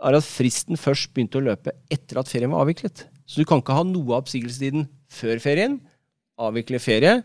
er 0.00 0.16
at 0.16 0.26
fristen 0.26 0.78
først 0.80 1.12
begynte 1.14 1.40
å 1.40 1.44
løpe 1.44 1.74
etter 1.92 2.20
at 2.20 2.30
ferien 2.30 2.52
var 2.52 2.64
avviklet. 2.64 3.04
Så 3.28 3.40
du 3.40 3.48
kan 3.48 3.60
ikke 3.62 3.76
ha 3.76 3.84
noe 3.86 4.14
av 4.14 4.24
oppsigelsestiden 4.24 4.88
før 5.12 5.42
ferien, 5.42 5.78
avvikle 6.40 6.80
ferie, 6.82 7.20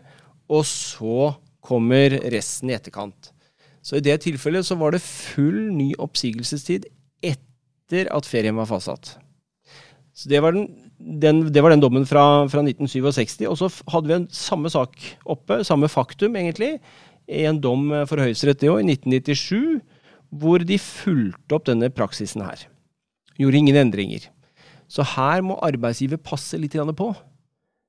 og 0.52 0.62
så 0.68 1.32
kommer 1.66 2.18
resten 2.30 2.70
i 2.70 2.76
etterkant. 2.76 3.32
Så 3.82 3.98
i 3.98 4.04
det 4.04 4.18
tilfellet 4.24 4.66
så 4.66 4.76
var 4.78 4.94
det 4.94 5.04
full 5.04 5.70
ny 5.74 5.92
oppsigelsestid 6.02 6.88
etter 7.24 8.10
at 8.14 8.28
ferien 8.28 8.56
var 8.58 8.68
fastsatt. 8.70 9.16
Så 10.16 10.30
det 10.32 10.40
var 10.42 10.54
den, 10.56 10.68
den, 10.98 11.42
det 11.52 11.62
var 11.62 11.74
den 11.74 11.82
dommen 11.82 12.06
fra, 12.08 12.46
fra 12.50 12.62
1967. 12.64 13.44
Og 13.50 13.58
så 13.60 13.68
hadde 13.92 14.10
vi 14.10 14.16
en 14.16 14.30
samme 14.32 14.70
sak 14.72 14.96
oppe, 15.28 15.60
samme 15.66 15.90
faktum 15.92 16.38
egentlig, 16.38 16.76
i 17.26 17.44
en 17.46 17.58
dom 17.60 17.90
for 18.06 18.22
Høyesterett 18.22 18.62
det 18.62 18.70
òg, 18.70 18.80
i 18.80 18.94
1997 18.94 19.82
hvor 20.30 20.64
de 20.66 20.78
fulgte 20.80 21.56
opp 21.56 21.68
denne 21.68 21.90
praksisen 21.92 22.44
her. 22.44 22.66
Gjorde 23.40 23.60
ingen 23.60 23.78
endringer. 23.78 24.28
Så 24.88 25.04
her 25.16 25.42
må 25.44 25.58
arbeidsgiver 25.64 26.20
passe 26.22 26.58
litt 26.58 26.76
på. 26.96 27.10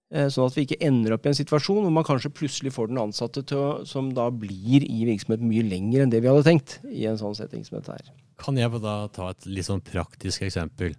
Eh, 0.08 0.30
sånn 0.32 0.47
at 0.47 0.56
vi 0.56 0.63
ikke 0.63 0.80
ender 0.88 1.17
opp 1.17 1.26
i 1.26 1.34
en 1.34 1.36
situasjon 1.36 1.82
hvor 1.84 1.91
man 1.91 2.06
kanskje 2.08 2.32
plutselig 2.32 2.71
får 2.78 2.88
den 2.88 3.02
ansatte 3.02 3.43
å, 3.58 3.65
som 3.84 4.13
da 4.15 4.30
blir 4.32 4.86
i 4.88 5.02
virksomheten 5.10 5.50
mye 5.50 5.65
lenger 5.67 6.06
enn 6.06 6.13
det 6.13 6.21
vi 6.23 6.30
hadde 6.32 6.45
tenkt. 6.47 6.78
i 6.88 7.04
en 7.10 7.19
sånn 7.19 7.36
setting 7.36 7.65
som 7.67 7.80
dette 7.80 7.97
her. 7.97 8.13
Kan 8.39 8.56
jeg 8.60 8.71
da 8.80 8.95
ta 9.12 9.34
et 9.34 9.50
litt 9.50 9.67
sånn 9.67 9.84
praktisk 9.84 10.45
eksempel? 10.47 10.95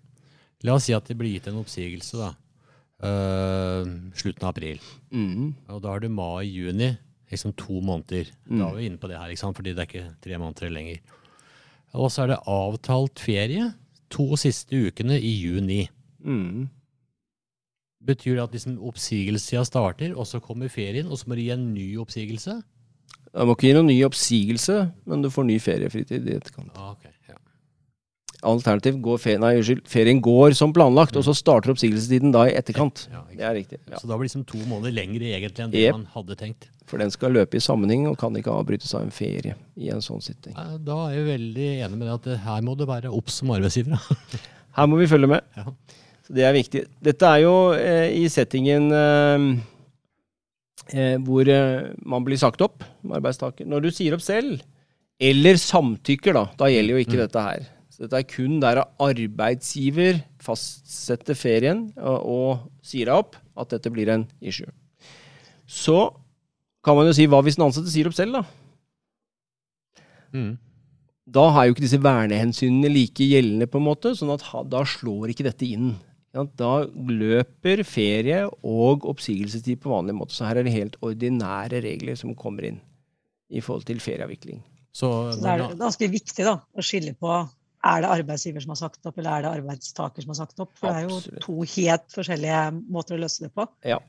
La 0.66 0.74
oss 0.76 0.88
si 0.88 0.92
at 0.96 1.08
det 1.08 1.16
blir 1.16 1.32
gitt 1.36 1.48
en 1.48 1.60
oppsigelse 1.62 2.18
da, 2.18 2.32
uh, 3.06 3.86
slutten 4.18 4.44
av 4.44 4.50
april. 4.50 4.82
Mm. 5.14 5.54
Og 5.70 5.82
da 5.84 5.94
har 5.94 6.02
du 6.02 6.10
mai-juni, 6.12 6.90
liksom 7.30 7.54
to 7.56 7.80
måneder. 7.84 8.28
Mm. 8.50 8.58
Da 8.58 8.66
er 8.66 8.76
vi 8.76 8.88
inne 8.90 9.00
på 9.00 9.08
det 9.08 9.20
her, 9.20 9.30
ikke 9.30 9.44
sant? 9.44 9.56
fordi 9.56 9.72
det 9.72 9.84
er 9.84 9.88
ikke 9.88 10.16
tre 10.24 10.40
måneder 10.42 10.74
lenger. 10.74 11.00
Og 11.96 12.10
så 12.12 12.24
er 12.24 12.34
det 12.34 12.42
avtalt 12.50 13.20
ferie 13.22 13.70
to 14.12 14.36
siste 14.40 14.76
ukene 14.88 15.18
i 15.20 15.32
juni. 15.42 15.86
Mm. 16.24 16.68
Betyr 18.08 18.36
det 18.36 18.44
at 18.44 18.56
liksom 18.56 18.78
oppsigelsestida 18.88 19.64
starter, 19.66 20.14
og 20.14 20.26
så 20.26 20.40
kommer 20.40 20.70
ferien, 20.72 21.08
og 21.08 21.18
så 21.18 21.28
må 21.28 21.38
du 21.38 21.42
gi 21.42 21.52
en 21.54 21.70
ny 21.74 21.88
oppsigelse? 22.00 22.60
Jeg 23.28 23.46
må 23.46 23.54
ikke 23.54 23.68
gi 23.68 23.76
noen 23.76 23.90
ny 23.90 23.98
oppsigelse, 24.06 24.78
men 25.08 25.22
du 25.24 25.30
får 25.32 25.48
ny 25.48 25.58
feriefritid 25.60 26.28
i 26.28 26.36
etterkant. 26.38 26.72
Ah, 26.76 26.94
okay. 26.94 27.12
Alternativt 28.46 29.00
går 29.02 29.18
ferien, 29.18 29.42
nei, 29.42 29.56
unnskyld, 29.58 29.80
ferien 29.90 30.20
går 30.22 30.54
som 30.54 30.70
planlagt, 30.74 31.16
mm. 31.16 31.18
og 31.18 31.24
så 31.26 31.34
starter 31.34 31.72
oppsigelsestiden 31.72 32.30
da 32.34 32.44
i 32.46 32.54
etterkant. 32.54 33.08
Ja, 33.10 33.24
det 33.32 33.46
er 33.48 33.56
riktig. 33.56 33.80
Ja. 33.90 33.98
Så 33.98 34.06
da 34.06 34.14
blir 34.14 34.28
det 34.28 34.30
liksom 34.30 34.44
to 34.46 34.60
måneder 34.70 34.94
lengre 34.94 35.32
egentlig 35.32 35.64
enn 35.64 35.72
det 35.72 35.82
yep. 35.82 35.96
man 35.96 36.04
hadde 36.12 36.36
tenkt. 36.38 36.68
For 36.88 37.02
den 37.02 37.10
skal 37.12 37.34
løpe 37.34 37.58
i 37.58 37.62
sammenheng 37.62 38.06
og 38.08 38.14
kan 38.20 38.36
ikke 38.38 38.54
avbrytes 38.54 38.94
av 38.94 39.02
en 39.04 39.10
ferie 39.14 39.56
i 39.76 39.90
en 39.92 40.04
sånn 40.04 40.22
sitting. 40.24 40.54
Da 40.86 40.98
er 41.08 41.16
jeg 41.16 41.26
veldig 41.26 41.70
enig 41.84 41.98
med 41.98 42.06
deg 42.06 42.14
at 42.14 42.44
her 42.46 42.62
må 42.64 42.76
det 42.78 42.86
være 42.88 43.10
obs 43.14 43.40
som 43.42 43.50
arbeidsgiver. 43.56 43.98
her 44.78 44.88
må 44.88 45.00
vi 45.00 45.10
følge 45.10 45.32
med. 45.34 45.58
Ja. 45.58 45.66
Så 46.28 46.36
Det 46.38 46.46
er 46.46 46.54
viktig. 46.54 46.84
Dette 47.10 47.32
er 47.34 47.42
jo 47.42 47.56
eh, 47.74 48.12
i 48.22 48.28
settingen 48.30 48.92
eh, 48.94 49.48
eh 50.94 51.16
hvor 51.26 51.48
eh, 51.50 51.90
man 52.06 52.24
blir 52.24 52.38
sagt 52.38 52.62
opp, 52.62 52.86
arbeidstaker. 53.02 53.66
Når 53.66 53.88
du 53.88 53.90
sier 53.90 54.14
opp 54.14 54.22
selv, 54.22 54.62
eller 55.18 55.58
samtykker, 55.58 56.38
da, 56.38 56.46
da 56.54 56.70
gjelder 56.70 56.94
jo 56.94 57.02
ikke 57.02 57.18
mm. 57.18 57.24
dette 57.24 57.44
her. 57.48 57.66
Så 57.98 58.06
dette 58.06 58.20
er 58.20 58.30
kun 58.30 58.60
der 58.62 58.78
arbeidsgiver 59.02 60.20
fastsetter 60.38 61.34
ferien 61.34 61.88
og, 61.98 62.18
og 62.22 62.86
sier 62.86 63.10
deg 63.10 63.24
opp, 63.24 63.34
at 63.58 63.74
dette 63.74 63.90
blir 63.90 64.12
en 64.14 64.22
issue. 64.38 64.70
Så 65.66 65.96
kan 66.86 66.94
man 66.94 67.10
jo 67.10 67.16
si 67.18 67.26
hva 67.26 67.42
hvis 67.42 67.58
den 67.58 67.66
ansatte 67.66 67.90
sier 67.90 68.06
opp 68.06 68.14
selv, 68.14 68.38
da? 68.38 70.04
Mm. 70.30 70.52
Da 71.28 71.48
har 71.52 71.66
jo 71.66 71.74
ikke 71.74 71.84
disse 71.88 71.98
vernehensynene 72.00 72.92
like 72.92 73.26
gjeldende, 73.26 73.66
på 73.66 73.82
en 73.82 73.88
måte, 73.88 74.14
sånn 74.14 74.30
at 74.36 74.46
da 74.70 74.84
slår 74.86 75.34
ikke 75.34 75.48
dette 75.50 75.66
inn. 75.66 75.90
Da 76.54 76.72
løper 76.86 77.82
ferie 77.82 78.44
og 78.62 79.10
oppsigelsestid 79.10 79.82
på 79.82 79.90
vanlig 79.90 80.14
måte. 80.20 80.38
Så 80.38 80.46
her 80.46 80.60
er 80.60 80.68
det 80.68 80.76
helt 80.76 80.96
ordinære 81.02 81.82
regler 81.82 82.14
som 82.20 82.38
kommer 82.38 82.70
inn 82.70 82.78
i 83.50 83.58
forhold 83.64 83.88
til 83.90 83.98
ferieavvikling. 84.00 84.62
Så, 84.94 85.10
så 85.34 85.42
det 85.42 85.50
er 85.50 85.78
ganske 85.82 86.08
viktig 86.14 86.46
da, 86.46 86.60
å 86.62 86.84
skille 86.84 87.18
på 87.18 87.34
er 87.86 88.02
det 88.02 88.10
arbeidsgiver 88.10 88.64
som 88.64 88.74
har 88.74 88.80
sagt 88.80 89.06
opp, 89.06 89.18
eller 89.18 89.30
er 89.38 89.44
det 89.44 89.50
arbeidstaker 89.60 90.24
som 90.24 90.34
har 90.34 90.40
sagt 90.40 90.62
opp? 90.62 90.72
For 90.78 90.90
Absolutt. 90.90 91.26
det 91.28 91.34
er 91.34 91.40
jo 91.40 91.44
to 91.44 91.66
helt 91.76 92.14
forskjellige 92.14 92.62
måter 92.90 93.18
å 93.18 93.22
løse 93.22 93.46
det 93.46 93.52
på. 93.54 93.66
Ja, 93.86 94.00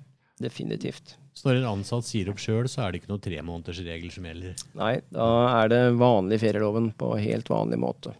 definitivt. 0.42 1.16
Så 1.38 1.48
når 1.48 1.62
en 1.62 1.70
ansatt 1.76 2.08
sier 2.08 2.32
opp 2.32 2.42
sjøl, 2.42 2.68
så 2.72 2.84
er 2.84 2.92
det 2.92 3.02
ikke 3.02 3.14
noen 3.14 3.24
tremånedersregel 3.24 4.12
som 4.12 4.26
gjelder? 4.28 4.64
Nei, 4.80 4.94
da 5.14 5.30
er 5.62 5.72
det 5.72 5.84
vanlig 6.02 6.42
ferieloven 6.42 6.92
på 7.00 7.14
helt 7.22 7.52
vanlig 7.52 7.80
måte. 7.80 8.16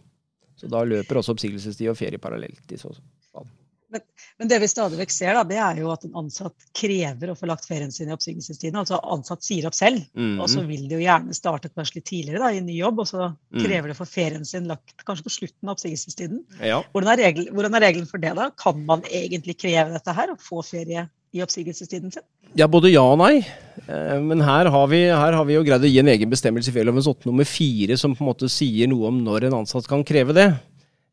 Så 0.60 0.68
da 0.70 0.84
løper 0.84 1.20
også 1.20 1.34
oppsigelsestid 1.34 1.90
og 1.90 1.98
ferie 1.98 2.20
parallelt. 2.20 2.64
i 2.68 2.78
så 2.80 2.92
fall. 2.92 3.48
Men, 3.90 4.02
men, 4.38 4.48
det 4.50 4.58
vi 4.62 4.68
stadig 4.70 4.98
vekk 5.00 5.12
ser, 5.14 5.34
da, 5.36 5.42
det 5.46 5.58
er 5.60 5.80
jo 5.82 5.90
at 5.92 6.04
en 6.06 6.16
ansatt 6.22 6.68
krever 6.76 7.32
å 7.32 7.36
få 7.38 7.48
lagt 7.50 7.66
ferien 7.68 7.92
sin 7.94 8.10
i 8.10 8.14
oppsigelsestiden. 8.14 8.78
Altså 8.78 9.00
ansatt 9.02 9.46
sier 9.46 9.68
opp 9.68 9.76
selv, 9.76 10.04
mm 10.14 10.40
og 10.40 10.48
så 10.48 10.62
vil 10.64 10.86
de 10.88 10.96
jo 10.96 11.02
gjerne 11.02 11.34
starte 11.36 11.68
kanskje 11.68 11.98
litt 11.98 12.06
tidligere 12.08 12.40
da, 12.40 12.50
i 12.54 12.62
ny 12.64 12.78
jobb, 12.78 13.02
og 13.02 13.08
så 13.10 13.26
mm. 13.28 13.60
krever 13.60 13.90
de 13.90 13.96
å 13.96 13.98
få 13.98 14.06
ferien 14.08 14.46
sin 14.46 14.68
lagt 14.70 14.94
kanskje 15.04 15.26
på 15.26 15.34
slutten 15.34 15.68
av 15.68 15.74
oppsigelsestiden. 15.74 16.42
Ja. 16.64 16.80
Hvordan, 16.94 17.12
er 17.12 17.24
regel, 17.26 17.50
hvordan, 17.52 17.76
er 17.76 17.84
regelen 17.88 18.08
for 18.08 18.22
det, 18.22 18.32
da? 18.38 18.48
Kan 18.60 18.84
man 18.88 19.04
egentlig 19.10 19.58
kreve 19.60 19.90
dette 19.92 20.14
her, 20.16 20.32
å 20.32 20.40
få 20.40 20.62
ferie 20.66 21.08
i 21.36 21.42
oppsigelsestiden 21.44 22.14
sin? 22.14 22.26
Ja, 22.58 22.66
både 22.70 22.90
ja 22.90 23.04
og 23.06 23.20
nei. 23.20 23.44
Eh, 23.86 24.16
men 24.22 24.42
her 24.42 24.70
har, 24.72 24.88
vi, 24.90 25.04
her 25.06 25.36
har 25.38 25.46
vi 25.46 25.54
jo 25.54 25.66
greid 25.66 25.86
å 25.86 25.90
gi 25.90 26.00
en 26.02 26.10
egen 26.10 26.32
bestemmelse 26.32 26.72
i 26.72 26.74
Fjellovens 26.74 27.08
8 27.10 27.28
nummer 27.28 27.46
4 27.46 27.98
som 28.00 28.16
på 28.16 28.24
en 28.24 28.30
måte 28.32 28.50
sier 28.50 28.90
noe 28.90 29.10
om 29.10 29.20
når 29.26 29.48
en 29.48 29.60
ansatt 29.62 29.86
kan 29.90 30.02
kreve 30.06 30.34
det. 30.36 30.48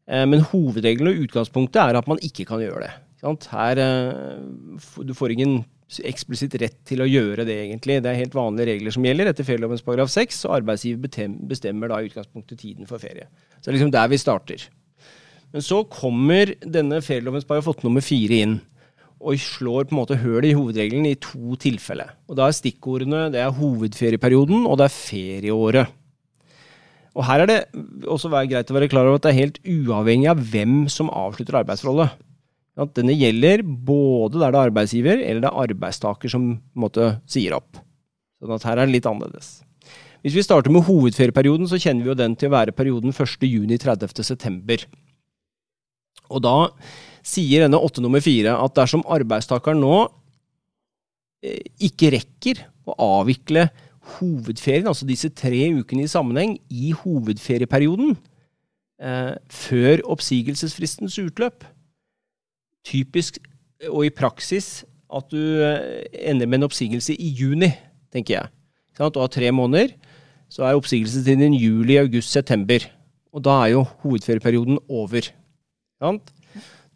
Eh, 0.08 0.26
men 0.30 0.46
hovedregelen 0.52 1.12
og 1.12 1.26
utgangspunktet 1.28 1.82
er 1.84 2.00
at 2.00 2.08
man 2.10 2.22
ikke 2.24 2.48
kan 2.48 2.63
gjøre 2.63 2.86
det. 2.86 2.93
Her, 3.52 3.82
eh, 3.82 5.04
du 5.04 5.13
får 5.17 5.34
ingen 5.34 5.65
eksplisitt 5.88 6.56
rett 6.60 6.78
til 6.86 7.02
å 7.02 7.08
gjøre 7.08 7.46
det, 7.48 7.56
egentlig. 7.65 8.02
Det 8.04 8.12
er 8.12 8.20
helt 8.20 8.36
vanlige 8.36 8.74
regler 8.74 8.91
som 8.91 9.06
gjelder 9.08 9.32
etter 9.32 9.48
ferielovens 9.48 9.84
paragraf 9.86 10.12
6, 10.12 10.46
og 10.46 10.58
arbeidsgiver 10.60 11.38
bestemmer 11.48 11.91
da 11.91 12.02
i 12.02 12.10
utgangspunktet 12.10 12.60
tiden 12.60 12.89
for 12.89 13.00
ferie. 13.00 13.30
Så 13.58 13.67
det 13.67 13.72
er 13.72 13.78
liksom 13.78 13.93
der 13.96 14.10
vi 14.12 14.20
starter. 14.20 14.67
Men 15.54 15.63
så 15.63 15.84
kommer 15.88 16.52
denne 16.60 17.00
ferielovens 17.02 17.48
paragraf 17.48 17.78
8 17.78 17.88
nummer 17.88 18.04
4 18.04 18.41
inn 18.43 18.58
og 19.17 19.40
slår 19.42 19.88
på 19.88 19.96
en 19.96 20.02
måte 20.02 20.19
høl 20.21 20.46
i 20.46 20.54
hovedregelen 20.54 21.08
i 21.10 21.15
to 21.15 21.56
tilfeller. 21.58 22.12
Og 22.29 22.36
Da 22.38 22.48
er 22.48 22.54
stikkordene 22.54 23.31
det 23.34 23.42
er 23.42 23.56
hovedferieperioden 23.56 24.67
og 24.67 24.77
det 24.77 24.86
er 24.86 24.94
ferieåret. 24.94 25.96
Og 27.18 27.26
Her 27.26 27.44
er 27.44 27.50
det 27.50 27.60
også 28.06 28.30
greit 28.30 28.70
å 28.70 28.78
være 28.78 28.90
klar 28.92 29.08
over 29.10 29.18
at 29.18 29.26
det 29.26 29.32
er 29.34 29.42
helt 29.42 29.60
uavhengig 29.65 30.30
av 30.30 30.42
hvem 30.54 30.84
som 30.92 31.10
avslutter 31.10 31.58
arbeidsforholdet. 31.63 32.13
At 32.78 32.94
denne 32.94 33.15
gjelder 33.18 33.63
både 33.65 34.38
der 34.38 34.54
det 34.54 34.60
er 34.60 34.70
arbeidsgiver 34.70 35.24
eller 35.24 35.42
det 35.42 35.50
er 35.50 35.63
arbeidstaker 35.63 36.30
som 36.30 36.52
måtte 36.78 37.15
sier 37.26 37.58
opp. 37.58 37.80
Sånn 38.38 38.54
at 38.54 38.68
her 38.70 38.78
er 38.78 38.86
det 38.86 39.00
litt 39.00 39.10
annerledes. 39.10 39.56
Hvis 40.22 40.36
vi 40.38 40.46
starter 40.46 40.74
med 40.74 40.86
hovedferieperioden, 40.86 41.65
så 41.70 41.80
kjenner 41.82 42.06
vi 42.06 42.12
jo 42.12 42.18
den 42.18 42.36
til 42.38 42.52
å 42.52 42.56
være 42.58 42.76
perioden 42.78 43.13
1.6-30.9. 43.13 44.86
Og 46.28 46.44
da 46.44 46.56
sier 47.26 47.65
denne 47.65 47.80
8 47.82 48.04
nummer 48.04 48.22
4 48.22 48.54
at 48.62 48.78
dersom 48.78 49.06
arbeidstakeren 49.10 49.82
nå 49.82 49.96
eh, 51.42 51.63
ikke 51.90 52.12
rekker 52.18 52.62
å 52.88 52.98
avvikle 53.22 53.68
hovedferien, 54.17 54.87
altså 54.87 55.08
disse 55.08 55.29
tre 55.29 55.67
ukene 55.75 56.05
i 56.05 56.12
sammenheng, 56.12 56.58
i 56.69 56.91
hovedferieperioden 56.95 58.15
eh, 59.01 59.33
før 59.49 60.03
oppsigelsesfristens 60.15 61.19
utløp. 61.19 61.65
Typisk 62.87 63.39
og 63.89 64.05
i 64.08 64.13
praksis 64.13 64.85
at 65.13 65.27
du 65.31 65.39
eh, 65.63 66.05
ender 66.31 66.47
med 66.47 66.62
en 66.62 66.69
oppsigelse 66.69 67.15
i 67.15 67.31
juni, 67.35 67.71
tenker 68.13 68.39
jeg. 68.39 68.53
Sånn 68.97 69.13
du 69.13 69.21
har 69.21 69.31
tre 69.31 69.51
måneder, 69.53 69.93
så 70.49 70.65
er 70.65 70.79
oppsigelsestiden 70.79 71.43
din 71.45 71.60
juli, 71.60 71.99
august, 71.99 72.31
september. 72.33 72.87
Og 73.35 73.43
da 73.45 73.60
er 73.65 73.75
jo 73.75 73.83
hovedferieperioden 74.03 74.79
over. 74.89 75.29
Sant? 76.01 76.31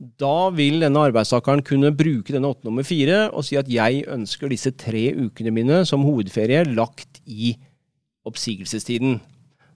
Da 0.01 0.49
vil 0.49 0.79
denne 0.81 1.01
arbeidstakeren 1.11 1.61
kunne 1.65 1.91
bruke 1.93 2.33
denne 2.33 2.49
åtte 2.49 2.65
nummer 2.65 2.85
fire 2.87 3.27
og 3.29 3.45
si 3.45 3.57
at 3.59 3.67
jeg 3.69 4.01
ønsker 4.09 4.49
disse 4.49 4.71
tre 4.73 5.11
ukene 5.13 5.53
mine 5.53 5.83
som 5.85 6.01
hovedferie 6.07 6.63
lagt 6.71 7.19
i 7.29 7.51
oppsigelsestiden. 8.25 9.19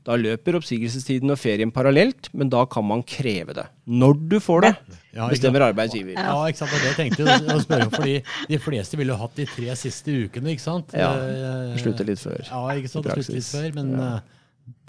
Da 0.05 0.13
løper 0.21 0.57
oppsigelsestiden 0.59 1.33
og 1.33 1.39
ferien 1.41 1.71
parallelt, 1.73 2.27
men 2.37 2.49
da 2.53 2.61
kan 2.69 2.85
man 2.85 3.01
kreve 3.09 3.55
det. 3.57 3.63
Når 3.89 4.19
du 4.29 4.35
får 4.41 4.61
det, 4.67 4.71
Ja, 5.15 5.29
bestemmer 5.31 5.63
arbeidsgiver. 5.65 6.13
Ja, 6.13 6.35
ikke 6.45 6.61
sant. 6.61 6.75
Det 6.83 6.91
tenkte 6.97 7.25
jeg 7.25 7.47
å 7.55 7.61
spørre 7.63 7.87
om, 7.87 7.93
fordi 7.93 8.19
de 8.51 8.59
fleste 8.61 8.99
ville 8.99 9.15
jo 9.15 9.17
hatt 9.21 9.37
de 9.39 9.47
tre 9.49 9.73
siste 9.79 10.13
ukene, 10.25 10.53
ikke 10.53 10.61
sant? 10.65 10.93
Ja, 10.93 11.13
Eh, 11.15 11.77
Slutte 11.81 12.05
litt 12.05 12.21
før. 12.21 12.41
Ja, 12.45 12.61
ikke 12.77 12.91
sant. 12.91 13.09
i 13.09 13.15
Slutte 13.17 13.33
litt 13.33 13.49
før, 13.49 13.69
men 13.79 13.93
ja. 13.97 14.11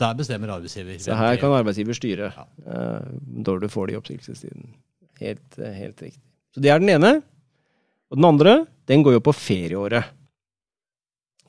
der 0.04 0.18
bestemmer 0.20 0.52
arbeidsgiver. 0.58 0.98
Så 1.00 1.16
her 1.16 1.40
kan 1.40 1.56
arbeidsgiver 1.62 1.96
styre 1.96 2.32
ja. 2.36 2.46
når 3.48 3.64
du 3.64 3.68
får 3.72 3.88
det 3.88 3.96
i 3.96 4.00
oppsigelsestiden. 4.02 4.68
Helt, 5.20 5.58
eh, 5.58 5.72
helt 5.72 6.02
riktig. 6.02 6.22
Så 6.54 6.62
det 6.62 6.70
er 6.72 6.80
den 6.82 6.92
ene. 6.96 7.22
Og 8.10 8.18
den 8.18 8.28
andre, 8.28 8.66
den 8.86 9.02
går 9.02 9.18
jo 9.18 9.24
på 9.26 9.34
ferieåret. 9.34 10.12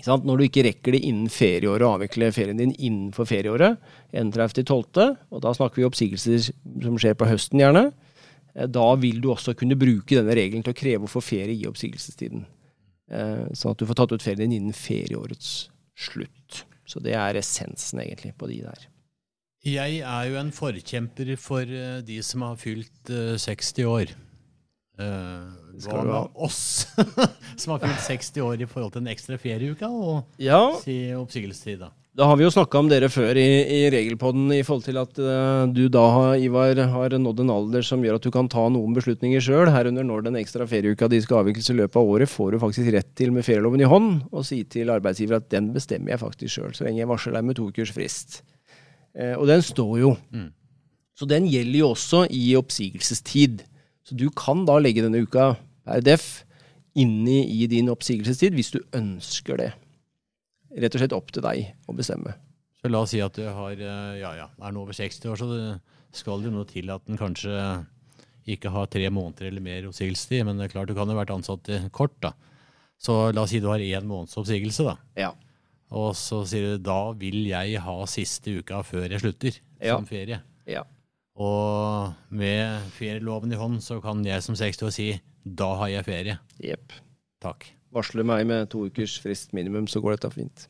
Når 0.06 0.38
du 0.38 0.44
ikke 0.46 0.66
rekker 0.68 0.94
det 0.94 1.06
innen 1.08 1.30
ferieåret 1.34 1.86
å 1.86 1.96
avvikle 1.96 2.30
ferien 2.36 2.60
din 2.60 2.76
innenfor 2.76 3.26
ferieåret, 3.26 3.80
31.12., 4.14 5.16
og 5.34 5.42
da 5.42 5.54
snakker 5.58 5.82
vi 5.82 5.88
oppsigelser 5.88 6.52
som 6.84 7.00
skjer 7.02 7.18
på 7.18 7.30
høsten 7.30 7.64
gjerne, 7.64 7.88
eh, 8.54 8.68
da 8.68 8.88
vil 8.96 9.22
du 9.22 9.32
også 9.34 9.56
kunne 9.58 9.80
bruke 9.80 10.20
denne 10.20 10.36
regelen 10.38 10.66
til 10.66 10.76
å 10.76 10.78
kreve 10.78 11.08
å 11.08 11.12
få 11.12 11.24
ferie 11.26 11.58
i 11.58 11.70
oppsigelsestiden. 11.70 12.46
Eh, 13.10 13.48
Sånn 13.58 13.74
at 13.74 13.80
du 13.80 13.88
får 13.90 13.96
tatt 14.02 14.14
ut 14.14 14.22
ferien 14.24 14.46
din 14.46 14.60
innen 14.60 14.78
ferieårets 14.78 15.70
slutt. 15.98 16.64
Så 16.88 17.02
det 17.04 17.16
er 17.18 17.40
essensen 17.40 18.00
egentlig 18.00 18.36
på 18.38 18.48
de 18.48 18.62
der. 18.68 18.88
Jeg 19.66 20.00
er 20.06 20.30
jo 20.30 20.38
en 20.40 20.54
forkjemper 20.54 21.34
for 21.42 21.66
eh, 21.66 22.00
de 22.06 22.22
som 22.24 22.46
har 22.46 22.58
fylt 22.62 23.10
eh, 23.10 23.36
60 23.42 23.88
år. 23.90 24.14
Eh, 24.98 25.48
Skal 25.82 26.08
hva 26.10 26.24
med 26.24 26.42
oss 26.48 26.88
som 27.62 27.74
har 27.74 27.84
fylt 27.84 28.04
60 28.06 28.44
år 28.46 28.64
i 28.64 28.70
forhold 28.70 28.96
til 28.96 29.04
en 29.04 29.14
ekstra 29.14 29.38
ferieuke 29.42 29.90
og 29.90 30.42
Ja, 30.42 30.62
si 30.82 31.00
oppsigelsestid, 31.14 31.82
da? 31.84 31.92
Da 32.18 32.26
har 32.26 32.40
vi 32.40 32.48
jo 32.48 32.50
snakka 32.50 32.80
om 32.80 32.88
dere 32.90 33.12
før 33.14 33.38
i, 33.38 33.46
i 33.76 33.82
regelpodden 33.94 34.50
i 34.56 34.64
forhold 34.66 34.88
til 34.88 34.98
at 34.98 35.20
uh, 35.22 35.70
du 35.70 35.84
da, 35.94 36.34
Ivar, 36.42 36.80
har 36.90 37.14
nådd 37.14 37.44
en 37.44 37.52
alder 37.54 37.86
som 37.86 38.02
gjør 38.02 38.18
at 38.18 38.26
du 38.26 38.32
kan 38.34 38.50
ta 38.50 38.64
noen 38.74 38.96
beslutninger 38.98 39.44
sjøl, 39.46 39.70
herunder 39.70 40.08
når 40.08 40.26
den 40.26 40.40
ekstra 40.42 40.66
ferieuka 40.66 41.12
de 41.14 41.20
skal 41.22 41.44
avvikles 41.44 41.70
i 41.70 41.78
løpet 41.78 42.02
av 42.02 42.10
året, 42.10 42.34
får 42.34 42.56
du 42.56 42.62
faktisk 42.66 42.90
rett 42.96 43.12
til 43.14 43.36
med 43.36 43.46
ferieloven 43.46 43.86
i 43.86 43.92
hånd 43.92 44.10
og 44.32 44.48
si 44.50 44.64
til 44.66 44.90
arbeidsgiver 44.96 45.38
at 45.38 45.52
den 45.54 45.70
bestemmer 45.78 46.16
jeg 46.16 46.24
faktisk 46.26 46.58
sjøl, 46.58 46.74
så 46.74 46.88
lenge 46.88 47.04
jeg 47.04 47.12
varsler 47.14 47.38
deg 47.38 47.52
med 47.52 47.62
to 47.62 47.70
ukers 47.70 47.94
frist. 47.94 48.40
Eh, 49.18 49.34
og 49.34 49.48
den 49.50 49.64
står 49.66 49.94
jo. 50.04 50.14
Mm. 50.32 50.52
Så 51.18 51.26
den 51.30 51.48
gjelder 51.50 51.82
jo 51.82 51.92
også 51.96 52.26
i 52.30 52.52
oppsigelsestid. 52.60 53.64
Så 54.06 54.16
du 54.18 54.30
kan 54.30 54.66
da 54.68 54.78
legge 54.80 55.04
denne 55.04 55.24
uka 55.26 55.56
per 55.88 56.04
def 56.06 56.46
inni 56.98 57.42
i 57.58 57.68
din 57.70 57.90
oppsigelsestid 57.94 58.56
hvis 58.58 58.72
du 58.74 58.80
ønsker 58.98 59.60
det 59.60 59.72
rett 60.78 60.94
og 60.94 61.02
slett 61.02 61.16
opp 61.16 61.32
til 61.34 61.46
deg 61.46 61.90
å 61.90 61.96
bestemme. 61.98 62.36
Så 62.78 62.90
la 62.92 63.02
oss 63.02 63.14
si 63.16 63.22
at 63.24 63.34
du 63.34 63.46
har, 63.46 63.74
eh, 63.74 64.18
ja, 64.22 64.34
ja, 64.38 64.48
er 64.62 64.74
nå 64.74 64.84
over 64.84 64.94
60 64.94 65.32
år, 65.32 65.40
så 65.40 65.48
det 65.50 65.62
skal 66.18 66.42
det 66.42 66.52
jo 66.52 66.58
noe 66.58 66.70
til 66.70 66.92
at 66.94 67.06
den 67.10 67.18
kanskje 67.18 67.54
ikke 68.48 68.72
har 68.72 68.86
tre 68.88 69.10
måneder 69.10 69.50
eller 69.50 69.64
mer 69.64 69.90
oppsigelsestid. 69.90 70.46
Men 70.46 70.60
det 70.60 70.68
er 70.68 70.76
klart 70.76 70.92
du 70.92 70.96
kan 70.96 71.10
jo 71.10 71.18
ha 71.18 71.24
vært 71.24 71.34
ansatt 71.34 71.68
kort, 71.92 72.16
da. 72.22 72.36
Så 73.02 73.34
la 73.34 73.44
oss 73.44 73.52
si 73.54 73.62
du 73.62 73.68
har 73.70 73.82
én 73.82 74.08
måneds 74.08 74.38
oppsigelse, 74.40 74.86
da. 74.86 74.96
Ja. 75.18 75.34
Og 75.96 76.12
så 76.20 76.42
sier 76.50 76.74
du 76.76 76.84
da 76.84 77.12
vil 77.16 77.46
jeg 77.48 77.80
ha 77.80 77.96
siste 78.12 78.58
uka 78.60 78.82
før 78.84 79.08
jeg 79.14 79.22
slutter 79.24 79.60
Ja. 79.80 79.96
som 79.96 80.06
ferie. 80.10 80.42
Ja. 80.68 80.84
Og 81.38 82.14
med 82.34 82.82
ferieloven 82.98 83.54
i 83.54 83.60
hånd 83.60 83.80
så 83.86 84.00
kan 84.02 84.24
jeg 84.26 84.42
som 84.44 84.56
60 84.58 84.84
år 84.88 84.94
si 84.96 85.08
da 85.48 85.70
har 85.80 85.88
jeg 85.94 86.06
ferie. 86.08 86.38
Jepp. 86.60 86.92
Takk. 87.44 87.70
Varsler 87.94 88.26
meg 88.28 88.44
med 88.50 88.68
to 88.70 88.82
ukers 88.90 89.14
frist 89.24 89.54
minimum, 89.56 89.86
så 89.88 90.02
går 90.04 90.18
dette 90.18 90.32
fint. 90.34 90.66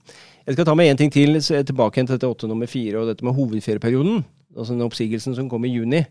Jeg 0.46 0.54
skal 0.54 0.68
ta 0.68 0.76
med 0.78 0.92
én 0.92 0.98
ting 1.00 1.10
til, 1.12 1.40
så 1.42 1.56
jeg 1.56 1.64
er 1.66 1.70
tilbake 1.72 1.96
til 2.04 2.14
dette 2.14 2.30
åtte 2.30 2.48
nummer 2.48 2.68
fire 2.70 3.00
og 3.02 3.08
dette 3.10 3.26
med 3.26 3.34
hovedferieperioden. 3.34 4.22
Altså 4.56 4.76
den 4.76 4.86
oppsigelsen 4.86 5.34
som 5.36 5.50
kom 5.50 5.66
i 5.66 5.72
juni. 5.74 6.04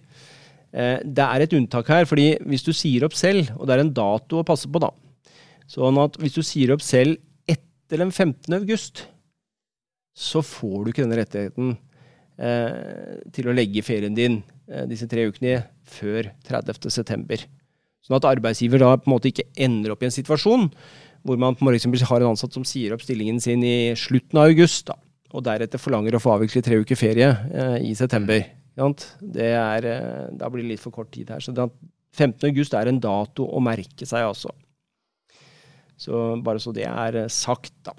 Eh, 0.74 0.98
det 1.04 1.22
er 1.22 1.44
et 1.44 1.54
unntak 1.56 1.86
her, 1.92 2.04
fordi 2.08 2.32
hvis 2.42 2.64
du 2.66 2.72
sier 2.74 3.04
opp 3.06 3.14
selv, 3.14 3.52
og 3.56 3.68
det 3.68 3.76
er 3.76 3.84
en 3.84 3.94
dato 3.94 4.40
å 4.42 4.46
passe 4.46 4.66
på, 4.66 4.80
da 4.82 4.90
Sånn 5.66 5.96
at 5.98 6.14
hvis 6.22 6.34
du 6.36 6.42
sier 6.46 6.70
opp 6.74 6.82
selv 6.84 7.16
etter 7.86 8.02
den 8.02 8.10
15. 8.10 8.50
august, 8.58 9.04
så 10.16 10.42
får 10.42 10.78
du 10.82 10.90
ikke 10.90 11.04
denne 11.04 11.20
rettigheten 11.20 11.76
eh, 12.42 13.20
til 13.36 13.46
å 13.46 13.54
legge 13.54 13.84
ferien 13.86 14.16
din 14.16 14.40
eh, 14.66 14.88
disse 14.90 15.06
tre 15.06 15.28
ukene 15.30 15.60
før 15.86 16.32
30. 16.48 16.90
september. 16.90 17.44
Sånn 18.02 18.18
at 18.18 18.26
arbeidsgiver 18.26 18.82
da 18.82 18.96
på 18.98 19.06
en 19.06 19.14
måte 19.14 19.30
ikke 19.30 19.46
ender 19.54 19.94
opp 19.94 20.02
i 20.02 20.08
en 20.08 20.14
situasjon 20.14 20.66
hvor 21.26 21.38
man 21.42 21.56
på 21.58 21.70
eksempel 21.74 22.02
har 22.06 22.22
en 22.22 22.32
ansatt 22.32 22.54
som 22.54 22.66
sier 22.66 22.94
opp 22.94 23.02
stillingen 23.02 23.38
sin 23.42 23.62
i 23.66 23.94
slutten 23.98 24.38
av 24.38 24.50
august, 24.50 24.86
da, 24.90 24.98
og 25.34 25.46
deretter 25.46 25.82
forlanger 25.82 26.14
å 26.16 26.22
få 26.22 26.36
avvikle 26.36 26.62
tre 26.66 26.78
uker 26.82 26.98
ferie 26.98 27.30
eh, 27.30 27.78
i 27.86 27.94
september. 27.98 28.42
Er, 28.76 29.86
eh, 29.90 30.26
da 30.34 30.50
blir 30.50 30.66
det 30.66 30.74
litt 30.74 30.82
for 30.82 30.94
kort 30.94 31.14
tid 31.14 31.30
her. 31.34 31.42
Så 31.42 31.54
det, 31.54 31.70
15. 32.16 32.50
august 32.50 32.74
er 32.74 32.90
en 32.90 33.02
dato 33.02 33.46
å 33.46 33.62
merke 33.62 34.06
seg, 34.08 34.26
altså. 34.26 34.50
Så 35.96 36.22
bare 36.44 36.60
så 36.62 36.72
det 36.76 36.84
er 36.88 37.22
eh, 37.24 37.28
sagt, 37.32 37.72
da. 37.86 37.94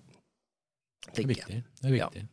Det 1.14 1.24
er 1.24 1.30
viktig. 1.32 1.62
Det 1.82 1.92
er 1.92 1.96
Ja. 1.98 2.10
viktig. 2.10 2.28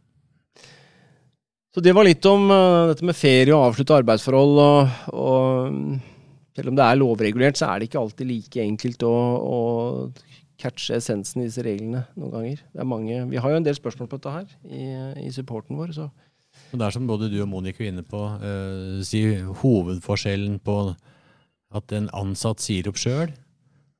Så 1.75 1.83
det 1.83 1.91
var 1.97 2.07
litt 2.07 2.23
om 2.31 2.45
uh, 2.53 2.87
dette 2.93 3.03
med 3.03 3.17
ferie 3.19 3.51
og 3.51 3.73
avslutte 3.73 3.97
arbeidsforhold. 3.99 4.59
Og, 4.63 4.93
og 5.11 6.55
selv 6.55 6.71
om 6.71 6.77
det 6.79 6.85
er 6.87 7.01
lovregulert, 7.01 7.59
så 7.59 7.67
er 7.73 7.81
det 7.83 7.89
ikke 7.89 7.99
alltid 8.05 8.29
like 8.31 8.63
enkelt 8.63 9.03
å, 9.09 9.15
å 9.43 9.59
catche 10.61 11.01
essensen 11.01 11.43
i 11.43 11.49
disse 11.49 11.65
reglene 11.67 12.05
noen 12.15 12.31
ganger. 12.37 12.61
Det 12.71 12.85
er 12.85 12.87
mange, 12.87 13.17
vi 13.33 13.41
har 13.43 13.51
jo 13.51 13.59
en 13.59 13.67
del 13.67 13.75
spørsmål 13.75 14.11
på 14.13 14.21
dette 14.21 14.37
her 14.37 14.53
i, 14.71 14.85
i 15.27 15.33
supporten 15.35 15.81
vår. 15.81 15.91
Så. 15.97 16.07
Og 16.71 16.79
det 16.79 16.87
er 16.87 16.95
som 16.95 17.11
både 17.11 17.27
du 17.33 17.41
og 17.43 17.51
Monica 17.51 17.83
er 17.83 17.91
inne 17.91 18.07
på, 18.07 18.23
uh, 18.23 19.03
si 19.03 19.25
hovedforskjellen 19.65 20.61
på 20.63 20.79
at 21.75 21.97
en 21.99 22.07
ansatt 22.15 22.63
sier 22.63 22.87
opp 22.87 23.01
sjøl, 23.03 23.35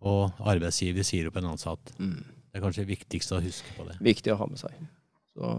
og 0.05 0.45
arbeidsgiver 0.45 1.07
sier 1.07 1.31
opp 1.31 1.41
en 1.41 1.53
ansatt. 1.55 1.95
Det 1.99 2.61
er 2.61 2.63
kanskje 2.63 2.85
det 2.85 2.93
viktigste 2.93 3.39
å 3.39 3.43
huske 3.43 3.75
på 3.75 3.89
det. 3.89 3.99
Viktig 4.05 4.35
å 4.35 4.39
ha 4.39 4.47
med 4.47 4.61
seg. 4.61 4.77
Så, 5.35 5.53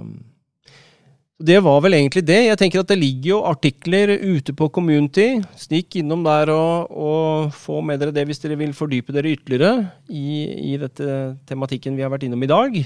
så 1.36 1.44
det 1.50 1.58
var 1.66 1.82
vel 1.84 1.98
egentlig 1.98 2.24
det. 2.24 2.38
Jeg 2.46 2.60
tenker 2.62 2.80
at 2.80 2.92
det 2.94 2.96
ligger 3.02 3.30
jo 3.34 3.42
artikler 3.50 4.14
ute 4.16 4.56
på 4.56 4.70
Community. 4.72 5.42
Stikk 5.60 5.98
innom 6.00 6.24
der 6.24 6.54
og, 6.54 6.88
og 6.96 7.52
få 7.58 7.82
med 7.84 8.00
dere 8.00 8.16
det 8.16 8.24
hvis 8.30 8.40
dere 8.40 8.56
vil 8.62 8.72
fordype 8.78 9.12
dere 9.12 9.34
ytterligere 9.36 9.90
i, 10.08 10.46
i 10.72 10.78
dette 10.80 11.36
tematikken 11.50 11.98
vi 11.98 12.06
har 12.06 12.14
vært 12.14 12.30
innom 12.30 12.46
i 12.48 12.52
dag. 12.54 12.80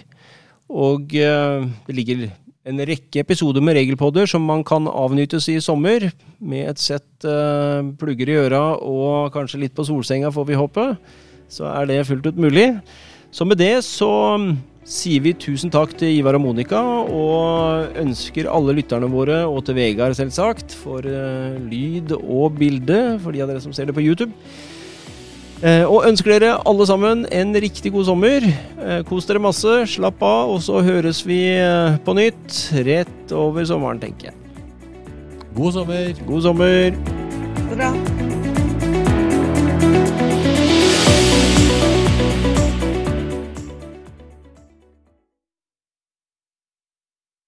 Og 0.70 1.14
eh, 1.14 1.70
det 1.86 1.98
ligger 1.98 2.26
en 2.70 2.84
rekke 2.90 3.22
episoder 3.22 3.64
med 3.64 3.78
regelpodder 3.78 4.30
som 4.30 4.44
man 4.46 4.66
kan 4.66 4.90
avnytes 4.90 5.48
i 5.54 5.60
sommer, 5.64 6.10
med 6.42 6.74
et 6.74 6.82
sett 6.82 7.26
eh, 7.30 7.86
plugger 8.02 8.34
i 8.34 8.38
øra 8.48 8.64
og 8.82 9.30
kanskje 9.38 9.62
litt 9.64 9.78
på 9.78 9.86
solsenga, 9.88 10.34
får 10.34 10.50
vi 10.50 10.58
håpe. 10.58 10.92
Så 11.50 11.68
er 11.70 11.90
det 11.90 12.06
fullt 12.08 12.30
ut 12.30 12.40
mulig. 12.40 12.72
Så 13.34 13.46
med 13.46 13.60
det 13.62 13.82
så 13.86 14.10
mm, 14.42 14.54
sier 14.90 15.22
vi 15.22 15.36
tusen 15.38 15.72
takk 15.74 15.94
til 15.98 16.16
Ivar 16.18 16.38
og 16.38 16.44
Monica, 16.48 16.80
og 16.80 18.00
ønsker 18.00 18.50
alle 18.50 18.78
lytterne 18.80 19.10
våre, 19.12 19.44
og 19.46 19.64
til 19.68 19.78
Vegard 19.78 20.18
selvsagt, 20.18 20.74
for 20.84 21.06
eh, 21.06 21.60
lyd 21.70 22.16
og 22.20 22.58
bilde, 22.58 23.20
for 23.24 23.36
de 23.36 23.44
av 23.46 23.52
dere 23.52 23.64
som 23.64 23.76
ser 23.76 23.90
det 23.90 23.98
på 23.98 24.06
YouTube. 24.06 24.34
Eh, 25.60 25.84
og 25.84 26.08
ønsker 26.08 26.38
dere 26.38 26.56
alle 26.70 26.88
sammen 26.88 27.26
en 27.36 27.54
riktig 27.66 27.92
god 27.94 28.08
sommer. 28.08 28.46
Eh, 28.46 29.02
kos 29.10 29.30
dere 29.30 29.44
masse, 29.44 29.76
slapp 29.94 30.24
av, 30.26 30.56
og 30.56 30.64
så 30.66 30.82
høres 30.86 31.22
vi 31.28 31.44
på 32.06 32.18
nytt 32.18 32.64
rett 32.88 33.36
over 33.36 33.68
sommeren, 33.70 34.02
tenker 34.02 34.32
jeg. 34.32 34.38
God 35.58 35.78
sommer! 35.78 36.12
God 36.26 36.50
sommer! 36.50 36.98
Det 37.60 37.78
bra. 37.78 38.29